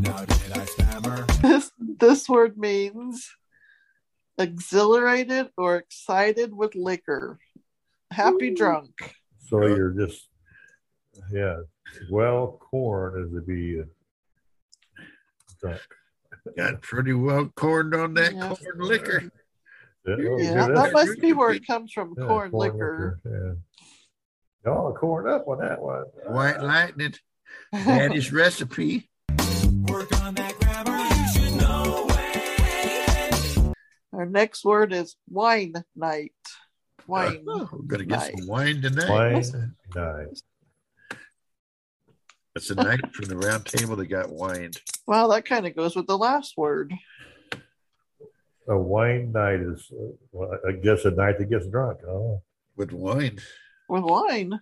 Now 0.00 0.24
did 0.24 0.52
I 0.56 0.64
stammer? 0.66 1.26
this 1.42 1.72
this 1.78 2.28
word 2.28 2.56
means 2.56 3.28
exhilarated 4.38 5.48
or 5.56 5.76
excited 5.78 6.54
with 6.54 6.74
liquor. 6.76 7.38
Happy 8.12 8.54
drunk. 8.54 9.14
so 9.48 9.66
you're 9.66 9.90
just 9.90 10.28
yeah. 11.32 11.56
Well, 12.10 12.58
corn 12.60 13.24
is 13.24 13.32
to 13.34 13.40
be 13.40 13.80
uh, 13.80 13.84
drunk. 13.84 13.90
Got 16.56 16.82
pretty 16.82 17.12
well 17.12 17.48
corned 17.54 17.94
on 17.94 18.14
that 18.14 18.34
Yeah. 18.34 18.48
corn 18.54 18.78
liquor. 18.78 19.22
Yeah, 20.06 20.14
oh, 20.18 20.38
Yeah, 20.38 20.52
yeah, 20.54 20.66
that 20.68 20.92
must 20.92 21.20
be 21.20 21.32
where 21.32 21.50
it 21.52 21.64
comes 21.66 21.92
from. 21.92 22.14
yeah, 22.18 22.26
corn 22.26 22.50
liquor. 22.52 23.20
Yeah. 23.24 23.52
Oh, 24.72 24.92
corn 24.98 25.28
up 25.28 25.46
on 25.46 25.58
that 25.58 25.80
one. 25.80 26.04
White 26.26 26.60
lightning. 26.60 27.14
Daddy's 27.72 28.32
recipe. 28.42 29.08
Work 29.88 30.12
on 30.22 30.34
that 30.34 30.54
grammar. 30.58 30.98
You 30.98 31.28
should 31.32 31.60
know 31.60 32.06
it. 32.10 33.74
Our 34.12 34.26
next 34.26 34.64
word 34.64 34.92
is 34.92 35.16
wine 35.28 35.74
night. 35.96 36.32
Wine. 37.06 37.44
Oh, 37.48 37.68
we're 37.72 37.82
gonna 37.82 38.04
get 38.04 38.18
night. 38.18 38.34
some 38.38 38.46
wine 38.48 38.80
tonight. 38.82 39.08
Wine 39.10 39.74
night. 39.94 40.42
That's 42.54 42.70
a 42.70 42.74
night 42.74 43.00
from 43.14 43.26
the 43.26 43.36
round 43.36 43.64
table 43.64 43.96
that 43.96 44.06
got 44.06 44.30
wined. 44.30 44.78
Well, 45.06 45.28
that 45.30 45.44
kind 45.46 45.66
of 45.66 45.74
goes 45.74 45.96
with 45.96 46.06
the 46.06 46.18
last 46.18 46.56
word. 46.56 46.92
A 48.68 48.76
wine 48.78 49.32
night 49.32 49.60
is, 49.60 49.90
uh, 49.90 50.12
well, 50.32 50.58
I 50.68 50.72
guess, 50.72 51.04
a 51.04 51.10
night 51.10 51.38
that 51.38 51.50
gets 51.50 51.66
drunk. 51.66 52.00
Oh, 52.06 52.42
With 52.76 52.92
wine. 52.92 53.38
With 53.88 54.04
wine. 54.04 54.60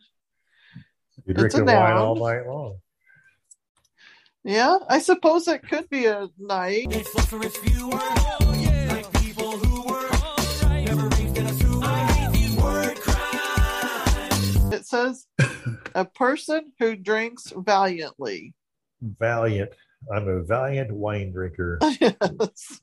you're 1.26 1.44
It's 1.46 1.54
drinking 1.54 1.66
wine 1.74 1.92
all 1.94 2.14
night 2.16 2.46
long. 2.46 2.78
Yeah, 4.44 4.78
I 4.88 5.00
suppose 5.00 5.46
it 5.48 5.68
could 5.68 5.90
be 5.90 6.06
a 6.06 6.28
night. 6.38 6.86
It's 6.90 7.14
love 7.14 7.28
for 7.28 7.44
its 7.44 7.58
viewer. 7.58 7.90
Yeah. 7.90 8.86
Like 8.90 9.12
people 9.20 9.50
who 9.50 9.82
were 9.82 10.08
alright. 10.08 10.86
Never 10.86 11.08
raised 11.08 11.36
in 11.36 11.46
a 11.46 11.52
sewer. 11.52 11.84
I 11.84 11.98
hate 12.12 12.32
these 12.32 12.56
word 12.56 12.96
crimes. 13.00 14.72
It 14.72 14.86
says 14.86 15.26
a 15.94 16.04
person 16.04 16.72
who 16.78 16.96
drinks 16.96 17.52
valiantly. 17.56 18.54
Valiant. 19.02 19.70
I'm 20.14 20.28
a 20.28 20.42
valiant 20.42 20.90
wine 20.92 21.32
drinker. 21.32 21.78
yes. 22.00 22.80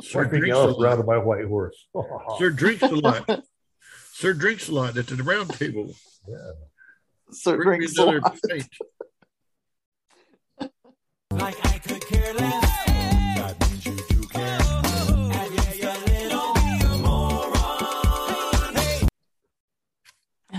Sir 0.00 0.20
One 0.22 0.28
drinks 0.28 0.48
a 0.48 0.52
else 0.52 0.82
around 0.82 0.98
lot. 0.98 1.06
my 1.06 1.18
white 1.18 1.46
horse. 1.46 1.86
Sir 2.38 2.50
drinks 2.50 2.82
a 2.82 2.88
lot. 2.88 3.44
Sir 4.12 4.34
drinks 4.34 4.68
a 4.68 4.74
lot 4.74 4.96
at 4.96 5.06
the 5.06 5.22
round 5.22 5.50
table. 5.50 5.94
yeah. 6.28 6.36
So 7.30 7.56
Bring 7.56 7.80
drinks 7.80 7.96
a 7.98 8.04
lot. 8.04 8.38
Like 11.30 11.66
I 11.66 11.78
could 11.78 12.06
care 12.06 12.32
less. 12.34 12.63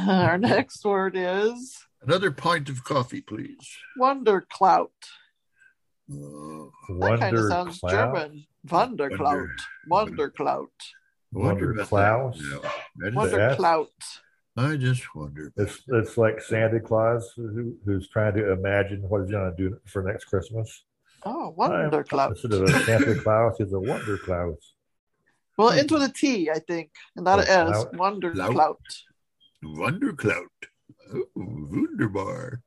Our 0.08 0.38
next 0.38 0.84
word 0.86 1.16
is 1.16 1.78
Another 2.01 2.30
pint 2.32 2.70
of 2.70 2.84
coffee, 2.84 3.22
please. 3.22 3.58
Wonderclout. 3.99 4.89
Uh, 6.12 6.70
That 6.99 7.18
kind 7.20 7.36
of 7.36 7.47
sounds 7.49 7.80
Cloud? 7.80 7.91
German. 7.91 8.45
Wonderclout. 8.68 9.47
Wonderclout. 9.89 10.68
Wonder 11.32 11.72
about 11.72 11.88
Klaus? 11.88 12.38
that. 12.38 12.62
No, 12.62 12.62
that 12.97 13.08
is- 13.08 13.34
Wonderclout. 13.34 13.88
I 14.58 14.78
just 14.78 15.03
wonder. 15.16 15.51
It's 15.58 15.82
it's 15.89 16.18
like 16.18 16.39
Santa 16.39 16.80
Claus 16.80 17.34
who, 17.36 17.76
who's 17.84 18.08
trying 18.08 18.36
to 18.36 18.53
imagine 18.53 19.01
what 19.01 19.22
he's 19.22 19.32
going 19.32 19.53
to 19.53 19.58
do 19.58 19.78
for 19.86 20.01
next 20.01 20.26
Christmas. 20.26 20.84
Oh, 21.26 21.49
Wonder 21.58 22.03
Cloud. 22.06 22.32
Instead 22.32 22.53
of 22.53 22.62
a 22.64 22.84
Santa 22.86 23.16
Claus, 23.24 23.56
he's 23.58 23.74
a 23.74 23.80
Wonder 23.80 24.18
Claus. 24.18 24.74
Well, 25.58 25.70
into 25.78 25.97
the 25.99 26.08
T, 26.10 26.49
I 26.49 26.60
think, 26.60 26.91
and 27.18 27.26
not 27.26 27.39
an 27.39 27.47
S. 27.47 27.84
clout. 27.84 27.95
Wonder 27.97 28.32
Clout. 28.32 28.80
Clout. 29.66 29.78
Wonder 29.80 30.13
Clout. 30.13 30.45
Oh, 31.13 31.24
wunderbar. 31.36 32.61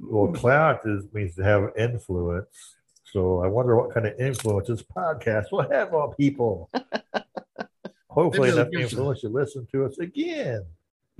Well, 0.00 0.32
clout 0.32 0.80
is 0.86 1.04
means 1.12 1.34
to 1.36 1.44
have 1.44 1.70
influence. 1.76 2.76
So 3.04 3.42
I 3.44 3.46
wonder 3.48 3.76
what 3.76 3.92
kind 3.92 4.06
of 4.06 4.18
influence 4.18 4.68
this 4.68 4.82
podcast 4.82 5.52
will 5.52 5.68
have 5.70 5.92
on 5.92 6.14
people. 6.14 6.70
Hopefully, 8.08 8.48
Maybe 8.50 8.60
enough 8.60 8.70
they'll 8.72 8.80
give 8.80 8.90
some- 8.90 8.98
influence 8.98 9.20
to 9.22 9.28
listen 9.28 9.66
to 9.72 9.84
us 9.84 9.98
again. 9.98 10.64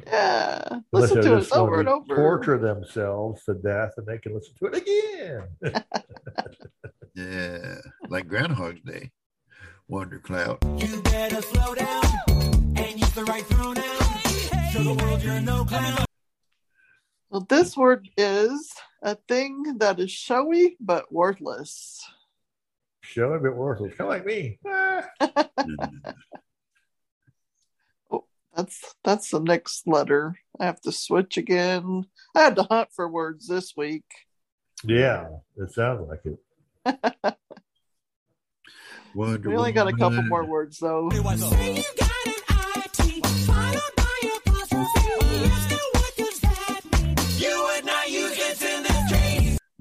Yeah. 0.07 0.81
Listen 0.91 1.21
they 1.21 1.27
to 1.29 1.37
us 1.37 1.53
over 1.53 1.81
and 1.81 1.89
over. 1.89 2.17
Torture 2.17 2.59
themselves 2.59 3.45
to 3.45 3.55
death, 3.55 3.93
and 3.99 4.07
they 4.07 4.19
can 4.19 4.35
listen 4.35 4.55
to 4.59 4.67
it 4.67 4.77
again. 5.63 5.85
Yeah, 7.15 7.75
like 8.09 8.27
Groundhog's 8.27 8.81
Day. 8.81 9.11
Wonder 9.87 10.19
Clout. 10.19 10.65
You 10.79 11.03
better 11.03 11.43
slow 11.43 11.75
down 11.75 12.03
and 12.75 12.99
use 12.99 13.11
the 13.13 13.25
right 13.25 13.45
pronoun. 13.51 13.92
Show 14.73 14.83
the 14.85 15.05
world 15.05 15.23
you're 15.23 15.39
no 15.39 15.67
clown. 15.67 16.07
Well, 17.29 17.47
this 17.47 17.77
word 17.77 18.09
is 18.17 18.73
a 19.03 19.17
thing 19.29 19.77
that 19.77 20.01
is 20.01 20.11
showy 20.11 20.79
but 20.81 21.13
worthless. 21.13 22.03
Showy 23.03 23.39
but 23.43 23.55
worthless, 23.55 23.93
kind 23.99 24.09
of 24.09 24.17
like 24.17 24.25
me. 24.25 24.59
Ah. 24.67 25.07
That's 28.57 28.95
that's 29.05 29.31
the 29.31 29.41
next 29.41 29.87
letter. 29.87 30.39
I 30.59 30.65
have 30.65 30.81
to 30.83 30.93
switch 30.93 31.37
again. 31.37 32.07
I 32.35 32.41
had 32.41 32.57
to 32.57 32.63
hunt 32.63 32.89
for 32.97 33.09
words 33.11 33.47
this 33.49 33.75
week. 33.77 34.05
Yeah, 34.85 35.27
it 35.57 35.71
sounds 35.73 36.09
like 36.09 36.21
it. 36.25 36.39
Wonder 39.15 39.51
We 39.51 39.57
only 39.57 39.73
got 39.73 39.89
a 39.89 39.93
couple 39.93 40.23
more 40.23 40.47
words 40.47 40.79
though. 40.79 41.11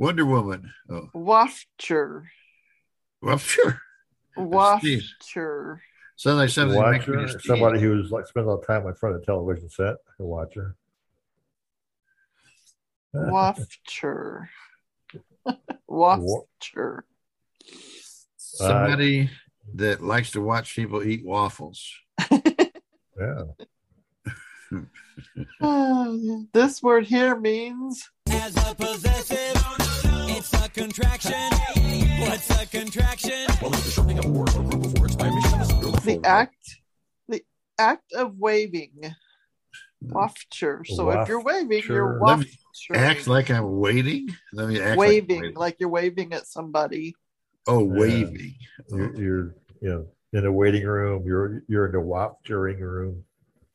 Wonder 0.01 0.25
Woman. 0.25 0.73
Oh, 0.89 1.09
Wafture. 1.13 2.23
well, 3.21 3.37
sure. 3.37 3.79
Wafture. 4.35 5.77
Sounds 6.15 6.37
like 6.37 6.49
something. 6.49 6.75
that 6.81 6.89
makes 6.89 7.07
Watcher, 7.07 7.27
sneeze. 7.27 7.45
somebody 7.45 7.79
who's 7.79 8.09
like 8.09 8.25
spends 8.25 8.47
all 8.47 8.57
the 8.59 8.65
time 8.65 8.87
in 8.87 8.95
front 8.95 9.13
of 9.13 9.21
the 9.21 9.25
television 9.27 9.69
set, 9.69 9.97
a 10.19 10.23
watcher. 10.23 10.75
Wafture. 13.13 14.47
Wafture. 15.87 17.01
Somebody 18.37 19.29
that 19.75 20.01
likes 20.01 20.31
to 20.31 20.41
watch 20.41 20.75
people 20.75 21.03
eat 21.03 21.23
waffles. 21.23 21.93
Yeah. 23.19 23.43
this 26.53 26.81
word 26.81 27.05
here 27.05 27.35
means 27.39 28.09
As 28.29 28.55
a 28.55 28.73
possessive, 28.73 29.11
it's 29.19 29.30
a 29.30 29.30
contraction. 30.73 31.51
What's 32.19 32.49
a 32.49 32.65
contraction? 32.65 33.45
Well, 33.61 33.73
it's 33.73 33.85
the 33.85 33.91
shortening 33.91 34.19
of 34.19 34.25
a 34.25 34.29
word 34.29 34.49
or 34.55 34.63
group 34.63 34.85
of 34.85 34.99
words 34.99 35.15
by 35.15 35.27
omission 35.27 35.59
of 35.59 35.93
a 35.95 36.01
the 36.05 36.19
act 36.23 36.55
the 37.27 37.43
act 37.77 38.13
of 38.13 38.37
waving. 38.37 38.91
Wafture. 40.03 40.85
So 40.87 41.11
if 41.11 41.27
you're 41.27 41.41
waving, 41.41 41.83
you're 41.87 42.19
Let 42.19 42.39
wafture. 42.39 42.95
act 42.95 43.27
like 43.27 43.51
I'm 43.51 43.79
waiting. 43.79 44.29
Let 44.51 44.69
me 44.69 44.79
act 44.81 44.97
waving, 44.97 45.43
Like, 45.43 45.57
like 45.57 45.75
you're 45.79 45.89
waving 45.89 46.33
at 46.33 46.47
somebody. 46.47 47.15
oh, 47.67 47.83
waving. 47.83 48.55
You're, 48.89 49.15
you're 49.15 49.55
you 49.81 49.89
know 49.89 50.07
in 50.33 50.45
a 50.45 50.51
waiting 50.51 50.85
room. 50.85 51.23
You're 51.25 51.63
you're 51.67 51.87
in 51.87 51.95
a 51.95 52.01
watchering 52.01 52.79
room. 52.79 53.23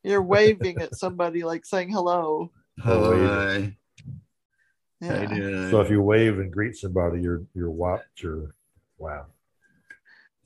You're 0.03 0.23
waving 0.23 0.81
at 0.81 0.95
somebody, 0.97 1.43
like 1.45 1.65
saying 1.67 1.91
hello. 1.91 2.51
Oh, 2.85 3.11
waving. 3.11 3.27
Hi. 3.29 3.77
Yeah. 5.01 5.27
How 5.27 5.35
you 5.35 5.41
doing? 5.41 5.71
So 5.71 5.81
if 5.81 5.91
you 5.91 6.01
wave 6.01 6.39
and 6.39 6.51
greet 6.51 6.77
somebody, 6.77 7.21
you're 7.21 7.43
you're 7.55 7.71
watcher. 7.71 8.55
Wow. 8.99 9.27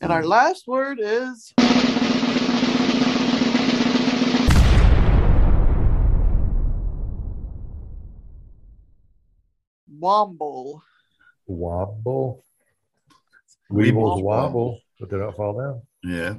And 0.01 0.11
our 0.11 0.25
last 0.25 0.67
word 0.67 0.99
is 1.01 1.53
womble. 10.01 10.81
Wobble. 11.47 12.43
Weebles 13.71 13.93
Weebles 13.93 14.23
wobble, 14.23 14.81
but 14.99 15.11
they 15.11 15.19
don't 15.19 15.37
fall 15.37 15.57
down. 15.59 15.83
Yeah. 16.03 16.35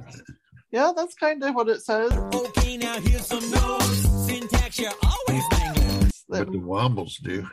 Yeah, 0.70 0.92
that's 0.94 1.14
kind 1.14 1.42
of 1.42 1.54
what 1.54 1.68
it 1.68 1.82
says. 1.82 2.12
Okay, 2.12 2.76
now 2.76 2.98
here's 3.00 3.26
some 3.26 3.50
notes. 3.50 4.26
Syntax, 4.26 4.78
you're 4.78 4.90
always 5.02 5.44
banging. 5.50 6.10
What 6.26 6.50
the 6.50 6.58
wombles 6.58 7.22
do. 7.22 7.46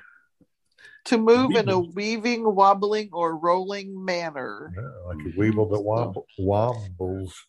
To 1.06 1.18
move 1.18 1.56
in 1.56 1.70
a 1.70 1.80
weaving, 1.80 2.44
wobbling, 2.44 3.10
or 3.14 3.36
rolling 3.36 4.04
manner. 4.04 4.72
Yeah, 4.76 5.08
like 5.08 5.26
a 5.26 5.38
weeble 5.38 5.70
that 5.72 5.78
mm-hmm. 5.78 5.86
wobble, 5.86 6.28
wobbles. 6.38 7.48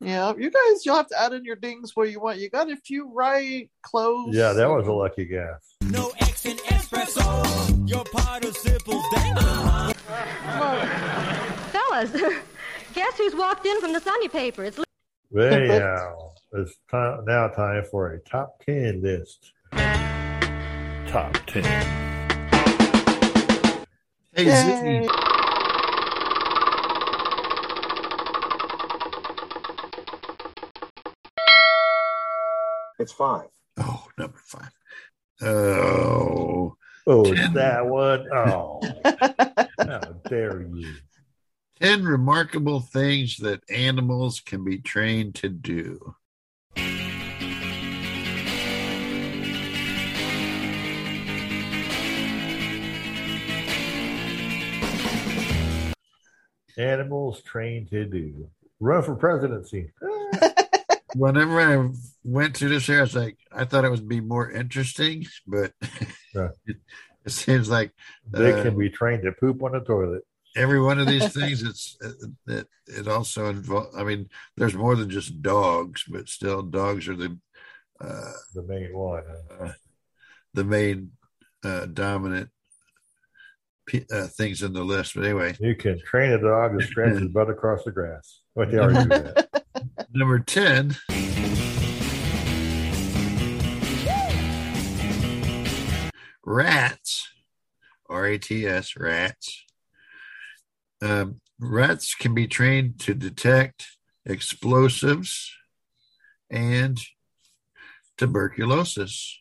Yeah, 0.00 0.32
you 0.36 0.50
guys, 0.50 0.84
you'll 0.84 0.96
have 0.96 1.08
to 1.08 1.20
add 1.20 1.32
in 1.32 1.44
your 1.44 1.56
dings 1.56 1.94
where 1.94 2.06
you 2.06 2.20
want. 2.20 2.38
You 2.38 2.50
got 2.50 2.70
a 2.70 2.76
few 2.76 3.12
right, 3.12 3.70
close. 3.82 4.34
Yeah, 4.34 4.52
that 4.52 4.68
was 4.68 4.86
a 4.86 4.92
lucky 4.92 5.24
guess. 5.24 5.76
No 5.82 6.12
X 6.20 6.46
in 6.46 6.56
espresso. 6.58 7.88
Your 7.88 8.04
participles 8.04 9.04
dangle. 9.12 9.44
Fellas, 11.72 12.10
guess 12.94 13.16
who's 13.18 13.34
walked 13.34 13.66
in 13.66 13.80
from 13.80 13.92
the 13.92 14.00
Sunday 14.00 14.28
paper? 14.28 14.64
It's 14.64 14.78
Anyhow, 15.36 16.32
it's 16.52 16.78
time, 16.88 17.24
now 17.24 17.48
time 17.48 17.84
for 17.90 18.12
a 18.12 18.20
top 18.20 18.62
10 18.64 19.02
list. 19.02 19.52
Top 19.72 21.36
10. 21.46 22.13
Hey, 24.36 24.46
Yay. 24.46 25.06
Zippy. 25.06 25.08
It's 32.98 33.12
five. 33.12 33.48
Oh, 33.76 34.06
number 34.18 34.38
five. 34.44 34.70
Oh, 35.42 36.76
Oh, 37.06 37.34
that 37.52 37.86
one. 37.86 38.26
Oh, 38.32 38.80
how 39.78 40.14
dare 40.28 40.62
you? 40.62 40.94
10 41.80 42.04
remarkable 42.04 42.80
things 42.80 43.36
that 43.38 43.60
animals 43.68 44.40
can 44.40 44.64
be 44.64 44.78
trained 44.78 45.34
to 45.36 45.48
do. 45.48 46.14
Animals 56.78 57.42
trained 57.42 57.90
to 57.90 58.04
do. 58.04 58.48
Run 58.80 59.02
for 59.02 59.14
presidency. 59.14 59.92
Whenever 61.16 61.60
I 61.60 61.90
went 62.24 62.56
through 62.56 62.70
this 62.70 62.86
here, 62.86 62.98
I 62.98 63.02
was 63.02 63.14
like, 63.14 63.38
I 63.52 63.64
thought 63.64 63.84
it 63.84 63.90
would 63.90 64.08
be 64.08 64.20
more 64.20 64.50
interesting, 64.50 65.24
but 65.46 65.72
it, 65.80 66.76
it 67.24 67.30
seems 67.30 67.70
like 67.70 67.92
They 68.30 68.52
uh, 68.52 68.62
can 68.64 68.76
be 68.76 68.90
trained 68.90 69.22
to 69.22 69.32
poop 69.32 69.62
on 69.62 69.72
the 69.72 69.80
toilet. 69.80 70.22
every 70.56 70.80
one 70.80 70.98
of 70.98 71.06
these 71.06 71.32
things 71.38 71.62
it's 71.62 71.96
it, 72.48 72.66
it 72.86 73.08
also 73.08 73.48
involves 73.48 73.96
i 73.96 74.04
mean 74.04 74.28
there's 74.56 74.74
more 74.74 74.94
than 74.94 75.10
just 75.10 75.40
dogs 75.42 76.04
but 76.08 76.28
still 76.28 76.62
dogs 76.62 77.08
are 77.08 77.16
the 77.16 77.36
uh, 78.00 78.32
The 78.54 78.62
main 78.62 78.90
one. 78.94 79.24
uh, 79.60 79.72
the 80.52 80.64
main 80.64 81.12
uh, 81.64 81.86
dominant 81.86 82.50
uh, 84.10 84.26
things 84.28 84.62
in 84.62 84.72
the 84.72 84.82
list 84.82 85.14
but 85.14 85.24
anyway 85.24 85.54
You 85.60 85.74
can 85.74 86.00
train 86.00 86.32
a 86.32 86.40
dog 86.40 86.78
to 86.78 86.86
scratch 86.86 87.18
his 87.18 87.28
butt 87.32 87.50
across 87.50 87.84
the 87.84 87.92
grass. 87.92 88.40
But 88.54 88.70
they 88.70 88.78
already 88.78 89.02
do 89.02 89.08
that. 89.08 89.64
number 90.14 90.38
10 90.38 90.96
rats 96.44 97.28
r-a-t-s 98.08 98.96
rats 98.96 99.64
um, 101.02 101.40
rats 101.58 102.14
can 102.14 102.34
be 102.34 102.46
trained 102.46 102.98
to 103.00 103.14
detect 103.14 103.86
explosives 104.24 105.52
and 106.50 106.98
tuberculosis 108.16 109.38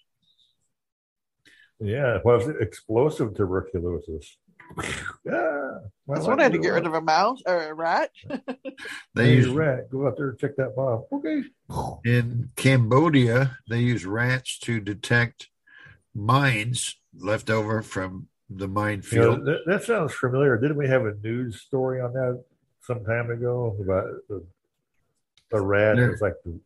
Yeah, 1.84 2.20
what 2.24 2.42
is 2.42 2.48
it? 2.48 2.56
Explosive 2.62 3.36
tuberculosis. 3.36 4.38
Ah, 5.30 5.80
my 6.08 6.16
That's 6.16 6.28
what 6.28 6.40
I 6.40 6.44
had 6.44 6.52
to 6.54 6.58
get 6.60 6.70
rid 6.70 6.86
of 6.86 6.94
a 6.94 7.02
mouse 7.02 7.42
or 7.46 7.62
a 7.72 7.74
rat. 7.74 8.10
They 9.16 9.26
Hey, 9.26 9.36
use 9.36 9.48
rat. 9.50 9.90
Go 9.92 10.08
out 10.08 10.18
there 10.18 10.30
and 10.30 10.40
check 10.40 10.56
that 10.58 10.76
bomb. 10.76 11.04
Okay. 11.12 11.44
in 12.06 12.50
Cambodia. 12.56 13.58
They 13.70 13.80
use 13.80 14.06
rats 14.06 14.58
to 14.60 14.80
detect 14.80 15.50
mines 16.16 16.96
left 17.16 17.50
over 17.50 17.82
from 17.82 18.28
the 18.50 18.66
You 18.66 18.68
know, 18.68 18.74
minefield. 18.74 19.46
that, 19.46 19.60
that 19.68 19.84
sounds 19.84 20.14
familiar. 20.14 20.58
Didn't 20.58 20.78
we 20.78 20.88
have 20.88 21.06
a 21.06 21.14
news 21.16 21.62
story 21.62 22.02
on 22.02 22.14
that 22.14 22.44
some 22.82 23.04
time 23.06 23.30
ago 23.32 23.76
about 23.82 24.06
the, 24.30 24.46
the 25.52 25.62
rat? 25.62 25.96
There- 25.98 26.08
It 26.08 26.12
was 26.12 26.22
like 26.22 26.36
the, 26.46 26.60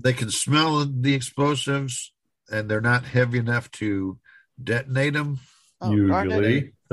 They 0.00 0.12
can 0.12 0.30
smell 0.30 0.84
the 0.86 1.14
explosives, 1.14 2.12
and 2.50 2.68
they're 2.70 2.80
not 2.80 3.04
heavy 3.04 3.38
enough 3.38 3.70
to 3.72 4.18
detonate 4.62 5.14
them. 5.14 5.40
Oh, 5.80 5.92
usually. 5.92 6.72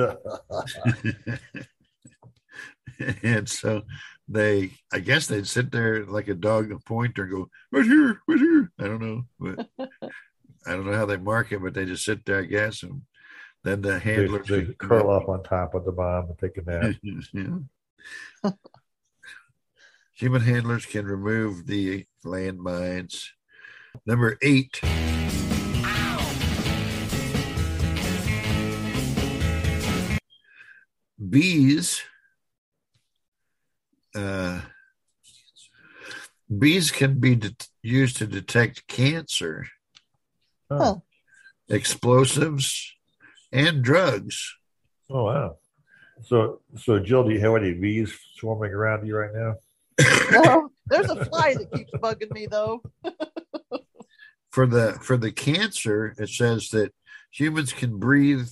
and 3.23 3.49
so 3.49 3.83
they, 4.27 4.71
I 4.91 4.99
guess 4.99 5.27
they'd 5.27 5.47
sit 5.47 5.71
there 5.71 6.05
like 6.05 6.27
a 6.27 6.33
dog, 6.33 6.71
a 6.71 6.79
pointer, 6.79 7.23
and 7.23 7.31
go 7.31 7.49
right 7.71 7.85
here, 7.85 8.19
right 8.27 8.39
here. 8.39 8.71
I 8.79 8.83
don't 8.85 9.01
know, 9.01 9.23
but 9.39 9.67
I 10.65 10.71
don't 10.71 10.85
know 10.85 10.93
how 10.97 11.05
they 11.05 11.17
mark 11.17 11.51
it, 11.51 11.61
but 11.61 11.73
they 11.73 11.85
just 11.85 12.05
sit 12.05 12.25
there, 12.25 12.39
I 12.39 12.45
guess, 12.45 12.83
and 12.83 13.01
then 13.63 13.81
the 13.81 13.99
handlers 13.99 14.47
they 14.47 14.65
could- 14.65 14.77
curl 14.77 15.11
up 15.11 15.29
on 15.29 15.43
top 15.43 15.75
of 15.75 15.85
the 15.85 15.91
bomb 15.91 16.29
and 16.29 16.37
take 16.37 16.57
a 16.57 16.63
nap. 16.63 18.55
Human 20.15 20.41
handlers 20.41 20.85
can 20.85 21.05
remove 21.05 21.65
the 21.65 22.05
landmines. 22.23 23.25
Number 24.05 24.37
eight. 24.41 24.79
Bees. 31.29 32.01
Uh, 34.15 34.61
bees 36.59 36.91
can 36.91 37.19
be 37.19 37.35
det 37.35 37.67
used 37.81 38.17
to 38.17 38.27
detect 38.27 38.87
cancer, 38.87 39.65
Huh. 40.69 40.97
explosives, 41.69 42.93
and 43.51 43.83
drugs. 43.83 44.55
Oh 45.09 45.23
wow! 45.25 45.57
So, 46.23 46.61
so 46.77 46.99
Jill, 46.99 47.23
do 47.27 47.33
you 47.33 47.39
have 47.39 47.55
any 47.55 47.73
bees 47.73 48.13
swarming 48.35 48.71
around 48.71 49.05
you 49.07 49.15
right 49.17 49.33
now? 49.33 49.55
No, 50.31 50.69
there's 50.87 51.09
a 51.09 51.25
fly 51.25 51.53
that 51.55 51.71
keeps 51.71 51.91
bugging 51.93 52.31
me 52.31 52.47
though. 52.47 52.81
for 54.51 54.65
the 54.67 54.93
for 55.01 55.17
the 55.17 55.31
cancer 55.31 56.13
it 56.17 56.29
says 56.29 56.69
that 56.69 56.91
humans 57.31 57.71
can 57.73 57.97
breathe 57.99 58.49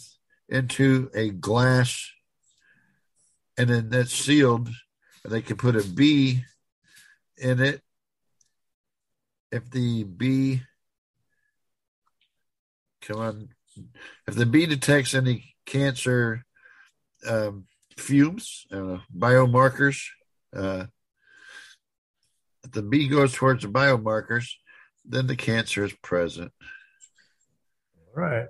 into 0.49 1.09
a 1.15 1.29
glass 1.29 2.11
and 3.61 3.69
then 3.69 3.89
that's 3.89 4.13
sealed 4.13 4.67
and 5.23 5.31
they 5.31 5.41
can 5.41 5.55
put 5.55 5.75
a 5.75 5.83
bee 5.83 6.43
in 7.37 7.59
it 7.61 7.81
if 9.51 9.69
the 9.69 10.03
bee 10.03 10.61
come 13.01 13.19
on 13.19 13.49
if 14.27 14.33
the 14.33 14.47
bee 14.47 14.65
detects 14.65 15.13
any 15.13 15.53
cancer 15.67 16.43
um, 17.27 17.65
fumes 17.97 18.65
uh, 18.71 18.97
biomarkers 19.15 20.07
uh, 20.55 20.85
if 22.63 22.71
the 22.71 22.81
bee 22.81 23.07
goes 23.07 23.31
towards 23.33 23.61
the 23.61 23.69
biomarkers 23.69 24.47
then 25.05 25.27
the 25.27 25.35
cancer 25.35 25.83
is 25.83 25.93
present. 25.93 26.51
Right. 28.15 28.47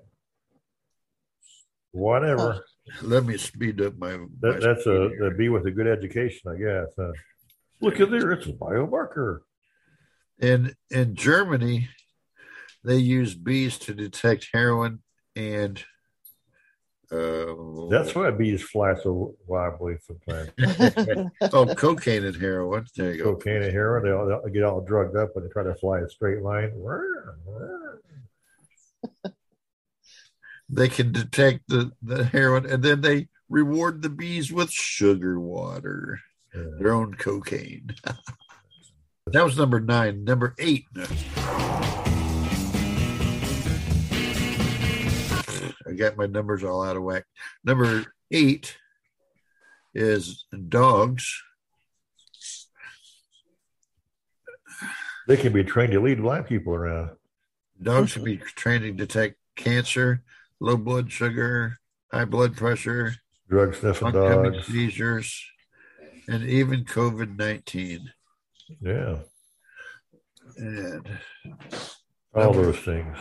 Whatever. 1.91 2.64
Let 3.01 3.25
me 3.25 3.37
speed 3.37 3.81
up 3.81 3.97
my. 3.97 4.17
my 4.17 4.27
that's 4.41 4.85
a 4.85 5.09
the 5.19 5.33
bee 5.37 5.49
with 5.49 5.65
a 5.65 5.71
good 5.71 5.87
education, 5.87 6.51
I 6.51 6.57
guess. 6.57 6.87
huh? 6.97 7.11
Look 7.81 7.99
at 7.99 8.11
there, 8.11 8.31
it's 8.31 8.45
a 8.45 8.53
biomarker. 8.53 9.39
in 10.39 10.75
in 10.89 11.15
Germany, 11.15 11.89
they 12.83 12.97
use 12.97 13.35
bees 13.35 13.77
to 13.79 13.93
detect 13.93 14.49
heroin 14.53 14.99
and. 15.35 15.83
Uh, 17.11 17.89
That's 17.89 18.15
why 18.15 18.31
bees 18.31 18.63
fly 18.63 18.95
so 18.95 19.35
wildly 19.45 19.97
sometimes. 20.07 20.49
oh, 21.51 21.75
cocaine 21.75 22.23
and 22.23 22.37
heroin. 22.37 22.85
There 22.95 23.11
you 23.11 23.17
go. 23.17 23.33
Cocaine 23.33 23.63
and 23.63 23.73
heroin, 23.73 24.05
they 24.05 24.11
all 24.11 24.25
they'll 24.25 24.53
get 24.53 24.63
all 24.63 24.79
drugged 24.79 25.17
up 25.17 25.31
when 25.33 25.43
they 25.43 25.49
try 25.49 25.63
to 25.63 25.75
fly 25.75 25.99
a 25.99 26.07
straight 26.07 26.41
line. 26.41 26.71
They 30.74 30.88
can 30.88 31.11
detect 31.11 31.67
the, 31.67 31.91
the 32.01 32.24
heroin 32.24 32.65
and 32.65 32.82
then 32.82 33.01
they 33.01 33.28
reward 33.49 34.01
the 34.01 34.09
bees 34.09 34.51
with 34.51 34.72
sugar 34.72 35.38
water, 35.38 36.22
their 36.53 36.93
own 36.93 37.13
cocaine. 37.15 37.89
that 39.28 39.43
was 39.43 39.57
number 39.57 39.82
nine. 39.82 40.24
Number 40.24 40.55
eight. 40.57 40.86
I 45.86 45.93
got 45.93 46.15
my 46.15 46.26
numbers 46.26 46.63
all 46.63 46.84
out 46.84 46.95
of 46.95 47.03
whack. 47.03 47.26
Number 47.65 48.05
eight 48.32 48.78
is 49.93 50.45
dogs. 50.69 51.43
They 55.28 55.36
can 55.36 55.51
be 55.51 55.65
trained 55.65 55.91
to 55.91 55.99
lead 55.99 56.22
black 56.22 56.47
people 56.47 56.74
around. 56.74 57.11
Dogs 57.82 58.13
can 58.13 58.24
be 58.24 58.38
trained 58.38 58.84
to 58.84 58.91
detect 58.91 59.36
cancer, 59.55 60.24
low 60.62 60.78
blood 60.78 61.12
sugar, 61.12 61.78
high 62.14 62.24
blood 62.26 62.55
pressure, 62.55 63.16
Drug 63.49 63.76
sniffing 63.76 64.12
dogs. 64.14 64.66
seizures, 64.68 65.43
and 66.30 66.43
even 66.43 66.86
COVID 66.86 67.38
19. 67.38 68.12
Yeah. 68.80 69.18
And 70.57 71.20
All 72.34 72.53
number- 72.53 72.64
those 72.72 72.80
things. 72.80 73.18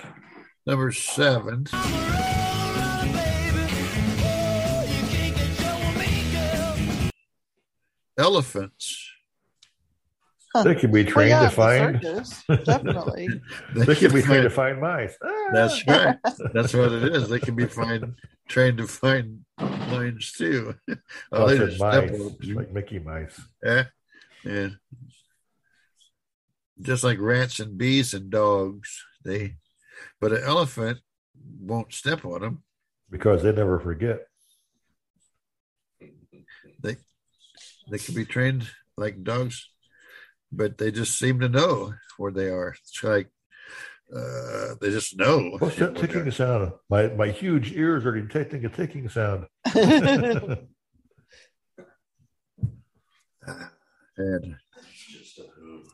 Number 0.66 0.92
seven. 0.92 1.66
Elephants. 8.18 9.09
They 10.64 10.74
can 10.74 10.90
be 10.90 11.04
Well, 11.04 11.12
trained 11.12 11.28
yeah, 11.30 11.42
to 11.42 11.50
find. 11.50 12.02
circus, 12.02 12.42
definitely. 12.64 13.28
they 13.76 13.94
can 13.94 14.12
be 14.12 14.20
trained 14.20 14.42
to 14.42 14.50
find- 14.50 14.80
find 14.80 14.80
mice. 14.80 15.16
Ah! 15.22 15.48
That's 15.52 15.86
right. 15.86 16.16
That's 16.52 16.74
what 16.74 16.90
it 16.92 17.14
is. 17.14 17.28
They 17.28 17.38
can 17.38 17.54
be 17.54 17.66
find, 17.66 18.14
trained 18.48 18.78
to 18.78 18.86
find 18.88 19.44
lines 19.58 20.32
too. 20.32 20.74
Oh, 21.32 21.44
I 21.46 21.50
they 21.52 21.56
said 21.58 21.66
just 21.66 21.76
step 21.76 22.10
mice, 22.10 22.20
on 22.20 22.36
you. 22.40 22.54
like 22.56 22.72
Mickey 22.72 22.98
Mice. 22.98 23.40
Yeah. 23.62 23.84
Yeah. 24.44 24.68
Just 26.82 27.04
like 27.04 27.18
rats 27.20 27.60
and 27.60 27.78
bees 27.78 28.12
and 28.14 28.28
dogs, 28.30 29.04
they, 29.24 29.56
but 30.20 30.32
an 30.32 30.42
elephant 30.44 30.98
won't 31.60 31.92
step 31.92 32.24
on 32.24 32.40
them. 32.40 32.62
Because 33.08 33.42
they 33.44 33.52
never 33.52 33.78
forget. 33.78 34.26
They, 36.82 36.96
they 37.90 37.98
can 37.98 38.14
be 38.14 38.24
trained 38.24 38.66
like 38.96 39.22
dogs, 39.22 39.69
but 40.52 40.78
they 40.78 40.90
just 40.90 41.18
seem 41.18 41.40
to 41.40 41.48
know 41.48 41.94
where 42.16 42.32
they 42.32 42.48
are. 42.48 42.74
It's 42.82 43.02
like 43.02 43.28
uh, 44.14 44.74
they 44.80 44.90
just 44.90 45.16
know. 45.16 45.56
What's 45.58 45.76
that 45.76 45.96
ticking 45.96 46.30
sound? 46.30 46.72
My 46.88 47.08
my 47.08 47.28
huge 47.28 47.72
ears 47.72 48.04
are 48.06 48.20
detecting 48.20 48.64
a 48.64 48.68
ticking 48.68 49.08
sound. 49.08 49.46
And 54.20 54.56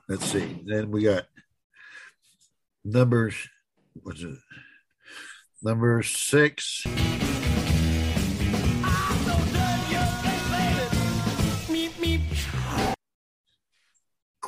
let's 0.09 0.27
see. 0.27 0.63
Then 0.67 0.91
we 0.91 1.05
got 1.05 1.27
numbers. 2.85 3.37
What's 4.03 4.23
it? 4.23 4.35
Number 5.63 6.03
six. 6.03 6.85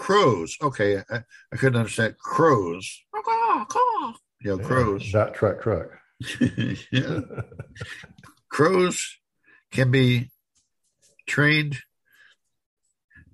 Crows. 0.09 0.57
Okay, 0.63 1.03
I, 1.11 1.23
I 1.53 1.57
couldn't 1.59 1.79
understand 1.79 2.17
crows. 2.17 3.05
Yeah, 4.43 4.57
crows. 4.57 5.05
Truck 5.11 5.61
truck. 5.61 5.89
yeah. 6.91 7.21
Crows 8.49 9.19
can 9.71 9.91
be 9.91 10.31
trained 11.27 11.81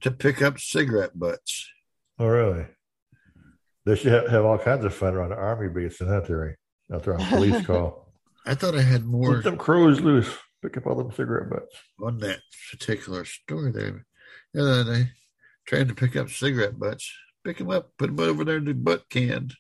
to 0.01 0.11
pick 0.11 0.43
up 0.43 0.59
cigarette 0.59 1.17
butts. 1.17 1.71
Oh 2.19 2.27
really? 2.27 2.67
They 3.87 3.95
should 3.95 4.11
have, 4.11 4.29
have 4.31 4.45
all 4.45 4.59
kinds 4.59 4.85
of 4.85 4.93
fun 4.93 5.15
around 5.15 5.29
the 5.29 5.37
army 5.37 5.69
base 5.69 6.01
in 6.01 6.09
that 6.09 6.29
area. 6.29 6.57
Out 6.93 7.05
there 7.05 7.15
on 7.15 7.25
police 7.29 7.65
call. 7.69 8.13
I 8.47 8.57
thought 8.57 8.75
I 8.75 8.83
had 8.83 9.05
more 9.05 9.37
Let 9.37 9.45
them 9.45 9.59
crows 9.59 10.01
loose. 10.01 10.37
Pick 10.61 10.77
up 10.77 10.89
all 10.89 10.97
them 10.97 11.13
cigarette 11.13 11.51
butts. 11.51 11.77
on 12.03 12.19
that 12.19 12.41
particular 12.73 13.25
story 13.25 13.71
there. 13.71 14.05
Yeah, 14.53 14.83
they 14.85 15.11
trained 15.67 15.89
to 15.89 15.95
pick 15.95 16.17
up 16.17 16.31
cigarette 16.31 16.79
butts. 16.79 17.13
Pick 17.45 17.59
them 17.59 17.71
up, 17.71 17.91
put 17.99 18.15
them 18.15 18.21
over 18.21 18.45
there 18.45 18.57
in 18.57 18.65
the 18.65 18.75
butt 18.75 19.09
can. 19.09 19.51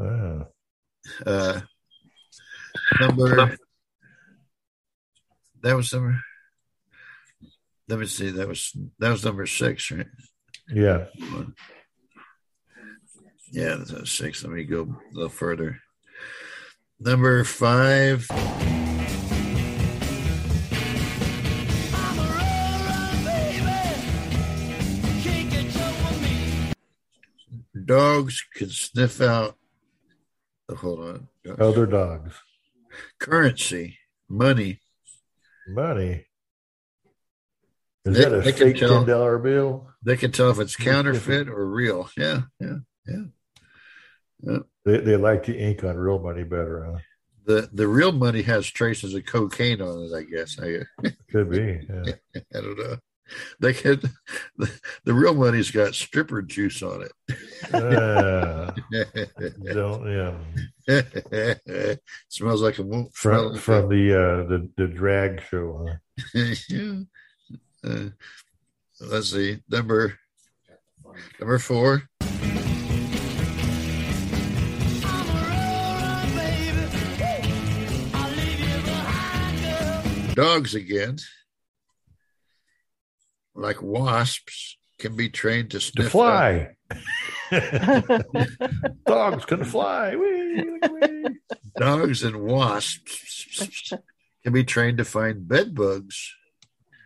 Ah. 0.00 0.44
Uh, 1.24 1.60
number 3.00 3.56
that 5.62 5.76
was 5.76 5.92
number. 5.92 6.20
Let 7.88 7.98
me 7.98 8.06
see. 8.06 8.30
That 8.30 8.48
was 8.48 8.76
that 8.98 9.10
was 9.10 9.24
number 9.24 9.46
six, 9.46 9.90
right? 9.90 10.06
Yeah. 10.70 11.06
Yeah, 13.50 13.76
that's 13.76 13.90
a 13.90 14.06
six. 14.06 14.42
Let 14.42 14.52
me 14.52 14.64
go 14.64 14.82
a 14.82 15.14
little 15.14 15.30
further. 15.30 15.80
Number 17.00 17.44
five. 17.44 18.28
Dogs 27.88 28.44
can 28.54 28.68
sniff 28.68 29.20
out. 29.20 29.56
oh, 30.68 30.74
hold 30.76 31.00
on. 31.00 31.28
Other 31.58 31.86
dogs. 31.86 32.34
Currency, 33.18 33.98
money. 34.28 34.80
Money. 35.66 36.26
Is 38.04 38.16
They- 38.16 38.24
that 38.24 38.32
a 38.34 38.42
fake 38.52 38.76
tell- 38.76 38.98
ten 39.00 39.06
dollar 39.06 39.38
bill? 39.38 39.88
They 40.02 40.16
can 40.16 40.30
tell 40.32 40.50
if 40.50 40.58
it's 40.60 40.76
counterfeit 40.76 41.48
or 41.48 41.66
real. 41.66 42.08
Yeah, 42.16 42.42
yeah, 42.60 42.76
yeah. 43.06 43.24
yeah. 44.42 44.58
They 44.84 44.98
they 45.00 45.16
like 45.16 45.46
the 45.46 45.58
ink 45.58 45.82
on 45.82 45.96
real 45.96 46.18
money 46.18 46.44
better, 46.44 46.84
huh? 46.84 46.98
The 47.46 47.68
the 47.72 47.88
real 47.88 48.12
money 48.12 48.42
has 48.42 48.66
traces 48.66 49.14
of 49.14 49.24
cocaine 49.26 49.80
on 49.82 50.04
it. 50.04 50.14
I 50.14 50.22
guess. 50.22 50.58
I, 50.60 50.80
Could 51.30 51.50
be. 51.50 51.80
Yeah. 51.88 52.12
I 52.54 52.60
don't 52.60 52.78
know. 52.78 52.96
They 53.60 53.72
can. 53.72 54.00
The, 54.56 54.70
the 55.04 55.14
real 55.14 55.34
money's 55.34 55.70
got 55.70 55.94
stripper 55.94 56.42
juice 56.42 56.82
on 56.82 57.02
it. 57.02 57.12
Uh, 57.74 58.70
don't 59.72 60.38
yeah. 60.88 61.94
Smells 62.28 62.62
like 62.62 62.78
a 62.78 63.04
From 63.12 63.56
from 63.56 63.88
the 63.88 64.14
uh 64.14 64.48
the, 64.48 64.68
the 64.76 64.86
drag 64.86 65.42
show, 65.42 65.86
huh? 65.88 66.54
Yeah. 66.68 66.94
Uh, 67.84 68.08
let's 69.00 69.30
see. 69.30 69.58
Number 69.70 70.18
number 71.38 71.60
four. 71.60 72.02
Dogs 80.34 80.74
again, 80.74 81.18
like 83.58 83.82
wasps, 83.82 84.76
can 84.98 85.16
be 85.16 85.28
trained 85.28 85.70
to 85.72 85.78
To 85.78 85.84
sniff 85.84 86.06
out- 86.06 86.10
fly. 86.12 86.68
Dogs 89.06 89.44
can 89.44 89.64
fly. 89.64 90.16
Whee! 90.16 90.64
Dogs 91.78 92.22
and 92.22 92.36
wasps 92.40 93.92
can 94.42 94.52
be 94.52 94.64
trained 94.64 94.98
to 94.98 95.04
find 95.04 95.46
bed 95.46 95.74
bugs. 95.74 96.34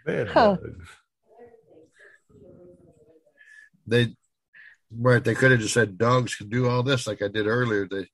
Bed 0.06 0.28
Huh. 0.28 0.56
bugs. 0.60 0.88
They 3.86 4.14
right, 4.96 5.22
they 5.24 5.34
could 5.34 5.50
have 5.50 5.60
just 5.60 5.74
said 5.74 5.98
dogs 5.98 6.34
can 6.36 6.48
do 6.48 6.68
all 6.68 6.82
this 6.82 7.06
like 7.06 7.20
I 7.22 7.28
did 7.28 7.46
earlier. 7.46 7.86
They 7.88 8.08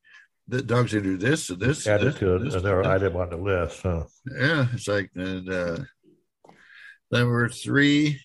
the 0.48 0.62
dogs 0.62 0.92
can 0.92 1.02
do 1.02 1.16
this 1.18 1.50
and 1.50 1.60
this. 1.60 1.86
and 1.86 1.94
Added 1.96 2.12
this, 2.14 2.18
to 2.20 2.36
and 2.36 2.46
this, 2.46 2.54
another 2.54 2.80
and 2.80 2.84
this. 2.86 3.02
item 3.02 3.16
on 3.16 3.28
the 3.30 3.36
list, 3.36 3.82
huh? 3.82 4.04
Yeah, 4.34 4.66
it's 4.72 4.88
like 4.88 5.10
and 5.14 5.48
uh 5.52 5.78
number 7.10 7.48
three. 7.48 8.20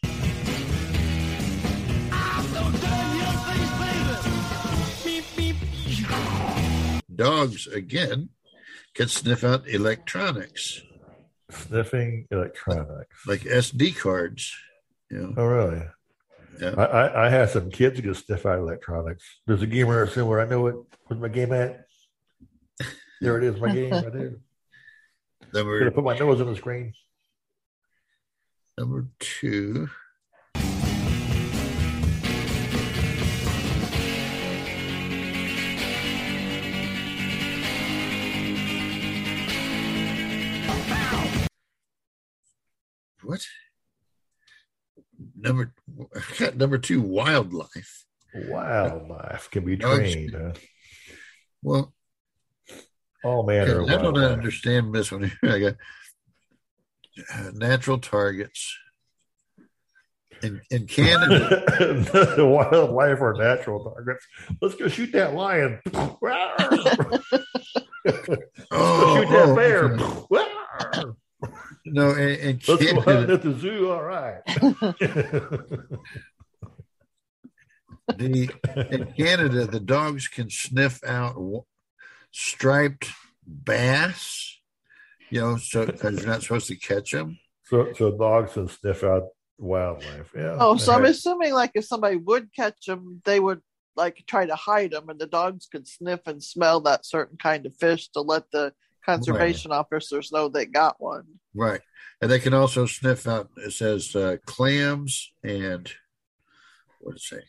Dogs 7.14 7.68
again 7.68 8.30
can 8.96 9.08
sniff 9.08 9.44
out 9.44 9.68
electronics 9.68 10.82
Sniffing 11.52 12.28
electronics. 12.32 13.28
like 13.28 13.42
SD 13.42 13.96
cards. 13.96 14.56
You 15.12 15.20
know, 15.20 15.34
Oh, 15.38 15.46
really? 15.46 15.84
Yeah. 16.60 16.74
I, 16.78 16.84
I, 16.84 17.26
I 17.28 17.30
had 17.30 17.50
some 17.52 17.70
kids 17.70 17.98
who 18.00 18.04
could 18.04 18.18
sniff 18.18 18.46
out 18.46 18.58
electronics. 18.60 19.24
There's 19.46 19.62
a 19.62 19.68
game 19.68 19.86
gamer 19.86 20.08
somewhere. 20.08 20.42
I 20.42 20.46
know 20.46 20.66
it. 20.68 20.76
Where's 21.06 21.22
my 21.22 21.28
game 21.28 21.54
at? 21.54 21.86
There 23.22 23.38
it 23.38 23.44
is, 23.44 23.60
my 23.62 23.72
game 23.74 23.92
right 23.92 24.12
there. 24.12 24.34
number 25.54 25.80
Gonna 25.80 25.92
put 25.92 26.04
my 26.04 26.18
nose 26.18 26.42
on 26.42 26.48
the 26.48 26.56
screen. 26.56 26.94
Number 28.78 29.08
two. 29.20 29.90
What? 43.24 43.46
Number 45.38 45.74
number 46.56 46.78
two, 46.78 47.02
wildlife. 47.02 48.06
Wildlife 48.36 49.50
can 49.52 49.64
be 49.64 49.78
trained. 49.78 50.36
Huh? 50.36 50.54
Well, 51.62 51.94
All 53.24 53.46
manner 53.46 53.84
I 53.84 53.96
don't 53.96 54.18
understand 54.18 54.94
this 54.94 55.12
one 55.12 55.24
here. 55.24 55.38
I 55.54 55.60
got 55.60 55.76
natural 57.54 58.00
targets. 58.00 58.78
In, 60.42 60.62
in 60.70 60.88
Canada, 60.88 61.64
the 62.36 62.46
wildlife 62.46 63.22
are 63.22 63.34
natural 63.34 63.84
targets. 63.94 64.26
Let's 64.62 64.76
go 64.76 64.88
shoot 64.90 65.12
that 65.14 65.34
lion. 65.34 65.80
Let's 68.06 68.20
go 68.28 68.36
Oh, 68.72 69.16
shoot 69.22 69.30
that 69.30 69.46
oh, 69.46 69.52
oh 69.52 69.56
bear. 69.56 69.94
okay. 69.94 71.12
no, 71.86 72.12
in, 72.12 72.30
in 72.40 72.60
Let's 72.68 72.68
go 72.68 72.78
hunting 72.78 73.04
Canada, 73.04 73.34
at 73.34 73.42
the 73.42 73.54
zoo. 73.54 73.90
All 73.92 74.04
right. 74.04 74.42
the 78.18 78.50
in 78.92 79.14
Canada, 79.18 79.66
the 79.66 79.80
dogs 79.80 80.28
can 80.28 80.50
sniff 80.50 81.02
out 81.06 81.66
striped 82.32 83.10
bass. 83.48 84.53
You 85.34 85.42
know, 85.42 85.58
so 85.58 85.88
because 85.88 86.20
you're 86.20 86.28
not 86.28 86.44
supposed 86.44 86.68
to 86.68 86.76
catch 86.76 87.10
them. 87.10 87.40
so, 87.66 87.92
so 87.94 88.16
dogs 88.16 88.54
can 88.54 88.68
sniff 88.68 89.04
out 89.04 89.24
wildlife. 89.58 90.32
Yeah. 90.36 90.58
Oh, 90.60 90.78
so 90.78 90.94
I'm 90.94 91.06
assuming 91.06 91.54
like 91.54 91.72
if 91.74 91.86
somebody 91.86 92.18
would 92.18 92.54
catch 92.56 92.86
them, 92.86 93.20
they 93.26 93.40
would 93.40 93.62
like 93.96 94.24
try 94.28 94.46
to 94.46 94.56
hide 94.56 94.92
them, 94.92 95.10
and 95.10 95.20
the 95.20 95.26
dogs 95.26 95.68
could 95.72 95.88
sniff 95.88 96.20
and 96.28 96.44
smell 96.44 96.82
that 96.82 97.04
certain 97.04 97.38
kind 97.38 97.66
of 97.66 97.76
fish 97.78 98.10
to 98.10 98.22
let 98.22 98.44
the 98.52 98.74
conservation 99.04 99.72
officers 99.72 100.32
know 100.32 100.50
they 100.50 100.68
got 100.68 101.02
one. 101.02 101.24
Right. 101.56 101.82
And 102.22 102.30
they 102.30 102.40
can 102.40 102.54
also 102.54 102.86
sniff 102.86 103.28
out, 103.28 103.50
it 103.58 103.74
says 103.74 104.16
uh, 104.16 104.38
clams 104.46 105.32
and 105.44 105.92
what 107.02 107.16
does 107.16 107.24
it 107.24 107.36
say? 107.38 107.44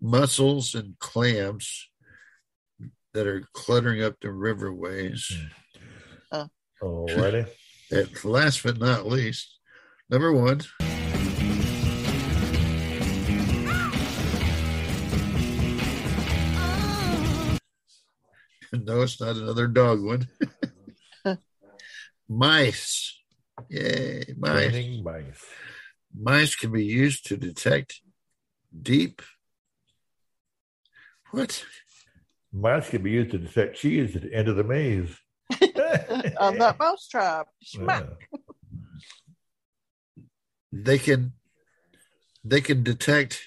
Mussels 0.00 0.74
and 0.74 0.98
clams 0.98 1.88
that 3.14 3.28
are 3.28 3.44
cluttering 3.54 4.02
up 4.02 4.16
the 4.20 4.28
riverways. 4.28 5.32
Alrighty. 6.82 7.48
And 7.88 8.24
last 8.24 8.64
but 8.64 8.78
not 8.78 9.06
least, 9.06 9.60
number 10.10 10.32
one. 10.32 10.60
No, 18.72 19.02
it's 19.02 19.20
not 19.20 19.36
another 19.36 19.68
dog 19.68 20.02
one. 20.02 20.28
mice. 22.28 23.18
Yay, 23.68 24.24
mice. 24.36 25.02
Mice. 25.02 25.44
Mice 26.18 26.56
can 26.56 26.72
be 26.72 26.84
used 26.84 27.26
to 27.26 27.36
detect 27.36 28.00
deep. 28.82 29.22
What? 31.30 31.64
Mice 32.52 32.90
can 32.90 33.02
be 33.02 33.12
used 33.12 33.30
to 33.32 33.38
detect 33.38 33.76
cheese 33.76 34.16
at 34.16 34.22
the 34.22 34.34
end 34.34 34.48
of 34.48 34.56
the 34.56 34.64
maze. 34.64 35.16
On 36.38 36.58
that 36.58 36.76
mousetrap. 36.78 37.48
Schmack. 37.64 38.06
They 40.72 40.98
can 40.98 41.32
they 42.44 42.60
can 42.60 42.82
detect 42.82 43.42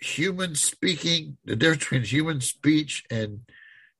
human 0.00 0.54
speaking, 0.54 1.36
the 1.44 1.56
difference 1.56 1.84
between 1.84 2.04
human 2.04 2.40
speech 2.40 3.04
and 3.10 3.40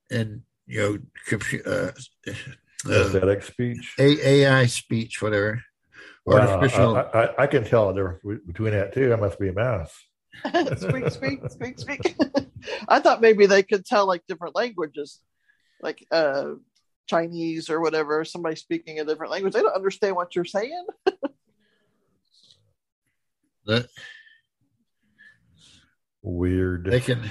and 0.09 0.41
you 0.67 0.79
know 0.79 0.99
computer 1.27 1.93
uh, 2.27 2.31
uh, 2.89 3.41
speech. 3.41 3.93
A- 3.99 4.27
AI 4.27 4.65
speech, 4.65 5.21
whatever. 5.21 5.63
Wow, 6.25 6.37
Artificial. 6.37 6.95
I, 6.95 7.01
I, 7.01 7.43
I 7.43 7.47
can 7.47 7.63
tell 7.63 7.93
the 7.93 8.01
difference 8.01 8.41
between 8.45 8.71
that 8.71 8.93
too. 8.93 9.13
I 9.13 9.15
must 9.15 9.39
be 9.39 9.49
a 9.49 9.53
mouse. 9.53 9.93
squeak, 10.77 11.11
squeak, 11.11 11.39
squeak, 11.49 11.79
squeak. 11.79 12.15
I 12.87 12.99
thought 12.99 13.21
maybe 13.21 13.45
they 13.45 13.63
could 13.63 13.85
tell 13.85 14.07
like 14.07 14.23
different 14.27 14.55
languages, 14.55 15.19
like 15.81 16.05
uh 16.11 16.51
Chinese 17.09 17.69
or 17.69 17.81
whatever. 17.81 18.23
Somebody 18.23 18.55
speaking 18.55 18.99
a 18.99 19.05
different 19.05 19.31
language, 19.31 19.53
they 19.53 19.61
don't 19.61 19.75
understand 19.75 20.15
what 20.15 20.35
you're 20.35 20.45
saying. 20.45 20.85
that 23.65 23.87
Weird. 26.21 26.85
they 26.85 26.99
can 26.99 27.27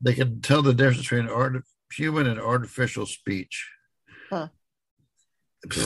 they 0.00 0.14
can 0.14 0.40
tell 0.40 0.62
the 0.62 0.74
difference 0.74 1.02
between 1.02 1.28
art, 1.28 1.64
human 1.92 2.28
and 2.28 2.40
artificial 2.40 3.04
speech. 3.06 3.68
Huh. 4.30 4.48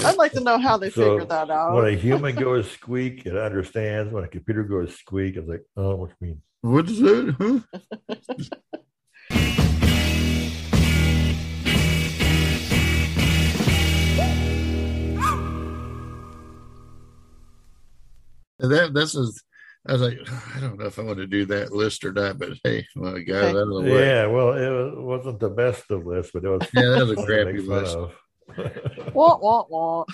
I'd 0.04 0.16
like 0.16 0.32
to 0.32 0.40
know 0.40 0.58
how 0.58 0.76
they 0.76 0.90
So, 0.90 1.12
figured 1.12 1.30
that 1.30 1.48
out. 1.48 1.74
When 1.74 1.86
a 1.86 1.92
human 1.96 2.34
goes 2.36 2.70
squeak, 2.70 3.24
it 3.24 3.34
understands. 3.36 4.12
When 4.12 4.24
a 4.24 4.28
computer 4.28 4.64
goes 4.64 4.94
squeak, 4.96 5.36
it's 5.36 5.48
like, 5.48 5.64
oh, 5.78 5.94
what 5.96 6.10
you 6.20 6.26
mean? 6.26 6.42
What 6.60 6.90
is 6.90 6.98
that? 7.00 7.34
Huh? 7.40 7.60
that 18.70 18.94
this 18.94 19.14
is 19.14 19.42
I 19.86 19.92
was 19.94 20.02
like, 20.02 20.18
I 20.56 20.60
don't 20.60 20.78
know 20.78 20.86
if 20.86 20.98
I 20.98 21.02
want 21.02 21.18
to 21.18 21.26
do 21.26 21.44
that 21.46 21.72
list 21.72 22.04
or 22.04 22.12
not, 22.12 22.38
but 22.38 22.50
hey, 22.64 22.86
well, 22.96 23.16
I 23.16 23.20
got 23.22 23.44
it 23.44 23.48
out 23.50 23.56
of 23.56 23.68
the 23.68 23.80
way. 23.82 24.06
Yeah, 24.06 24.26
well, 24.26 24.52
it 24.52 24.70
was, 24.70 24.94
wasn't 24.96 25.40
the 25.40 25.50
best 25.50 25.90
of 25.90 26.06
lists, 26.06 26.30
but 26.32 26.44
it 26.44 26.48
was. 26.48 26.68
Yeah, 26.74 26.90
that 26.90 27.06
was 27.06 27.18
a 27.18 27.24
crappy 27.26 27.58
list. 27.60 27.96
of. 27.96 28.12
Wah, 29.14 29.38
wah, 29.38 29.64
wah. 29.68 30.04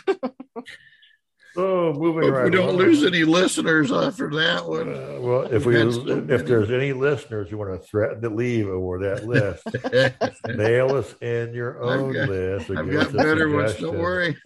So 1.55 1.93
moving 1.97 2.25
Hope 2.25 2.33
right 2.35 2.45
we 2.45 2.51
don't 2.51 2.69
along. 2.69 2.77
lose 2.77 3.03
any 3.05 3.25
listeners 3.25 3.91
after 3.91 4.31
that 4.31 4.69
one. 4.69 4.91
Uh, 4.95 5.17
well, 5.19 5.43
if 5.43 5.65
we 5.67 5.75
We've 5.83 5.87
had 5.87 5.95
so 5.95 6.27
if 6.29 6.47
there's 6.47 6.71
any 6.71 6.93
listeners 6.93 7.49
who 7.51 7.57
want 7.59 7.73
to 7.73 7.85
threaten 7.89 8.21
to 8.23 8.29
leave 8.29 8.69
over 8.69 8.99
that 9.01 9.25
list, 9.27 9.65
nail 10.57 10.95
us 10.95 11.15
in 11.21 11.55
your 11.55 11.83
I've 11.85 12.01
own 12.01 12.13
got- 12.13 12.29
list. 12.29 12.71
or 12.71 12.79
I've 12.79 12.91
got 12.91 13.13
better 13.13 13.51
ones. 13.51 13.75
Don't 13.77 13.99
worry. 13.99 14.37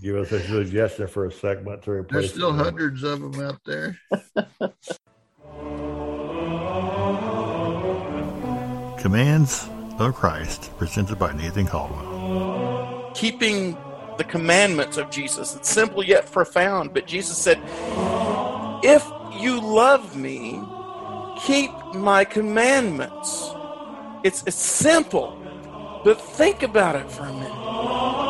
Give 0.00 0.16
us 0.16 0.32
a 0.32 0.40
suggestion 0.40 1.06
for 1.06 1.26
a 1.26 1.32
segment 1.32 1.82
to 1.84 1.92
replace. 1.92 2.22
There's 2.22 2.34
still 2.34 2.58
it. 2.58 2.64
hundreds 2.64 3.02
of 3.02 3.20
them 3.20 3.40
out 3.40 3.60
there. 3.64 3.98
Commands 8.98 9.68
of 9.98 10.14
Christ, 10.14 10.70
presented 10.78 11.18
by 11.18 11.32
Nathan 11.34 11.66
Caldwell. 11.66 13.10
keeping 13.14 13.76
the 14.16 14.24
commandments 14.24 14.96
of 14.96 15.10
Jesus. 15.10 15.54
It's 15.56 15.68
simple 15.68 16.04
yet 16.04 16.30
profound, 16.30 16.94
but 16.94 17.06
Jesus 17.06 17.36
said, 17.38 17.60
If 18.82 19.06
you 19.38 19.60
love 19.60 20.16
me, 20.16 20.60
keep 21.40 21.70
my 21.94 22.24
commandments. 22.24 23.50
It's, 24.22 24.42
it's 24.46 24.56
simple, 24.56 25.38
but 26.04 26.20
think 26.20 26.62
about 26.62 26.96
it 26.96 27.10
for 27.10 27.24
a 27.24 27.32
minute. 27.32 28.23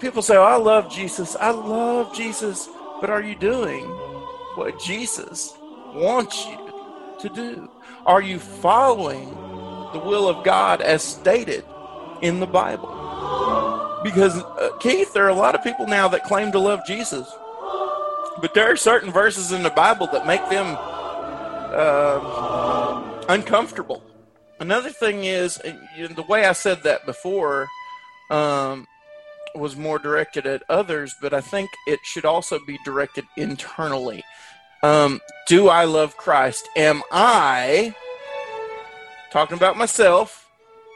People 0.00 0.22
say, 0.22 0.36
oh, 0.36 0.42
I 0.42 0.56
love 0.56 0.90
Jesus. 0.90 1.36
I 1.36 1.50
love 1.50 2.14
Jesus. 2.14 2.68
But 3.00 3.10
are 3.10 3.22
you 3.22 3.34
doing 3.34 3.84
what 4.54 4.80
Jesus 4.80 5.54
wants 5.94 6.46
you 6.46 6.72
to 7.20 7.28
do? 7.28 7.68
Are 8.06 8.22
you 8.22 8.38
following 8.38 9.28
the 9.92 9.98
will 9.98 10.28
of 10.28 10.44
God 10.44 10.80
as 10.80 11.02
stated 11.02 11.64
in 12.22 12.40
the 12.40 12.46
Bible? 12.46 12.94
Because, 14.04 14.36
uh, 14.36 14.70
Keith, 14.78 15.12
there 15.12 15.24
are 15.24 15.30
a 15.30 15.34
lot 15.34 15.54
of 15.54 15.62
people 15.64 15.86
now 15.86 16.06
that 16.08 16.24
claim 16.24 16.52
to 16.52 16.58
love 16.58 16.80
Jesus, 16.86 17.28
but 18.40 18.54
there 18.54 18.70
are 18.70 18.76
certain 18.76 19.10
verses 19.10 19.50
in 19.50 19.64
the 19.64 19.70
Bible 19.70 20.06
that 20.12 20.26
make 20.26 20.48
them 20.48 20.76
uh, 21.74 23.24
uncomfortable. 23.28 24.02
Another 24.60 24.90
thing 24.90 25.24
is, 25.24 25.56
the 25.56 26.24
way 26.28 26.44
I 26.44 26.52
said 26.52 26.84
that 26.84 27.06
before 27.06 27.66
um, 28.30 28.86
was 29.54 29.76
more 29.76 29.98
directed 29.98 30.46
at 30.46 30.62
others, 30.68 31.14
but 31.20 31.32
I 31.34 31.40
think 31.40 31.70
it 31.86 32.00
should 32.02 32.24
also 32.24 32.58
be 32.66 32.78
directed 32.84 33.24
internally. 33.36 34.22
Um, 34.82 35.20
do 35.48 35.68
I 35.68 35.84
love 35.84 36.16
Christ? 36.16 36.68
Am 36.76 37.02
I 37.10 37.94
talking 39.30 39.56
about 39.56 39.76
myself? 39.76 40.48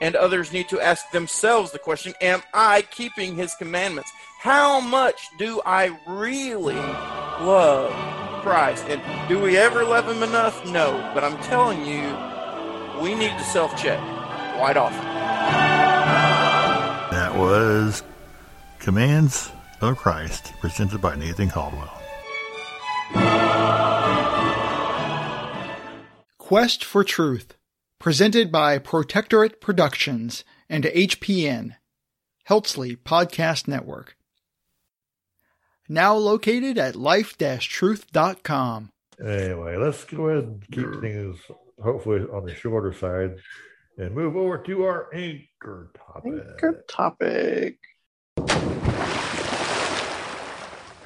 and 0.03 0.17
others 0.17 0.53
need 0.53 0.69
to 0.69 0.81
ask 0.81 1.09
themselves 1.13 1.71
the 1.71 1.79
question 1.79 2.13
Am 2.21 2.43
I 2.53 2.83
keeping 2.83 3.37
his 3.37 3.55
commandments? 3.55 4.11
How 4.41 4.81
much 4.81 5.29
do 5.39 5.63
I 5.65 5.97
really 6.09 6.75
love 6.75 7.93
Christ? 8.43 8.85
And 8.89 9.01
do 9.29 9.39
we 9.39 9.57
ever 9.57 9.85
love 9.85 10.09
him 10.09 10.25
enough? 10.25 10.67
No. 10.67 11.11
But 11.15 11.23
I'm 11.23 11.41
telling 11.45 11.87
you, 11.87 12.03
we 13.01 13.15
need 13.15 13.31
to 13.31 13.45
self 13.45 13.81
check 13.81 14.01
quite 14.59 14.77
often. 14.77 15.05
That 17.13 17.37
was 17.37 18.03
Commands 18.83 19.51
of 19.81 19.97
Christ, 19.97 20.53
presented 20.61 21.01
by 21.01 21.15
Nathan 21.15 21.49
Caldwell. 21.49 22.03
Quest 26.37 26.85
for 26.85 27.05
Truth, 27.05 27.57
presented 28.01 28.51
by 28.51 28.79
Protectorate 28.79 29.61
Productions 29.61 30.43
and 30.69 30.83
HPN, 30.83 31.77
Heltsley 32.49 32.97
Podcast 32.97 33.69
Network. 33.69 34.17
Now 35.89 36.17
located 36.17 36.77
at 36.77 36.97
life-truth.com. 36.97 38.91
Anyway, 39.25 39.77
let's 39.77 40.05
go 40.07 40.29
ahead 40.29 40.43
and 40.43 40.67
keep 40.73 41.01
things 41.01 41.39
hopefully 41.81 42.23
on 42.23 42.47
the 42.47 42.55
shorter 42.57 42.93
side 42.93 43.37
and 43.97 44.13
move 44.13 44.35
over 44.37 44.59
to 44.59 44.83
our 44.83 45.09
anchor 45.15 45.93
topic. 45.97 46.59
Good 46.59 46.89
topic. 46.89 47.79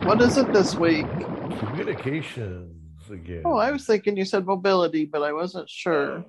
What 0.03 0.20
is 0.20 0.36
it 0.36 0.53
this 0.53 0.74
week? 0.74 1.07
Communications 1.59 3.11
again. 3.11 3.42
Oh, 3.44 3.57
I 3.57 3.72
was 3.72 3.86
thinking 3.86 4.16
you 4.16 4.24
said 4.24 4.47
mobility, 4.47 5.05
but 5.05 5.22
I 5.22 5.32
wasn't 5.32 5.68
sure. 5.68 6.24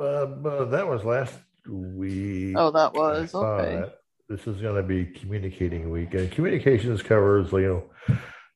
Uh, 0.00 0.26
but 0.26 0.66
that 0.66 0.88
was 0.88 1.04
last 1.04 1.34
week. 1.68 2.54
Oh, 2.56 2.70
that 2.70 2.94
was 2.94 3.34
okay. 3.34 3.76
Uh, 3.76 3.88
this 4.28 4.46
is 4.46 4.60
going 4.60 4.76
to 4.76 4.82
be 4.82 5.04
communicating 5.04 5.90
week, 5.90 6.14
and 6.14 6.30
communications 6.30 7.02
covers 7.02 7.52
you 7.52 7.86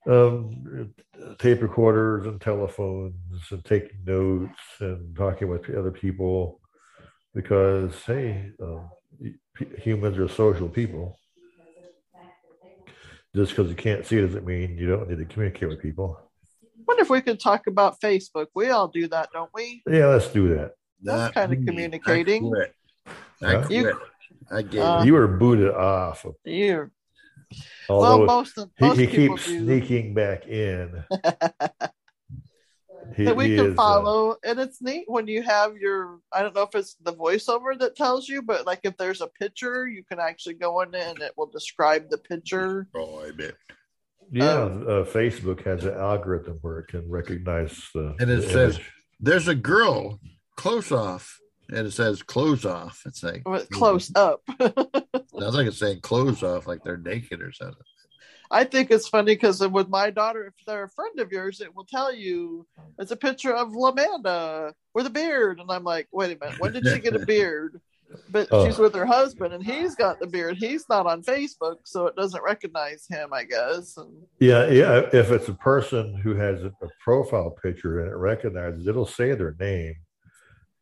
know 0.07 0.13
um, 0.13 0.95
tape 1.39 1.63
recorders 1.63 2.27
and 2.27 2.41
telephones 2.41 3.15
and 3.51 3.65
taking 3.65 4.05
notes 4.05 4.59
and 4.81 5.15
talking 5.17 5.49
with 5.49 5.69
other 5.71 5.93
people 5.93 6.61
because 7.35 7.95
hey, 8.05 8.51
uh, 8.63 8.81
humans 9.79 10.19
are 10.19 10.29
social 10.29 10.69
people. 10.69 11.20
Just 13.35 13.53
because 13.53 13.69
you 13.71 13.77
can't 13.77 14.05
see 14.05 14.17
it 14.19 14.27
doesn't 14.27 14.45
mean 14.45 14.77
you 14.77 14.89
don't 14.89 15.09
need 15.09 15.19
to 15.19 15.25
communicate 15.25 15.69
with 15.69 15.81
people. 15.81 16.19
wonder 16.87 17.03
if 17.03 17.11
we 17.11 17.21
could 17.21 17.39
talk 17.39 17.69
about 17.69 18.01
Facebook. 18.01 18.47
We 18.55 18.71
all 18.71 18.89
do 18.89 19.07
that, 19.09 19.29
don't 19.33 19.51
we? 19.55 19.83
Yeah, 19.89 20.07
let's 20.07 20.29
do 20.29 20.49
that. 20.57 20.73
That's 21.03 21.33
kind 21.33 21.53
of 21.53 21.65
communicating. 21.65 22.47
I 22.47 22.49
quit. 22.49 22.75
I 23.43 23.53
Huh? 23.55 23.67
quit. 23.67 23.71
You- 23.85 24.01
I 24.53 24.63
gave 24.63 24.81
Uh, 24.83 25.03
you 25.05 25.13
were 25.13 25.29
booted 25.29 25.71
off. 25.73 26.25
Of, 26.25 26.35
You. 26.45 26.91
although 27.89 28.27
most 28.27 28.59
of- 28.59 28.71
he, 28.77 28.85
most 28.85 28.99
he 28.99 29.07
people 29.07 29.37
keeps 29.37 29.47
do. 29.47 29.65
sneaking 29.65 30.15
back 30.15 30.49
in. 30.49 31.05
He- 33.17 33.25
that 33.25 33.37
we 33.37 33.57
can 33.57 33.67
is, 33.67 33.73
uh, 33.73 33.77
follow. 33.77 34.37
and 34.45 34.59
it's 34.61 34.81
neat 34.81 35.05
when 35.07 35.27
you 35.27 35.43
have 35.43 35.77
your, 35.77 36.19
I 36.33 36.43
don't 36.43 36.55
know 36.55 36.63
if 36.63 36.75
it's 36.75 36.95
the 37.03 37.13
voiceover 37.13 37.79
that 37.79 37.97
tells 37.97 38.29
you, 38.29 38.43
but 38.43 38.67
like 38.67 38.81
if 38.85 38.97
there's 38.97 39.21
a 39.21 39.27
picture, 39.27 39.87
you 39.89 40.03
can 40.05 40.19
actually 40.21 40.55
go 40.55 40.81
in 40.83 40.95
and 40.95 41.19
it 41.21 41.33
will 41.37 41.47
describe 41.47 42.09
the 42.11 42.19
picture. 42.19 42.87
Oh, 42.95 43.21
I 43.27 43.31
bet. 43.33 43.55
yeah, 44.31 44.63
um, 44.63 44.83
uh, 44.83 45.05
Facebook 45.05 45.65
has 45.65 45.85
an 45.85 45.95
algorithm 45.95 46.59
where 46.63 46.79
it 46.81 46.89
can 46.89 47.09
recognize 47.11 47.89
the. 47.95 48.15
And 48.21 48.31
it 48.31 48.43
the 48.43 48.49
says, 48.49 48.75
image. 48.77 48.93
"There's 49.19 49.49
a 49.49 49.55
girl 49.55 50.21
close 50.57 50.93
off," 50.93 51.39
and 51.69 51.87
it 51.87 51.93
says 51.93 52.23
"close 52.23 52.65
off." 52.65 53.03
It's 53.07 53.23
like 53.25 53.43
close 53.73 54.13
up. 54.15 54.43
sounds 54.61 55.57
like 55.57 55.67
it's 55.67 55.79
saying 55.79 56.01
"close 56.01 56.43
off," 56.45 56.67
like 56.69 56.85
they're 56.85 56.97
naked 56.97 57.43
or 57.43 57.53
something. 57.53 57.77
I 58.51 58.65
think 58.65 58.91
it's 58.91 59.07
funny 59.09 59.35
because 59.35 59.61
with 59.69 59.89
my 59.89 60.11
daughter, 60.11 60.45
if 60.47 60.55
they're 60.67 60.85
a 60.85 60.89
friend 60.89 61.21
of 61.21 61.31
yours, 61.31 61.61
it 61.61 61.75
will 61.75 61.85
tell 61.85 62.13
you 62.13 62.67
it's 62.99 63.13
a 63.13 63.17
picture 63.17 63.55
of 63.55 63.69
Lamanda 63.69 64.73
with 64.95 65.07
a 65.07 65.11
beard. 65.11 65.61
And 65.61 65.71
I'm 65.71 65.85
like, 65.85 66.09
wait 66.13 66.37
a 66.37 66.45
minute, 66.45 66.61
when 66.61 66.73
did 66.73 66.87
she 66.87 66.99
get 66.99 67.15
a 67.15 67.25
beard? 67.27 67.81
But 68.29 68.49
Oh. 68.51 68.67
she's 68.67 68.77
with 68.77 68.93
her 68.97 69.07
husband 69.07 69.55
and 69.55 69.65
he's 69.65 69.95
got 69.95 70.19
the 70.19 70.27
beard. 70.27 70.57
He's 70.57 70.85
not 70.89 71.07
on 71.07 71.23
Facebook, 71.23 71.77
so 71.85 72.09
it 72.09 72.17
doesn't 72.17 72.43
recognize 72.43 73.07
him, 73.09 73.33
I 73.33 73.45
guess. 73.45 73.97
And 73.97 74.11
Yeah, 74.41 74.69
yeah. 74.69 75.09
If 75.13 75.31
it's 75.31 75.49
a 75.49 75.55
person 75.55 76.17
who 76.17 76.35
has 76.35 76.65
a, 76.65 76.73
profile 77.05 77.51
picture 77.51 78.01
and 78.01 78.11
it 78.11 78.17
recognizes, 78.17 78.89
it'll 78.89 79.07
say 79.07 79.35
their 79.35 79.55
name. 79.61 79.95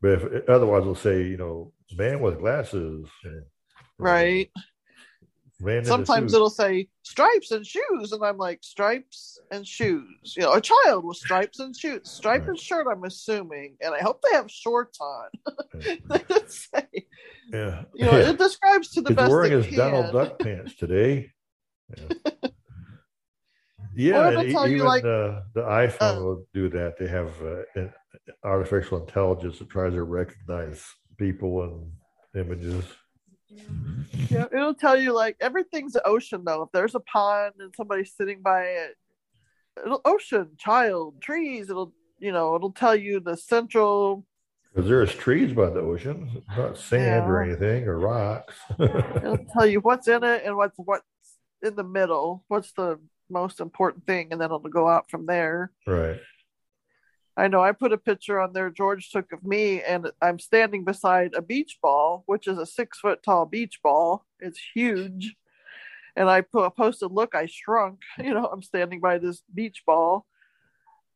But 0.00 0.10
if 0.22 0.48
otherwise, 0.48 0.82
it'll 0.82 0.94
say, 0.94 1.24
you 1.24 1.36
know, 1.36 1.72
man 1.96 2.20
with 2.20 2.38
glasses. 2.38 3.06
right. 3.98 4.50
Sometimes 5.82 6.34
it'll 6.34 6.50
say 6.50 6.88
stripes 7.02 7.50
and 7.50 7.66
shoes, 7.66 8.12
and 8.12 8.24
I'm 8.24 8.38
like, 8.38 8.60
stripes 8.62 9.40
and 9.50 9.66
shoes. 9.66 10.34
You 10.36 10.44
know, 10.44 10.52
a 10.52 10.60
child 10.60 11.04
with 11.04 11.16
stripes 11.16 11.58
and 11.58 11.76
shoes, 11.76 12.08
stripe 12.08 12.46
and 12.46 12.58
shirt. 12.58 12.86
I'm 12.90 13.02
assuming, 13.02 13.76
and 13.80 13.92
I 13.92 13.98
hope 14.00 14.22
they 14.22 14.36
have 14.36 14.48
shorts 14.50 15.00
on. 15.00 15.28
Say. 16.46 17.06
Yeah. 17.52 17.82
You 17.94 18.04
know, 18.04 18.16
it 18.18 18.38
describes 18.46 18.90
to 18.90 19.00
the 19.00 19.10
He's 19.10 19.16
best 19.16 19.30
wearing 19.30 19.52
his 19.52 19.74
Donald. 19.74 20.12
Duck 20.12 20.38
pants 20.38 20.76
today. 20.76 21.32
Yeah, 23.98 24.18
Or 24.18 24.24
and 24.26 24.38
it'll 24.38 24.52
tell 24.52 24.68
you, 24.68 24.76
even 24.76 24.86
like- 24.86 25.04
uh, 25.04 25.40
the 25.54 25.62
iPhone 25.62 26.18
uh, 26.18 26.20
will 26.22 26.46
do 26.54 26.68
that. 26.68 26.98
They 27.00 27.08
have 27.08 27.32
uh, 27.42 27.88
artificial 28.44 29.00
intelligence 29.00 29.58
that 29.58 29.70
tries 29.70 29.94
to 29.94 30.04
recognize 30.04 30.84
people 31.16 31.64
and 31.64 31.90
images. 32.46 32.84
Yeah, 34.30 34.46
it'll 34.52 34.74
tell 34.74 34.96
you 34.96 35.14
like 35.14 35.36
everything's 35.40 35.96
ocean 36.04 36.42
though. 36.44 36.62
If 36.62 36.70
there's 36.72 36.94
a 36.94 37.00
pond 37.00 37.54
and 37.58 37.74
somebody's 37.74 38.12
sitting 38.14 38.42
by 38.42 38.62
it, 38.62 38.96
it'll 39.84 40.02
ocean, 40.04 40.50
child, 40.58 41.20
trees. 41.22 41.70
It'll 41.70 41.92
you 42.18 42.32
know 42.32 42.54
it'll 42.54 42.72
tell 42.72 42.96
you 42.96 43.20
the 43.20 43.36
central. 43.36 44.26
Because 44.74 44.88
there's 44.88 45.14
trees 45.14 45.54
by 45.54 45.70
the 45.70 45.80
ocean, 45.80 46.42
not 46.56 46.76
sand 46.76 47.28
or 47.28 47.42
anything 47.42 47.84
or 47.84 47.98
rocks. 47.98 48.54
It'll 48.78 49.46
tell 49.52 49.66
you 49.66 49.80
what's 49.80 50.06
in 50.08 50.22
it 50.22 50.42
and 50.44 50.56
what's 50.56 50.76
what's 50.76 51.04
in 51.62 51.74
the 51.74 51.82
middle. 51.82 52.44
What's 52.48 52.72
the 52.72 53.00
most 53.30 53.60
important 53.60 54.06
thing, 54.06 54.28
and 54.30 54.40
then 54.40 54.46
it'll 54.46 54.60
go 54.60 54.86
out 54.86 55.10
from 55.10 55.26
there. 55.26 55.72
right. 55.86 56.20
I 57.38 57.46
know 57.46 57.62
I 57.62 57.70
put 57.70 57.92
a 57.92 57.98
picture 57.98 58.40
on 58.40 58.52
there 58.52 58.68
George 58.68 59.10
took 59.10 59.30
of 59.32 59.44
me, 59.44 59.80
and 59.80 60.10
I'm 60.20 60.40
standing 60.40 60.84
beside 60.84 61.34
a 61.34 61.40
beach 61.40 61.78
ball, 61.80 62.24
which 62.26 62.48
is 62.48 62.58
a 62.58 62.66
six 62.66 62.98
foot 62.98 63.22
tall 63.22 63.46
beach 63.46 63.78
ball. 63.80 64.26
It's 64.40 64.60
huge. 64.74 65.36
And 66.16 66.28
I 66.28 66.40
put, 66.40 66.74
posted, 66.74 67.12
Look, 67.12 67.36
I 67.36 67.46
shrunk. 67.46 68.00
You 68.18 68.34
know, 68.34 68.46
I'm 68.46 68.62
standing 68.62 68.98
by 68.98 69.18
this 69.18 69.40
beach 69.54 69.84
ball. 69.86 70.26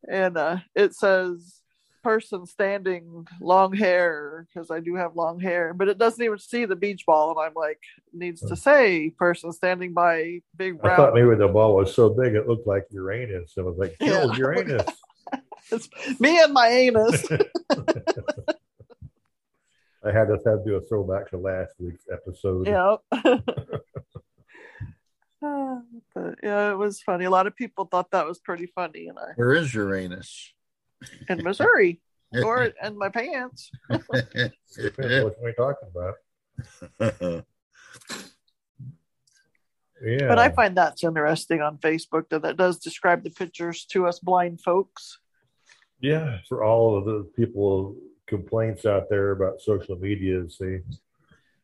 And 0.09 0.37
uh, 0.37 0.59
it 0.73 0.95
says, 0.95 1.61
person 2.03 2.45
standing, 2.45 3.27
long 3.41 3.73
hair, 3.73 4.47
because 4.47 4.71
I 4.71 4.79
do 4.79 4.95
have 4.95 5.17
long 5.17 5.41
hair, 5.41 5.73
but 5.73 5.89
it 5.89 5.97
doesn't 5.97 6.23
even 6.23 6.39
see 6.39 6.63
the 6.63 6.75
beach 6.77 7.05
ball. 7.05 7.31
And 7.31 7.39
I'm 7.39 7.53
like, 7.53 7.79
needs 8.13 8.41
to 8.41 8.55
say, 8.55 9.09
person 9.09 9.51
standing 9.51 9.93
by 9.93 10.41
big 10.55 10.77
I 10.83 10.95
thought 10.95 11.13
maybe 11.13 11.35
the 11.35 11.49
ball 11.49 11.75
was 11.75 11.93
so 11.93 12.09
big 12.09 12.35
it 12.35 12.47
looked 12.47 12.67
like 12.67 12.85
Uranus. 12.91 13.55
I 13.57 13.61
was 13.61 13.77
like, 13.77 13.97
Yeah. 14.01 14.33
Uranus. 14.35 14.85
It's 15.71 15.89
me 16.19 16.39
and 16.41 16.53
my 16.53 16.67
anus. 16.67 17.25
I 20.05 20.11
had 20.11 20.27
to 20.27 20.33
have 20.33 20.43
to 20.43 20.61
do 20.65 20.75
a 20.75 20.81
throwback 20.81 21.29
to 21.29 21.37
last 21.37 21.75
week's 21.79 22.05
episode. 22.11 22.67
Yeah. 22.67 22.97
but 25.41 26.35
yeah, 26.43 26.71
it 26.71 26.77
was 26.77 27.01
funny. 27.01 27.25
A 27.25 27.29
lot 27.29 27.47
of 27.47 27.55
people 27.55 27.85
thought 27.85 28.11
that 28.11 28.27
was 28.27 28.39
pretty 28.39 28.65
funny, 28.65 29.07
and 29.07 29.17
I 29.17 29.31
Where 29.35 29.53
is 29.53 29.73
Uranus? 29.73 30.53
in 31.29 31.43
Missouri 31.43 32.01
or 32.43 32.71
in 32.81 32.97
my 32.97 33.09
pants. 33.09 33.71
Depends 33.89 35.23
what 35.23 35.35
we're 35.41 35.53
talking 35.53 35.89
about. 35.93 36.15
Yeah. 40.03 40.27
But 40.27 40.39
I 40.39 40.49
find 40.49 40.75
that's 40.75 41.03
interesting 41.03 41.61
on 41.61 41.77
Facebook 41.77 42.27
that 42.29 42.41
that 42.41 42.57
does 42.57 42.77
describe 42.79 43.23
the 43.23 43.29
pictures 43.29 43.85
to 43.91 44.05
us 44.05 44.19
blind 44.19 44.59
folks. 44.59 45.19
Yeah, 46.03 46.39
for 46.49 46.63
all 46.65 46.97
of 46.97 47.05
the 47.05 47.23
people 47.33 47.95
complaints 48.27 48.85
out 48.85 49.09
there 49.09 49.31
about 49.31 49.61
social 49.61 49.95
media, 49.97 50.43
they 50.59 50.81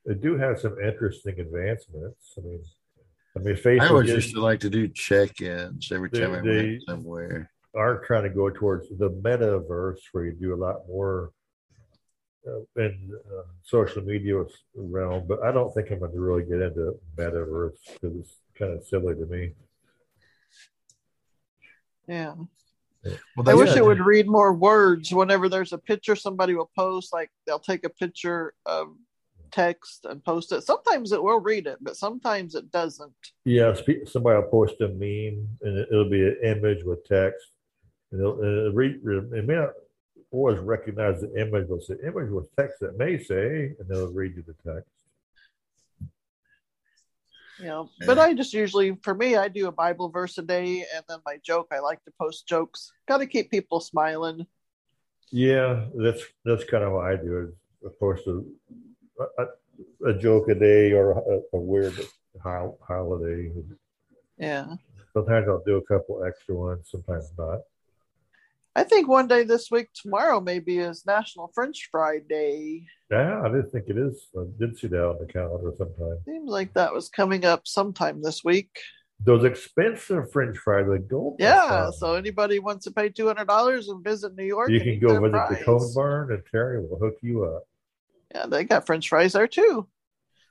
they 0.05 0.13
do 0.13 0.37
have 0.37 0.57
some 0.59 0.79
interesting 0.79 1.39
advancements. 1.41 2.33
I 2.37 2.41
mean, 2.41 2.63
I 3.35 3.39
mean, 3.39 3.55
Facebook 3.55 3.81
I 3.81 3.87
always 3.89 4.09
is- 4.09 4.15
used 4.23 4.35
to 4.35 4.41
like 4.41 4.61
to 4.61 4.69
do 4.69 4.87
check-ins 4.87 5.91
every 5.91 6.09
They- 6.09 6.21
time 6.21 6.33
I 6.35 6.41
they- 6.41 6.69
went 6.69 6.83
somewhere. 6.87 7.51
are 7.75 7.99
trying 8.05 8.23
to 8.23 8.29
go 8.29 8.49
towards 8.49 8.87
the 8.97 9.09
metaverse 9.11 9.99
where 10.13 10.23
you 10.25 10.31
do 10.31 10.53
a 10.55 10.61
lot 10.67 10.87
more 10.87 11.31
uh, 12.47 12.61
in 12.81 13.11
uh, 13.37 13.43
social 13.61 14.01
media 14.01 14.43
realm, 14.73 15.27
but 15.27 15.43
I 15.43 15.51
don't 15.51 15.71
think 15.73 15.91
I'm 15.91 15.99
going 15.99 16.13
to 16.13 16.19
really 16.21 16.43
get 16.45 16.61
into 16.61 16.97
metaverse 17.17 17.77
because 17.93 18.15
it's 18.21 18.37
kind 18.57 18.71
of 18.73 18.83
silly 18.85 19.13
to 19.15 19.25
me. 19.25 19.53
Yeah. 22.07 22.35
Well, 23.03 23.49
I 23.49 23.53
wish 23.53 23.75
it 23.75 23.85
would 23.85 23.99
read 23.99 24.27
more 24.27 24.53
words 24.53 25.13
whenever 25.13 25.47
there's 25.49 25.73
a 25.73 25.77
picture 25.77 26.15
somebody 26.15 26.53
will 26.55 26.69
post. 26.75 27.13
Like 27.13 27.29
they'll 27.47 27.59
take 27.59 27.85
a 27.85 27.89
picture 27.89 28.53
of 28.65 28.89
text 29.51 30.05
and 30.05 30.23
post 30.23 30.51
it. 30.51 30.61
Sometimes 30.63 31.11
it 31.11 31.23
will 31.23 31.39
read 31.39 31.65
it, 31.65 31.77
but 31.81 31.95
sometimes 31.95 32.55
it 32.55 32.71
doesn't. 32.71 33.13
Yeah, 33.45 33.73
somebody 34.05 34.41
will 34.41 34.49
post 34.49 34.79
a 34.81 34.89
meme 34.89 35.47
and 35.61 35.77
it- 35.77 35.87
it'll 35.91 36.09
be 36.09 36.27
an 36.27 36.37
image 36.43 36.83
with 36.83 37.03
text, 37.05 37.47
and 38.11 38.19
it'll, 38.21 38.41
and 38.43 38.57
it'll 38.59 38.73
read, 38.73 39.01
it 39.03 39.45
may 39.45 39.55
not 39.55 39.73
always 40.31 40.59
recognize 40.59 41.21
the 41.21 41.33
image, 41.39 41.67
but 41.67 41.79
the 41.87 41.97
image 42.05 42.29
with 42.29 42.53
text 42.55 42.79
that 42.81 42.97
may 42.97 43.17
say, 43.17 43.75
and 43.79 43.87
they'll 43.87 44.11
read 44.13 44.35
you 44.35 44.43
the 44.43 44.53
text. 44.71 44.91
You 47.59 47.65
know 47.67 47.89
but 48.05 48.17
i 48.17 48.33
just 48.33 48.53
usually 48.53 48.95
for 49.01 49.13
me 49.13 49.35
i 49.35 49.47
do 49.47 49.67
a 49.67 49.71
bible 49.71 50.09
verse 50.09 50.37
a 50.37 50.41
day 50.41 50.85
and 50.95 51.03
then 51.09 51.19
my 51.25 51.37
joke 51.43 51.67
i 51.71 51.79
like 51.79 52.03
to 52.05 52.11
post 52.19 52.47
jokes 52.47 52.91
got 53.07 53.17
to 53.17 53.27
keep 53.27 53.51
people 53.51 53.79
smiling 53.79 54.45
Yeah, 55.31 55.85
that's 55.93 56.23
that's 56.45 56.63
kind 56.63 56.83
of 56.83 56.91
what 56.93 57.05
I 57.05 57.15
do. 57.15 57.53
Of 57.85 57.93
course 57.99 58.21
a, 58.25 58.41
a, 59.41 59.45
a 60.09 60.13
joke 60.17 60.49
a 60.49 60.55
day 60.55 60.91
or 60.91 61.11
a, 61.11 61.57
a 61.57 61.59
weird 61.59 61.93
ho- 62.41 62.79
holiday. 62.81 63.51
yeah 64.37 64.65
Sometimes 65.13 65.45
I'll 65.47 65.63
do 65.65 65.77
a 65.77 65.85
couple 65.85 66.23
extra 66.25 66.55
ones. 66.55 66.89
Sometimes 66.89 67.29
not. 67.37 67.59
I 68.75 68.83
think 68.83 69.07
one 69.07 69.27
day 69.27 69.43
this 69.43 69.69
week 69.71 69.87
tomorrow 69.93 70.39
maybe 70.39 70.77
is 70.79 71.05
national 71.05 71.51
french 71.53 71.87
fry 71.91 72.19
day 72.19 72.85
Yeah, 73.11 73.41
I 73.43 73.49
did 73.49 73.71
think 73.71 73.85
it 73.89 73.97
is. 73.97 74.27
I 74.37 74.43
did 74.59 74.77
see 74.77 74.87
that 74.87 75.03
on 75.03 75.17
the 75.19 75.31
calendar 75.31 75.71
sometime. 75.77 76.17
seems 76.25 76.49
like 76.49 76.73
that 76.75 76.93
was 76.93 77.09
coming 77.09 77.43
up 77.45 77.61
sometime 77.67 78.21
this 78.21 78.43
week 78.43 78.69
Those 79.25 79.43
expensive 79.43 80.31
French 80.31 80.57
fries, 80.57 80.85
the 80.87 80.99
gold. 80.99 81.35
yeah 81.39 81.89
so 81.91 82.13
anybody 82.15 82.59
wants 82.59 82.85
to 82.85 82.91
pay 82.91 83.09
$200 83.09 83.89
and 83.89 84.03
visit 84.03 84.35
new 84.35 84.45
york 84.45 84.69
you 84.69 84.79
can 84.81 84.99
go 84.99 85.19
visit 85.19 85.31
the 85.49 85.55
fries. 85.55 85.63
Cone 85.65 85.93
Barn, 85.95 86.31
and 86.33 86.43
Terry 86.51 86.79
will 86.85 86.99
hook 86.99 87.17
you 87.21 87.43
up. 87.45 87.63
yeah 88.33 88.45
they 88.45 88.63
got 88.63 88.85
french 88.85 89.09
fries 89.09 89.33
there 89.33 89.47
too 89.47 89.87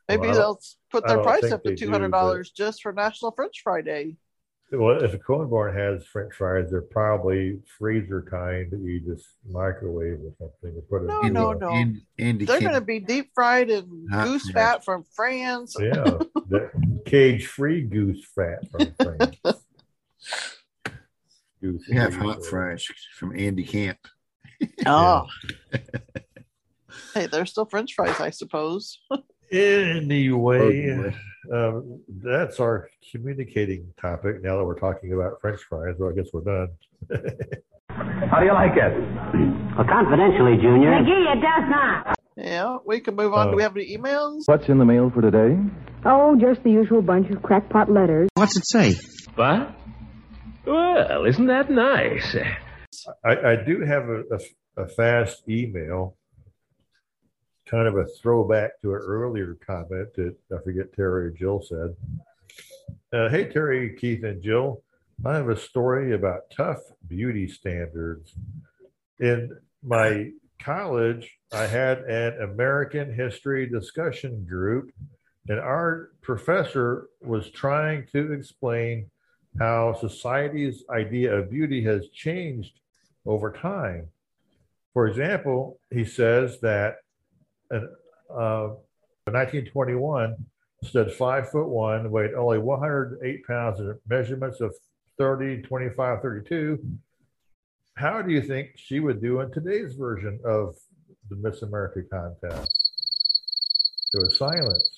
maybe 0.09 0.27
Well, 0.29 0.37
they'll 0.39 0.61
put 0.91 1.07
their 1.07 1.23
price 1.23 1.51
up 1.53 1.63
to 1.63 1.71
they 1.71 1.77
do, 1.77 1.89
$200 1.91 2.55
just 2.55 2.83
for 2.83 2.93
national 2.93 3.33
french 3.33 3.61
fry 3.63 3.81
day 3.83 4.17
Well, 4.71 5.03
if 5.03 5.15
a 5.15 5.19
Cone 5.19 5.49
Barn 5.49 5.75
has 5.75 6.05
French 6.07 6.35
fries, 6.35 6.71
they're 6.71 6.83
probably 6.83 7.59
freezer 7.79 8.21
kind 8.29 8.71
that 8.71 8.81
you 8.81 9.01
just 9.01 9.25
microwave 9.51 10.19
or 10.21 10.33
something. 10.39 10.75
to 10.75 10.83
put 10.83 11.05
No, 11.05 11.21
in 11.23 11.33
no, 11.33 11.55
the- 11.55 11.61
no. 11.61 11.69
And, 11.71 11.97
Andy 12.19 12.45
they're 12.45 12.61
going 12.61 12.75
to 12.75 12.83
be 12.83 13.01
deep 13.01 13.31
fried 13.35 13.71
in 13.71 14.07
Hot 14.13 14.27
goose 14.27 14.51
fries. 14.51 14.53
fat 14.55 14.85
from 14.85 15.05
france 15.15 15.75
Yeah, 15.81 16.19
cage-free 17.07 17.83
goose 17.83 18.23
fat 18.35 18.69
from 18.71 18.95
France. 19.03 19.37
Goose 21.63 21.87
We 21.89 21.97
have 21.97 22.15
hot 22.15 22.45
fries 22.45 22.85
from 23.19 23.37
Andy 23.39 23.65
Camp. 23.65 23.99
Oh. 24.87 25.27
hey, 27.15 27.27
they're 27.27 27.47
still 27.47 27.65
French 27.65 27.95
fries, 27.95 28.21
I 28.21 28.31
suppose. 28.31 28.99
Anyway, 29.51 31.15
um, 31.53 32.01
that's 32.09 32.61
our 32.61 32.89
communicating 33.11 33.93
topic. 34.01 34.43
Now 34.43 34.59
that 34.59 34.65
we're 34.65 34.79
talking 34.79 35.13
about 35.13 35.41
French 35.41 35.61
fries, 35.69 35.95
well, 35.99 36.11
I 36.11 36.15
guess 36.15 36.29
we're 36.33 36.43
done. 36.43 36.69
How 37.91 38.41
do 38.41 38.47
you 38.47 38.53
like 38.53 38.77
it? 38.77 38.93
Well, 39.77 39.87
confidentially, 39.87 40.57
Junior. 40.61 40.91
McGee, 40.91 41.37
it 41.37 41.41
does 41.41 41.71
not. 41.71 42.15
Yeah, 42.37 42.77
we 42.87 43.01
can 43.01 43.17
move 43.17 43.33
on. 43.35 43.49
Oh. 43.49 43.51
Do 43.51 43.57
we 43.57 43.63
have 43.63 43.77
any 43.77 43.97
emails? 43.97 44.43
What's 44.47 44.69
in 44.69 44.79
the 44.79 44.85
mail 44.85 45.11
for 45.11 45.23
today? 45.23 45.59
Oh, 46.05 46.37
just 46.41 46.63
the 46.63 46.71
usual 46.71 47.03
bunch 47.03 47.31
of 47.31 47.43
crackpot 47.43 47.91
letters. 47.91 48.29
What's 48.35 48.57
it 48.57 48.65
say? 48.67 48.95
What? 49.35 49.75
Well, 50.65 51.25
isn't 51.25 51.47
that 51.47 51.71
nice? 51.71 52.37
I, 53.25 53.31
I 53.31 53.57
do 53.67 53.81
have 53.85 54.05
a, 54.09 54.23
a, 54.31 54.83
a 54.85 54.89
fast 54.89 55.49
email, 55.49 56.17
kind 57.69 57.87
of 57.87 57.97
a 57.97 58.07
throwback 58.07 58.81
to 58.81 58.95
an 58.95 59.01
earlier 59.03 59.57
comment 59.67 60.09
that 60.15 60.35
I 60.53 60.63
forget 60.63 60.95
Terry 60.95 61.27
or 61.27 61.31
Jill 61.31 61.63
said. 61.63 61.95
Uh, 63.13 63.29
hey, 63.29 63.45
Terry, 63.45 63.97
Keith, 63.97 64.25
and 64.25 64.43
Jill. 64.43 64.83
I 65.25 65.35
have 65.35 65.49
a 65.49 65.57
story 65.57 66.15
about 66.15 66.51
tough 66.55 66.81
beauty 67.07 67.49
standards. 67.49 68.35
In 69.19 69.57
my 69.83 70.31
college, 70.61 71.31
I 71.53 71.67
had 71.67 71.99
an 72.01 72.41
American 72.43 73.13
history 73.13 73.67
discussion 73.67 74.47
group, 74.49 74.91
and 75.49 75.59
our 75.59 76.11
professor 76.23 77.09
was 77.23 77.51
trying 77.51 78.07
to 78.13 78.33
explain 78.33 79.11
how 79.59 79.95
society's 79.95 80.85
idea 80.91 81.35
of 81.35 81.51
beauty 81.51 81.83
has 81.85 82.09
changed 82.11 82.81
over 83.27 83.51
time. 83.51 84.09
For 84.95 85.07
example, 85.09 85.81
he 85.91 86.05
says 86.05 86.61
that 86.61 86.97
in, 87.71 87.89
uh, 88.31 88.69
1921 89.27 90.37
stood 90.85 91.13
five 91.13 91.51
foot 91.51 91.69
one, 91.69 92.11
weighed 92.11 92.35
only 92.35 92.59
108 92.59 93.47
pounds, 93.47 93.81
and 93.81 93.95
measurements 94.09 94.61
of 94.61 94.75
30, 95.19 95.63
25, 95.63 96.23
32. 96.23 96.79
How 97.95 98.23
do 98.23 98.33
you 98.33 98.41
think 98.41 98.71
she 98.77 99.01
would 99.01 99.21
do 99.21 99.41
in 99.41 99.51
today's 99.51 99.95
version 99.95 100.41
of 100.45 100.77
the 101.29 101.37
Miss 101.37 101.63
America 101.63 102.03
contest? 102.11 102.89
There 104.13 104.23
was 104.23 104.39
silence. 104.39 104.95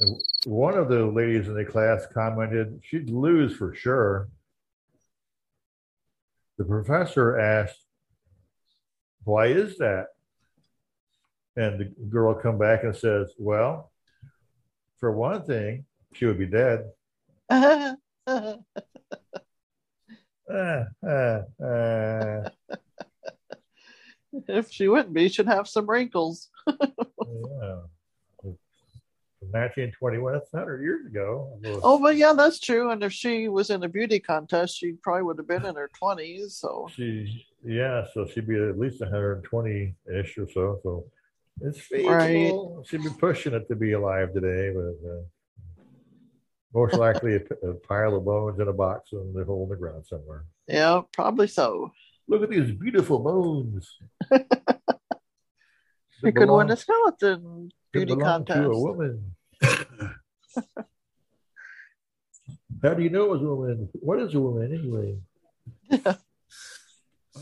And 0.00 0.16
one 0.46 0.78
of 0.78 0.88
the 0.88 1.04
ladies 1.04 1.46
in 1.46 1.54
the 1.54 1.64
class 1.64 2.06
commented 2.12 2.80
she'd 2.82 3.10
lose 3.10 3.54
for 3.54 3.74
sure. 3.74 4.28
The 6.56 6.64
professor 6.64 7.38
asked, 7.38 7.84
Why 9.24 9.46
is 9.46 9.76
that? 9.76 10.06
And 11.56 11.80
the 11.80 11.84
girl 12.08 12.34
come 12.34 12.58
back 12.58 12.84
and 12.84 12.94
says, 12.94 13.32
"Well, 13.38 13.90
for 14.98 15.12
one 15.12 15.44
thing, 15.44 15.84
she 16.14 16.26
would 16.26 16.38
be 16.38 16.46
dead." 16.46 16.90
Ah, 20.52 20.84
ah, 21.06 21.42
ah. 21.62 22.42
if 24.48 24.70
she 24.70 24.88
wouldn't 24.88 25.14
be, 25.14 25.28
she'd 25.28 25.46
have 25.46 25.68
some 25.68 25.88
wrinkles. 25.88 26.48
yeah. 26.68 27.76
1921, 29.52 30.32
that's 30.32 30.52
100 30.52 30.82
years 30.82 31.06
ago. 31.06 31.58
Oh, 31.82 31.98
but 32.00 32.16
yeah, 32.16 32.32
that's 32.32 32.60
true. 32.60 32.90
And 32.90 33.02
if 33.02 33.12
she 33.12 33.48
was 33.48 33.70
in 33.70 33.82
a 33.82 33.88
beauty 33.88 34.20
contest, 34.20 34.78
she 34.78 34.92
probably 34.92 35.22
would 35.22 35.38
have 35.38 35.48
been 35.48 35.64
in 35.64 35.74
her 35.76 35.90
20s. 36.00 36.52
So 36.52 36.88
She, 36.94 37.46
yeah, 37.64 38.04
so 38.12 38.26
she'd 38.26 38.46
be 38.46 38.56
at 38.56 38.78
least 38.78 39.00
120 39.00 39.94
ish 40.14 40.38
or 40.38 40.48
so. 40.50 40.78
So 40.82 41.04
it's 41.60 41.80
feasible. 41.80 42.84
She'd 42.88 43.02
be 43.02 43.10
pushing 43.18 43.54
it 43.54 43.68
to 43.68 43.76
be 43.76 43.92
alive 43.92 44.32
today, 44.32 44.72
but 44.74 45.08
uh, 45.08 45.84
most 46.74 46.94
likely 46.94 47.36
a 47.36 47.72
pile 47.88 48.16
of 48.16 48.24
bones 48.24 48.60
in 48.60 48.68
a 48.68 48.72
box 48.72 49.10
in 49.12 49.32
the 49.34 49.44
hole 49.44 49.64
in 49.64 49.70
the 49.70 49.76
ground 49.76 50.06
somewhere. 50.06 50.44
yeah, 50.66 51.00
probably 51.12 51.48
so. 51.48 51.90
Look 52.28 52.42
at 52.42 52.50
these 52.50 52.70
beautiful 52.72 53.18
bones. 53.18 53.98
She 56.20 56.32
could 56.32 56.50
win 56.50 56.70
a 56.70 56.76
skeleton 56.76 57.70
beauty 57.92 58.14
contest. 58.16 58.60
To 58.60 58.70
a 58.70 58.78
woman. 58.78 59.34
How 62.82 62.94
do 62.94 63.02
you 63.02 63.10
know 63.10 63.24
it 63.24 63.30
was 63.30 63.42
a 63.42 63.44
woman? 63.44 63.88
What 63.94 64.20
is 64.20 64.34
a 64.34 64.40
woman 64.40 64.72
anyway? 64.72 65.16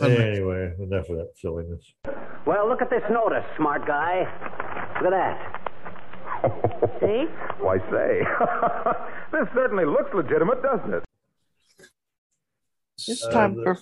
anyway, 0.03 0.75
enough 0.79 1.09
of 1.09 1.16
that 1.16 1.33
silliness. 1.37 1.95
Well, 2.47 2.69
look 2.69 2.83
at 2.83 2.91
this 2.91 3.03
notice, 3.11 3.45
smart 3.57 3.87
guy. 3.87 4.20
Look 5.03 5.12
at 5.12 5.16
that. 5.16 5.55
See? 7.01 7.25
Why 7.61 7.79
say? 7.91 8.23
this 9.33 9.49
certainly 9.55 9.85
looks 9.85 10.11
legitimate, 10.15 10.62
doesn't 10.62 10.95
it? 10.95 11.03
It's 13.09 13.25
Uh, 13.25 13.31
time 13.31 13.55
the- 13.57 13.62
for 13.65 13.79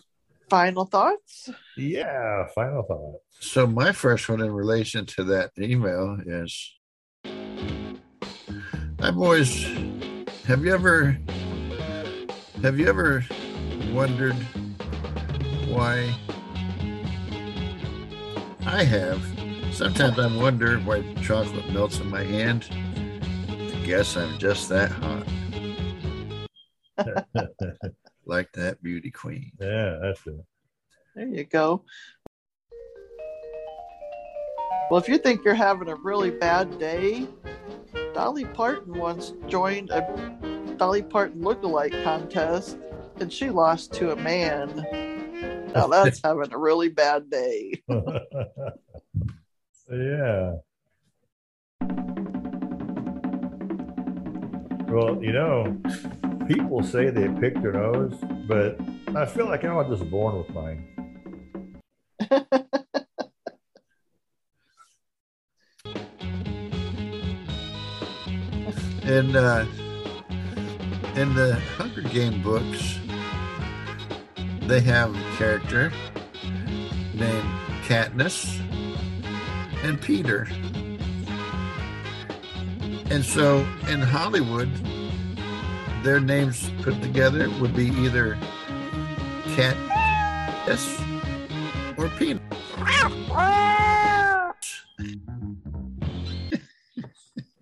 final 0.49 0.85
thoughts. 0.87 1.51
Yeah, 1.77 2.47
final 2.55 2.83
thought. 2.85 3.21
So 3.41 3.67
my 3.67 3.93
first 3.93 4.29
one 4.29 4.41
in 4.41 4.51
relation 4.51 5.05
to 5.07 5.25
that 5.25 5.51
email 5.59 6.19
is 6.25 6.73
I've 8.99 9.19
always 9.19 9.65
have 10.47 10.65
you 10.65 10.73
ever 10.73 11.19
have 12.63 12.79
you 12.79 12.89
ever 12.89 13.25
wondered 13.93 14.37
why 15.69 16.15
I 18.67 18.85
have 18.85 19.23
sometimes 19.73 20.19
I 20.19 20.35
wonder 20.35 20.79
why 20.79 21.03
chocolate 21.23 21.71
melts 21.71 22.01
in 22.01 22.09
my 22.09 22.25
hand. 22.25 22.67
I 22.73 23.87
guess 23.87 24.17
I'm 24.17 24.39
just 24.39 24.69
that 24.71 24.91
hot. 24.91 25.27
like 28.27 28.51
that 28.53 28.83
beauty 28.83 29.11
queen. 29.11 29.53
Yeah, 29.61 29.99
that's 30.03 30.27
it. 30.27 30.45
There 31.15 31.29
you 31.29 31.45
go. 31.45 31.85
Well, 34.91 35.01
if 35.01 35.09
you 35.09 35.19
think 35.19 35.45
you're 35.45 35.55
having 35.55 35.89
a 35.89 35.97
really 35.97 36.31
bad 36.31 36.79
day, 36.79 37.27
Dolly 38.15 38.45
Parton 38.47 38.95
once 38.95 39.35
joined 39.47 39.91
a 39.91 40.01
Dolly 40.77 41.03
Parton 41.03 41.43
lookalike 41.43 42.03
contest 42.03 42.79
and 43.21 43.33
she 43.33 43.51
lost 43.51 43.93
to 43.95 44.13
a 44.13 44.17
man. 44.17 45.06
Now 45.77 45.86
that's 46.05 46.20
having 46.24 46.53
a 46.53 46.59
really 46.59 46.89
bad 46.89 47.31
day. 47.31 47.82
yeah. 49.90 50.57
Well, 54.89 55.23
you 55.23 55.32
know, 55.32 55.77
people 56.48 56.82
say 56.82 57.11
they 57.11 57.28
pick 57.40 57.61
their 57.61 57.73
nose, 57.73 58.15
but 58.48 58.81
I 59.15 59.27
feel 59.27 59.47
like 59.47 59.65
I 59.65 59.74
was 59.74 59.98
just 59.98 60.11
born 60.11 60.39
with 60.39 60.48
mine. 60.51 60.93
and 69.05 69.36
uh, 69.36 69.65
in 71.15 71.35
the 71.35 71.61
Hunger 71.77 72.03
Game 72.03 72.43
books, 72.43 72.98
they 74.67 74.81
have 74.81 75.15
a 75.15 75.37
character 75.37 75.93
named 77.15 77.49
Katniss 77.85 78.61
and 79.85 80.01
Peeta. 80.01 80.51
And 83.11 83.25
so 83.25 83.59
in 83.89 84.01
Hollywood, 84.01 84.69
their 86.03 86.19
names 86.19 86.69
put 86.83 87.01
together 87.01 87.49
would 87.61 87.77
be 87.77 87.87
either 87.91 88.37
Katniss 89.55 91.01
or 91.97 92.09
Peter. 92.19 92.41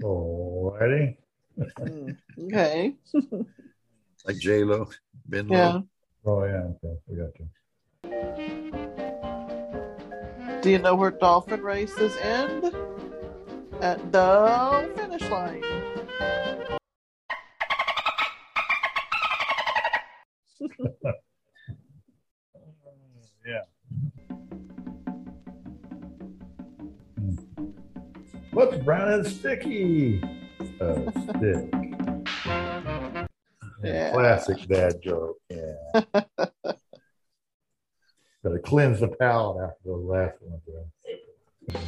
Alrighty. 0.03 1.17
Mm, 1.59 2.17
okay. 2.45 2.95
Like 4.27 4.39
J 4.39 4.65
Lo, 4.65 4.89
Ben 5.27 5.49
Lo. 5.49 5.57
Yeah. 5.57 5.81
Oh 6.27 6.45
yeah, 6.45 6.63
okay, 6.83 6.97
we 7.07 7.17
got 7.17 7.39
you. 7.39 7.49
Do 10.63 10.71
you 10.71 10.79
know 10.79 10.95
where 10.95 11.11
dolphin 11.11 11.61
races 11.63 12.17
end? 12.17 12.75
At 13.81 14.11
the 14.11 14.91
finish 14.97 15.23
line. 15.31 15.63
Yeah. 23.47 23.61
Hmm. 27.19 27.35
What's 28.53 28.79
brown 28.79 29.13
and 29.13 29.27
sticky? 29.27 30.23
A 30.81 31.13
stick. 31.13 31.94
Yeah. 33.85 34.12
Classic 34.12 34.66
dad 34.69 35.01
joke. 35.02 35.36
Yeah. 35.51 35.74
Gotta 38.43 38.59
cleanse 38.62 39.01
the 39.01 39.09
palate 39.09 39.62
after 39.65 39.85
the 39.85 39.93
last 39.93 40.36
one. 40.43 40.61
yeah. 40.66 41.81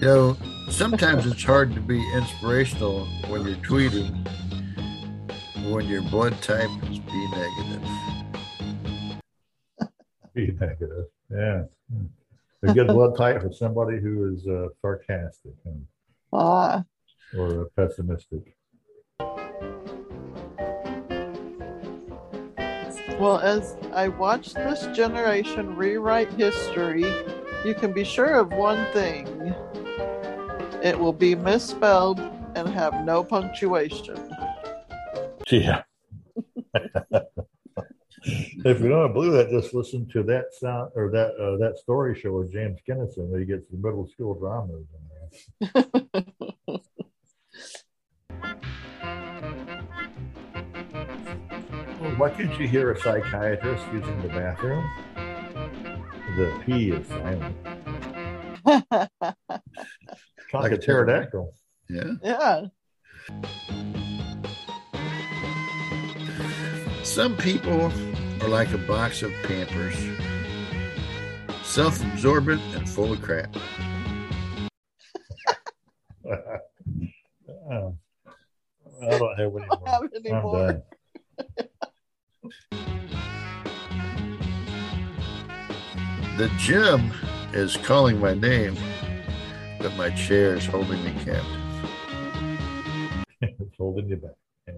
know, 0.00 0.36
sometimes 0.70 1.26
it's 1.26 1.42
hard 1.42 1.74
to 1.74 1.80
be 1.80 2.00
inspirational 2.14 3.06
when 3.28 3.44
you're 3.46 3.56
tweeting 3.56 4.26
when 5.72 5.86
your 5.86 6.02
blood 6.02 6.40
type 6.42 6.68
is 6.90 6.98
B 6.98 7.28
negative. 7.32 7.88
B 10.34 10.50
negative. 10.60 11.06
Yeah. 11.30 11.62
A 12.62 12.72
good 12.74 12.88
blood 12.88 13.16
type 13.16 13.42
for 13.42 13.52
somebody 13.52 13.98
who 13.98 14.32
is 14.34 14.46
uh, 14.46 14.68
sarcastic 14.80 15.52
and, 15.64 15.86
Ah, 16.32 16.84
or 17.36 17.62
uh, 17.62 17.64
pessimistic. 17.76 18.56
Well, 23.18 23.38
as 23.38 23.76
I 23.92 24.08
watch 24.08 24.54
this 24.54 24.86
generation 24.96 25.76
rewrite 25.76 26.32
history, 26.32 27.04
you 27.64 27.74
can 27.74 27.92
be 27.92 28.04
sure 28.04 28.34
of 28.34 28.52
one 28.52 28.84
thing 28.92 29.54
it 30.82 30.98
will 30.98 31.12
be 31.12 31.34
misspelled 31.34 32.20
and 32.54 32.68
have 32.68 33.04
no 33.04 33.24
punctuation. 33.24 34.16
Yeah. 35.50 35.82
if 38.24 38.80
you 38.80 38.88
don't 38.88 39.12
believe 39.12 39.32
that, 39.32 39.50
just 39.50 39.74
listen 39.74 40.06
to 40.10 40.22
that 40.24 40.52
sound 40.52 40.90
or 40.94 41.10
that 41.10 41.34
uh, 41.36 41.56
that 41.58 41.78
story 41.78 42.18
show 42.18 42.32
with 42.32 42.52
James 42.52 42.80
Kennison 42.88 43.30
that 43.30 43.38
he 43.38 43.44
gets 43.46 43.66
the 43.70 43.76
middle 43.76 44.06
school 44.08 44.34
dramas 44.34 44.84
in 52.28 52.30
there. 52.30 52.30
Well, 52.30 52.30
why 52.30 52.30
can't 52.30 52.60
you 52.60 52.68
hear 52.68 52.92
a 52.92 53.00
psychiatrist 53.00 53.84
using 53.92 54.22
the 54.22 54.28
bathroom? 54.28 54.84
The 56.36 56.62
P 56.64 56.90
is 56.90 57.06
silent. 57.08 57.56
Like 60.52 60.70
a 60.70 60.78
pterodactyl. 60.78 61.52
Yeah. 61.90 62.12
Yeah. 62.22 62.66
Some 67.02 67.36
people 67.36 67.90
are 68.40 68.48
like 68.48 68.72
a 68.72 68.78
box 68.78 69.22
of 69.22 69.32
Pampers, 69.42 69.96
self 71.64 72.00
absorbent 72.04 72.60
and 72.76 72.88
full 72.88 73.12
of 73.12 73.20
crap. 73.20 73.56
I 79.10 79.18
don't 79.18 79.38
have 79.38 79.56
any 79.56 79.66
more. 79.66 79.82
have 79.86 80.02
any 80.14 80.32
I'm 80.32 80.42
more. 80.42 80.66
done. 80.68 80.82
The 86.36 86.50
gym 86.58 87.12
is 87.52 87.76
calling 87.76 88.18
my 88.18 88.34
name, 88.34 88.76
but 89.78 89.94
my 89.94 90.10
chair 90.10 90.56
is 90.56 90.66
holding 90.66 91.04
me 91.04 91.12
captive. 91.24 91.44
it's 93.40 93.76
holding 93.78 94.08
you 94.08 94.16
back. 94.16 94.32
Yeah. 94.66 94.74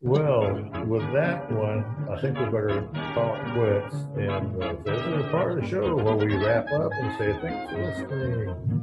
Well, 0.00 0.54
with 0.86 1.12
that 1.12 1.50
one, 1.50 1.84
I 2.08 2.20
think 2.20 2.38
we 2.38 2.44
better 2.44 2.88
call 3.14 3.34
it 3.34 3.52
quits. 3.52 3.96
And 4.16 4.62
uh, 4.62 4.76
this 4.84 5.00
is 5.00 5.24
a 5.24 5.28
part 5.32 5.50
of 5.50 5.60
the 5.60 5.68
show 5.68 5.96
where 5.96 6.14
we 6.14 6.36
wrap 6.36 6.70
up 6.70 6.92
and 6.92 7.18
say 7.18 7.36
thanks 7.42 7.72
for 7.72 7.84
listening. 7.84 8.80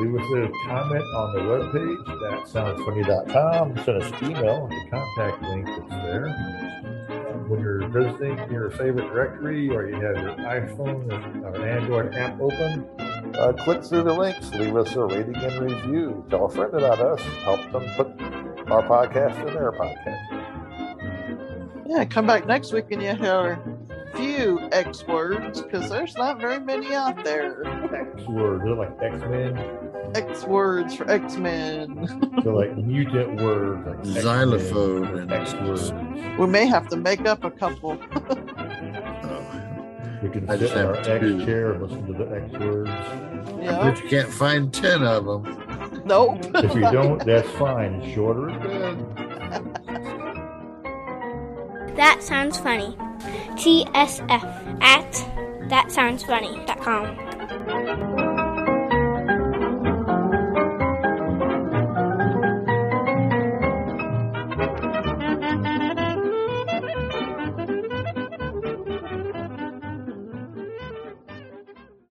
Leave 0.00 0.14
us 0.18 0.26
a 0.32 0.68
comment 0.68 1.04
on 1.04 1.34
the 1.34 1.40
webpage, 1.42 2.46
thatsoundsfunny.com. 2.48 3.76
Send 3.84 4.02
us 4.02 4.22
an 4.22 4.30
email, 4.30 4.68
the 4.68 4.90
contact 4.90 5.42
link 5.42 5.66
that's 5.66 6.02
there. 6.02 6.79
When 7.50 7.60
you're 7.62 7.88
visiting 7.88 8.38
your 8.48 8.70
favorite 8.70 9.08
directory 9.08 9.68
or 9.70 9.88
you 9.88 9.96
have 9.96 10.22
your 10.22 10.36
iPhone 10.36 11.42
or 11.42 11.56
an 11.56 11.68
Android 11.68 12.14
app 12.14 12.40
open, 12.40 12.86
uh, 13.34 13.52
click 13.64 13.82
through 13.82 14.04
the 14.04 14.14
links, 14.14 14.50
leave 14.52 14.76
us 14.76 14.94
a 14.94 15.04
rating 15.04 15.34
and 15.34 15.60
review. 15.60 16.24
Tell 16.30 16.44
a 16.44 16.48
friend 16.48 16.72
about 16.72 17.00
us, 17.00 17.20
help 17.42 17.60
them 17.72 17.90
put 17.96 18.06
our 18.70 18.84
podcast 18.84 19.36
in 19.48 19.52
their 19.52 19.72
podcast. 19.72 20.28
Yeah, 21.88 22.04
come 22.04 22.28
back 22.28 22.46
next 22.46 22.72
week 22.72 22.84
and 22.92 23.02
you 23.02 23.16
hear 23.16 23.58
a 23.90 24.16
few 24.16 24.68
X 24.70 25.04
words 25.08 25.60
because 25.60 25.90
there's 25.90 26.14
not 26.14 26.40
very 26.40 26.60
many 26.60 26.94
out 26.94 27.24
there. 27.24 27.64
X 28.14 28.28
words, 28.28 28.62
they're 28.64 28.76
like 28.76 28.96
X 29.02 29.20
Men. 29.22 29.89
X 30.14 30.44
words 30.44 30.94
for 30.94 31.10
X 31.10 31.36
Men. 31.36 32.06
They're 32.42 32.52
like 32.52 32.76
mutant 32.76 33.40
words, 33.40 33.86
like 33.86 33.98
X-Men, 34.00 34.22
Xylophone 34.22 35.18
and 35.18 35.32
X 35.32 35.54
words. 35.54 35.92
we 36.38 36.46
may 36.46 36.66
have 36.66 36.88
to 36.88 36.96
make 36.96 37.26
up 37.26 37.44
a 37.44 37.50
couple. 37.50 37.98
Oh. 38.12 39.46
We 40.22 40.28
can 40.28 40.50
I 40.50 40.58
sit 40.58 40.72
in 40.72 40.78
our 40.78 40.96
X 40.96 41.08
two. 41.20 41.44
chair 41.46 41.72
and 41.72 41.82
listen 41.82 42.06
to 42.06 42.12
the 42.12 42.26
X 42.36 42.52
words. 42.58 42.90
yeah. 43.62 43.78
But 43.82 44.02
you 44.02 44.08
can't 44.10 44.28
find 44.28 44.70
10 44.72 45.02
of 45.02 45.24
them. 45.24 46.02
Nope. 46.04 46.38
If 46.56 46.74
you 46.74 46.82
don't, 46.82 47.18
that's 47.26 47.48
fine. 47.52 48.02
Shorter. 48.14 48.48
That 51.96 52.22
sounds 52.22 52.58
funny. 52.58 52.94
TSF 53.56 54.82
at 54.82 55.12
thatsoundsfunny.com. 55.70 57.06